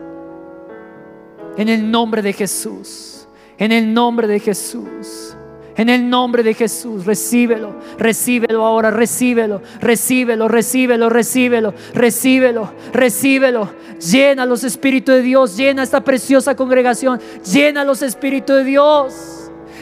En 1.58 1.70
el 1.70 1.90
nombre 1.90 2.22
de 2.22 2.34
Jesús. 2.34 3.28
En 3.58 3.72
el 3.72 3.94
nombre 3.94 4.28
de 4.28 4.40
Jesús. 4.40 5.37
En 5.78 5.90
el 5.90 6.10
nombre 6.10 6.42
de 6.42 6.56
Jesús, 6.56 7.06
recíbelo, 7.06 7.76
recíbelo 8.00 8.66
ahora, 8.66 8.90
recíbelo, 8.90 9.62
recíbelo, 9.80 10.48
recíbelo, 10.48 11.08
recíbelo, 11.08 11.74
recíbelo, 11.94 12.74
recíbelo. 12.94 13.70
Llena 14.00 14.48
los 14.48 14.64
Espíritus 14.64 15.14
de 15.16 15.22
Dios, 15.22 15.56
llena 15.56 15.84
esta 15.84 16.02
preciosa 16.02 16.56
congregación, 16.56 17.20
llena 17.54 17.84
los 17.84 18.02
Espíritus 18.02 18.56
de 18.58 18.64
Dios. 18.64 19.37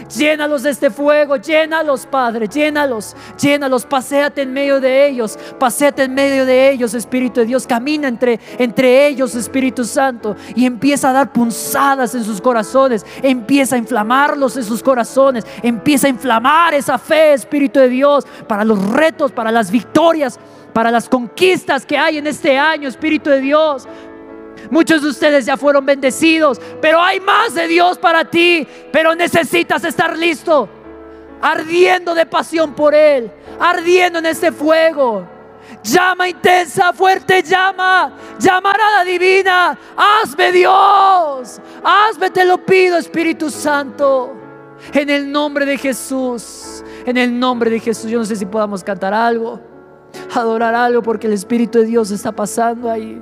Llénalos 0.09 0.63
de 0.63 0.69
este 0.69 0.91
fuego, 0.91 1.37
llénalos, 1.37 2.05
Padre, 2.05 2.47
llénalos, 2.47 3.15
llénalos, 3.39 3.85
paséate 3.85 4.43
en 4.43 4.53
medio 4.53 4.79
de 4.79 5.07
ellos, 5.07 5.37
paséate 5.59 6.03
en 6.03 6.13
medio 6.13 6.45
de 6.45 6.69
ellos, 6.69 6.93
Espíritu 6.93 7.39
de 7.39 7.47
Dios, 7.47 7.65
camina 7.65 8.07
entre, 8.07 8.39
entre 8.59 9.07
ellos, 9.07 9.33
Espíritu 9.33 9.83
Santo, 9.83 10.35
y 10.55 10.65
empieza 10.65 11.09
a 11.09 11.13
dar 11.13 11.33
punzadas 11.33 12.13
en 12.13 12.23
sus 12.23 12.39
corazones, 12.39 13.05
empieza 13.23 13.75
a 13.75 13.79
inflamarlos 13.79 14.55
en 14.57 14.63
sus 14.63 14.83
corazones, 14.83 15.45
empieza 15.63 16.05
a 16.07 16.11
inflamar 16.11 16.73
esa 16.75 16.97
fe, 16.99 17.33
Espíritu 17.33 17.79
de 17.79 17.89
Dios, 17.89 18.25
para 18.47 18.63
los 18.63 18.81
retos, 18.91 19.31
para 19.31 19.51
las 19.51 19.71
victorias, 19.71 20.39
para 20.71 20.91
las 20.91 21.09
conquistas 21.09 21.85
que 21.85 21.97
hay 21.97 22.19
en 22.19 22.27
este 22.27 22.57
año, 22.57 22.87
Espíritu 22.87 23.29
de 23.29 23.41
Dios. 23.41 23.87
Muchos 24.69 25.01
de 25.01 25.09
ustedes 25.09 25.45
ya 25.45 25.57
fueron 25.57 25.85
bendecidos, 25.85 26.59
pero 26.81 27.01
hay 27.01 27.19
más 27.19 27.53
de 27.53 27.67
Dios 27.67 27.97
para 27.97 28.25
ti, 28.25 28.67
pero 28.91 29.15
necesitas 29.15 29.83
estar 29.83 30.17
listo, 30.17 30.67
ardiendo 31.41 32.15
de 32.15 32.25
pasión 32.25 32.73
por 32.73 32.95
Él, 32.95 33.31
ardiendo 33.59 34.19
en 34.19 34.25
este 34.25 34.51
fuego. 34.51 35.27
Llama 35.83 36.29
intensa, 36.29 36.93
fuerte 36.93 37.43
llama, 37.43 38.11
llamarada 38.39 39.03
divina. 39.03 39.77
Hazme 39.95 40.51
Dios, 40.51 41.59
hazme, 41.83 42.29
te 42.31 42.45
lo 42.45 42.63
pido, 42.63 42.97
Espíritu 42.97 43.49
Santo. 43.49 44.33
En 44.93 45.09
el 45.09 45.31
nombre 45.31 45.65
de 45.65 45.77
Jesús, 45.77 46.83
en 47.05 47.17
el 47.17 47.37
nombre 47.39 47.69
de 47.69 47.79
Jesús. 47.79 48.09
Yo 48.09 48.19
no 48.19 48.25
sé 48.25 48.35
si 48.35 48.45
podamos 48.45 48.83
cantar 48.83 49.13
algo, 49.13 49.59
adorar 50.33 50.75
algo, 50.75 51.01
porque 51.01 51.27
el 51.27 51.33
Espíritu 51.33 51.79
de 51.79 51.85
Dios 51.85 52.11
está 52.11 52.31
pasando 52.31 52.89
ahí 52.89 53.21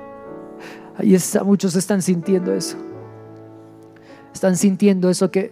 Ahí 0.97 1.15
está, 1.15 1.43
muchos 1.43 1.75
están 1.75 2.01
sintiendo 2.01 2.53
eso. 2.53 2.77
Están 4.33 4.55
sintiendo 4.55 5.09
eso 5.09 5.31
que, 5.31 5.51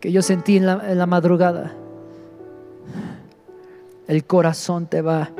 que 0.00 0.12
yo 0.12 0.22
sentí 0.22 0.56
en 0.56 0.66
la, 0.66 0.90
en 0.90 0.98
la 0.98 1.06
madrugada. 1.06 1.74
El 4.06 4.24
corazón 4.24 4.86
te 4.86 5.02
va 5.02 5.30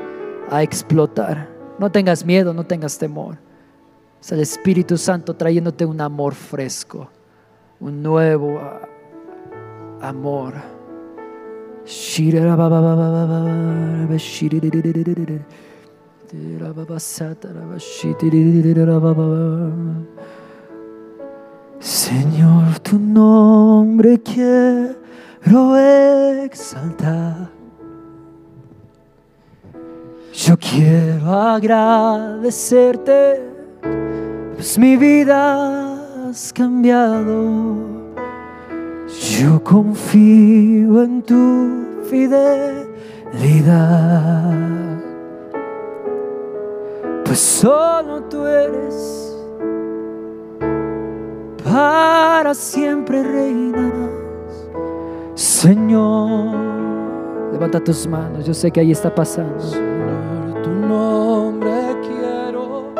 a 0.49 0.63
explotar. 0.63 1.49
No 1.79 1.91
tengas 1.91 2.25
miedo, 2.25 2.53
no 2.53 2.65
tengas 2.65 2.97
temor. 2.97 3.37
Es 4.21 4.31
el 4.31 4.39
Espíritu 4.39 4.97
Santo 4.97 5.35
trayéndote 5.35 5.85
un 5.85 5.99
amor 5.99 6.35
fresco, 6.35 7.09
un 7.79 8.03
nuevo 8.03 8.61
amor. 9.99 10.53
Señor, 21.79 22.79
tu 22.79 22.97
nombre 22.97 24.21
quiero 24.21 25.75
exaltar. 25.75 27.49
Yo 30.31 30.57
quiero 30.57 31.33
agradecerte, 31.33 33.41
pues 34.55 34.79
mi 34.79 34.95
vida 34.95 36.29
has 36.29 36.53
cambiado. 36.53 37.75
Yo 39.37 39.61
confío 39.61 41.03
en 41.03 41.21
tu 41.23 42.05
fidelidad 42.09 42.91
pues 47.31 47.39
solo 47.39 48.23
tú 48.23 48.45
eres 48.45 49.33
para 51.63 52.53
siempre 52.53 53.23
reinas, 53.23 53.93
Señor. 55.35 56.53
Levanta 57.53 57.81
tus 57.81 58.05
manos, 58.05 58.45
yo 58.45 58.53
sé 58.53 58.69
que 58.69 58.81
ahí 58.81 58.91
está 58.91 59.15
pasando. 59.15 59.57
Señor, 59.61 60.61
tu 60.61 60.71
nombre 60.71 61.71
quiero 62.01 62.91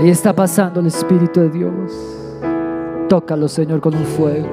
Ahí 0.00 0.10
está 0.10 0.32
pasando 0.32 0.80
el 0.80 0.86
Espíritu 0.86 1.42
de 1.42 1.50
Dios. 1.50 1.92
Tócalo, 3.08 3.46
Señor, 3.46 3.80
con 3.80 3.94
un 3.94 4.04
fuego. 4.04 4.48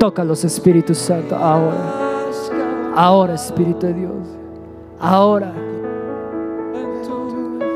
Tócalos, 0.00 0.42
Espíritu 0.42 0.94
Santo, 0.94 1.36
ahora. 1.36 1.92
Ahora, 2.96 3.34
Espíritu 3.34 3.88
de 3.88 3.92
Dios. 3.92 4.26
Ahora 4.98 5.52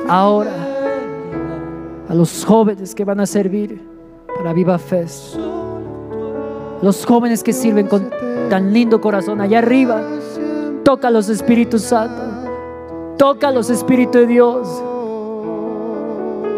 ahora 0.09 0.53
a 2.09 2.15
los 2.15 2.45
jóvenes 2.45 2.95
que 2.95 3.05
van 3.05 3.21
a 3.21 3.27
servir 3.27 3.81
para 4.37 4.53
Viva 4.53 4.79
Fe. 4.79 5.07
Los 6.83 7.05
jóvenes 7.05 7.43
que 7.43 7.53
sirven 7.53 7.89
con 7.89 8.11
tan 8.49 8.73
lindo 8.73 9.01
corazón 9.01 9.41
allá 9.41 9.59
arriba. 9.59 10.03
Toca 10.85 11.11
los 11.11 11.29
Espíritus 11.29 11.83
Santos. 11.83 12.49
Toca 13.19 13.51
los 13.51 13.71
Espíritus 13.71 14.21
de 14.21 14.27
Dios. 14.27 14.83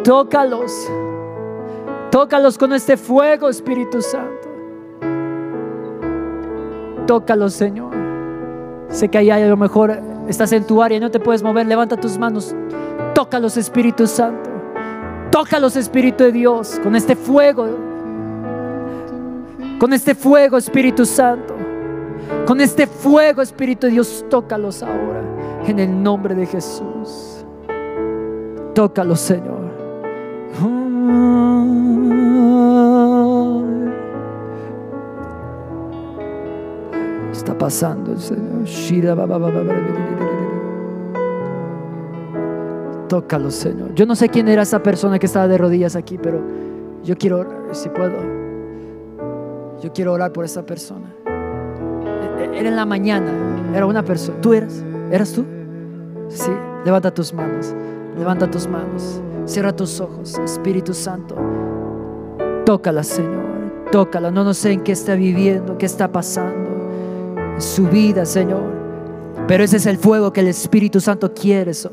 Tócalos. 0.04 0.72
Tócalos 2.10 2.58
con 2.58 2.72
este 2.72 2.96
fuego, 2.96 3.48
Espíritu 3.48 4.02
Santo. 4.02 4.48
Tócalos, 7.06 7.54
Señor. 7.54 7.92
Sé 8.88 9.08
que 9.08 9.18
allá 9.18 9.36
a 9.36 9.40
lo 9.40 9.56
mejor 9.56 9.98
estás 10.28 10.52
en 10.52 10.66
tu 10.66 10.82
área 10.82 10.98
y 10.98 11.00
no 11.00 11.10
te 11.10 11.20
puedes 11.20 11.42
mover. 11.42 11.66
Levanta 11.66 11.96
tus 11.96 12.18
manos 12.18 12.54
Tócalos, 13.18 13.56
Espíritu 13.56 14.06
Santo. 14.06 14.48
Tócalos, 15.32 15.74
Espíritu 15.74 16.22
de 16.22 16.30
Dios, 16.30 16.78
con 16.84 16.94
este 16.94 17.16
fuego. 17.16 17.66
Con 19.80 19.92
este 19.92 20.14
fuego, 20.14 20.56
Espíritu 20.56 21.04
Santo. 21.04 21.56
Con 22.46 22.60
este 22.60 22.86
fuego, 22.86 23.42
Espíritu 23.42 23.88
de 23.88 23.94
Dios, 23.94 24.24
tócalos 24.30 24.84
ahora. 24.84 25.20
En 25.66 25.80
el 25.80 26.00
nombre 26.00 26.36
de 26.36 26.46
Jesús. 26.46 27.44
Tócalos, 28.72 29.18
Señor. 29.18 29.66
Está 37.32 37.58
pasando 37.58 38.12
el 38.12 38.20
Señor. 38.20 38.68
Tócalo, 43.08 43.50
Señor. 43.50 43.94
Yo 43.94 44.04
no 44.06 44.14
sé 44.14 44.28
quién 44.28 44.48
era 44.48 44.62
esa 44.62 44.82
persona 44.82 45.18
que 45.18 45.26
estaba 45.26 45.48
de 45.48 45.56
rodillas 45.58 45.96
aquí, 45.96 46.18
pero 46.18 46.40
yo 47.04 47.16
quiero 47.16 47.38
orar, 47.40 47.56
si 47.72 47.88
puedo. 47.88 48.12
Yo 49.82 49.92
quiero 49.92 50.12
orar 50.12 50.32
por 50.32 50.44
esa 50.44 50.64
persona. 50.66 51.14
E- 51.26 52.44
e- 52.44 52.58
Era 52.60 52.68
en 52.68 52.76
la 52.76 52.84
mañana, 52.84 53.30
era 53.74 53.86
una 53.86 54.02
persona. 54.04 54.40
¿Tú 54.40 54.52
eras? 54.52 54.84
¿Eras 55.10 55.32
tú? 55.32 55.44
Sí. 56.28 56.50
Levanta 56.84 57.12
tus 57.12 57.32
manos. 57.32 57.74
Levanta 58.18 58.50
tus 58.50 58.66
manos. 58.68 59.22
Cierra 59.46 59.74
tus 59.74 60.00
ojos. 60.00 60.38
Espíritu 60.44 60.92
Santo. 60.92 61.34
Tócala, 62.66 63.02
Señor. 63.02 63.48
Tócala. 63.90 64.30
No, 64.30 64.44
no 64.44 64.52
sé 64.52 64.72
en 64.72 64.82
qué 64.82 64.92
está 64.92 65.14
viviendo, 65.14 65.78
qué 65.78 65.86
está 65.86 66.12
pasando 66.12 66.70
en 67.54 67.60
su 67.62 67.86
vida, 67.88 68.26
Señor. 68.26 68.76
Pero 69.46 69.64
ese 69.64 69.78
es 69.78 69.86
el 69.86 69.96
fuego 69.96 70.32
que 70.32 70.40
el 70.40 70.48
Espíritu 70.48 71.00
Santo 71.00 71.32
quiere. 71.32 71.72
so- 71.72 71.90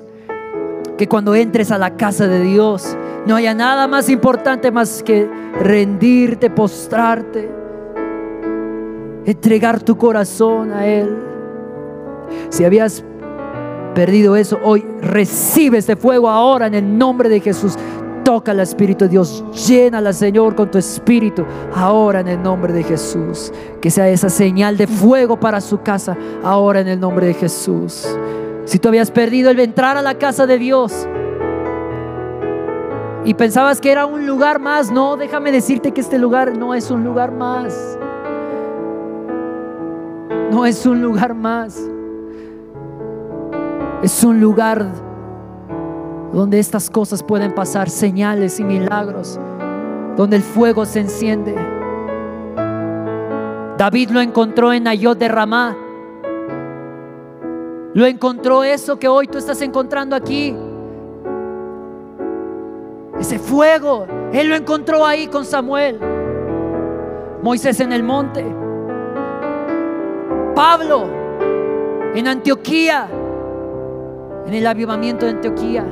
Que 0.97 1.07
cuando 1.07 1.35
entres 1.35 1.71
a 1.71 1.77
la 1.77 1.95
casa 1.97 2.27
de 2.27 2.41
Dios, 2.41 2.95
no 3.25 3.35
haya 3.35 3.53
nada 3.53 3.87
más 3.87 4.09
importante 4.09 4.71
más 4.71 5.03
que 5.03 5.29
rendirte, 5.59 6.49
postrarte, 6.49 7.49
entregar 9.25 9.81
tu 9.81 9.97
corazón 9.97 10.71
a 10.71 10.85
Él. 10.85 11.17
Si 12.49 12.63
habías 12.63 13.03
perdido 13.93 14.35
eso, 14.35 14.59
hoy 14.63 14.85
recibe 15.01 15.79
este 15.79 15.95
fuego 15.95 16.29
ahora 16.29 16.67
en 16.67 16.75
el 16.75 16.97
nombre 16.97 17.29
de 17.29 17.39
Jesús. 17.39 17.75
Toca 18.23 18.51
al 18.51 18.59
Espíritu 18.59 19.05
de 19.05 19.09
Dios, 19.09 19.43
llénala, 19.67 20.11
Señor, 20.11 20.55
con 20.55 20.71
tu 20.71 20.77
Espíritu, 20.77 21.45
ahora 21.73 22.21
en 22.21 22.27
el 22.27 22.41
nombre 22.41 22.73
de 22.73 22.83
Jesús. 22.83 23.51
Que 23.81 23.91
sea 23.91 24.09
esa 24.09 24.29
señal 24.29 24.77
de 24.77 24.87
fuego 24.87 25.39
para 25.39 25.61
su 25.61 25.81
casa, 25.81 26.17
ahora 26.43 26.79
en 26.79 26.87
el 26.87 26.99
nombre 26.99 27.27
de 27.27 27.33
Jesús. 27.35 28.07
Si 28.65 28.79
tú 28.79 28.87
habías 28.89 29.11
perdido 29.11 29.51
el 29.51 29.59
entrar 29.59 29.95
a 29.95 30.01
la 30.01 30.15
casa 30.15 30.47
de 30.47 30.57
Dios 30.57 31.07
y 33.23 33.33
pensabas 33.35 33.79
que 33.79 33.91
era 33.91 34.05
un 34.05 34.25
lugar 34.25 34.59
más, 34.59 34.91
no, 34.91 35.17
déjame 35.17 35.51
decirte 35.51 35.91
que 35.91 36.01
este 36.01 36.17
lugar 36.17 36.57
no 36.57 36.73
es 36.73 36.89
un 36.91 37.03
lugar 37.03 37.31
más. 37.31 37.97
No 40.51 40.65
es 40.65 40.85
un 40.85 41.01
lugar 41.01 41.35
más. 41.35 41.79
Es 44.01 44.23
un 44.23 44.39
lugar 44.39 44.85
donde 46.33 46.59
estas 46.59 46.89
cosas 46.89 47.23
pueden 47.23 47.53
pasar, 47.53 47.89
señales 47.89 48.59
y 48.59 48.63
milagros, 48.63 49.39
donde 50.17 50.37
el 50.37 50.43
fuego 50.43 50.85
se 50.85 50.99
enciende. 50.99 51.55
David 53.77 54.09
lo 54.09 54.21
encontró 54.21 54.73
en 54.73 54.87
Ayot 54.87 55.17
de 55.17 55.27
Ramá. 55.27 55.75
Lo 57.95 58.05
encontró 58.05 58.65
eso 58.65 58.99
que 58.99 59.07
hoy 59.07 59.25
tú 59.25 59.37
estás 59.37 59.61
encontrando 59.61 60.17
aquí. 60.17 60.53
Ese 63.17 63.39
fuego, 63.39 64.05
él 64.33 64.49
lo 64.49 64.55
encontró 64.55 65.05
ahí 65.05 65.27
con 65.27 65.45
Samuel. 65.45 65.97
Moisés 67.41 67.79
en 67.79 67.93
el 67.93 68.03
monte. 68.03 68.45
Pablo 70.53 71.07
en 72.13 72.27
Antioquía, 72.27 73.07
en 74.45 74.53
el 74.53 74.67
avivamiento 74.67 75.25
de 75.25 75.31
Antioquía. 75.31 75.85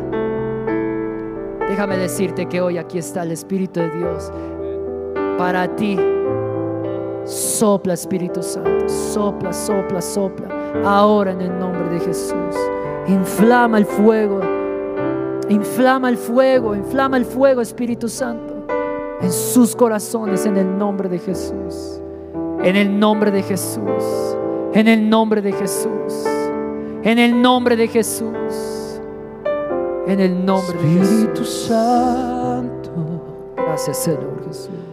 Déjame 1.70 1.96
decirte 1.96 2.48
que 2.48 2.60
hoy 2.60 2.80
aquí 2.80 2.98
está 2.98 3.24
el 3.24 3.32
Espíritu 3.32 3.80
de 3.80 3.90
Dios 3.92 4.30
para 5.38 5.74
ti. 5.78 5.98
Sopla 7.26 7.94
Espíritu 7.94 8.44
Santo, 8.44 8.90
sopla, 8.90 9.54
sopla, 9.54 10.02
sopla. 10.02 10.48
Ahora 10.84 11.32
en 11.32 11.42
el 11.42 11.60
nombre 11.60 11.90
de 11.90 12.00
Jesús. 12.00 12.56
Inflama 13.08 13.78
el 13.78 13.86
fuego, 13.86 14.40
inflama 15.50 16.10
el 16.10 16.18
fuego, 16.18 16.76
inflama 16.76 17.18
el 17.18 17.26
fuego 17.26 17.62
Espíritu 17.62 18.08
Santo 18.08 18.54
en 19.24 19.32
sus 19.32 19.76
corazones 19.76 20.46
en 20.46 20.58
el 20.58 20.78
nombre 20.78 21.08
de 21.08 21.18
Jesús. 21.18 22.02
En 22.62 22.76
el 22.76 23.00
nombre 23.00 23.32
de 23.32 23.42
Jesús. 23.42 24.36
En 24.74 24.88
el 24.88 25.10
nombre 25.10 25.42
de 25.42 25.54
Jesús. 25.54 26.26
En 27.04 27.20
el 27.20 27.42
nombre 27.42 27.76
de 27.78 27.88
Jesús. 27.88 29.02
En 30.08 30.20
el 30.20 30.46
nombre 30.46 30.78
de 30.78 31.02
Espíritu 31.02 31.40
Jesús. 31.40 31.68
Santo. 31.68 33.54
Gracias, 33.56 33.98
Señor 33.98 34.44
Jesús. 34.46 34.93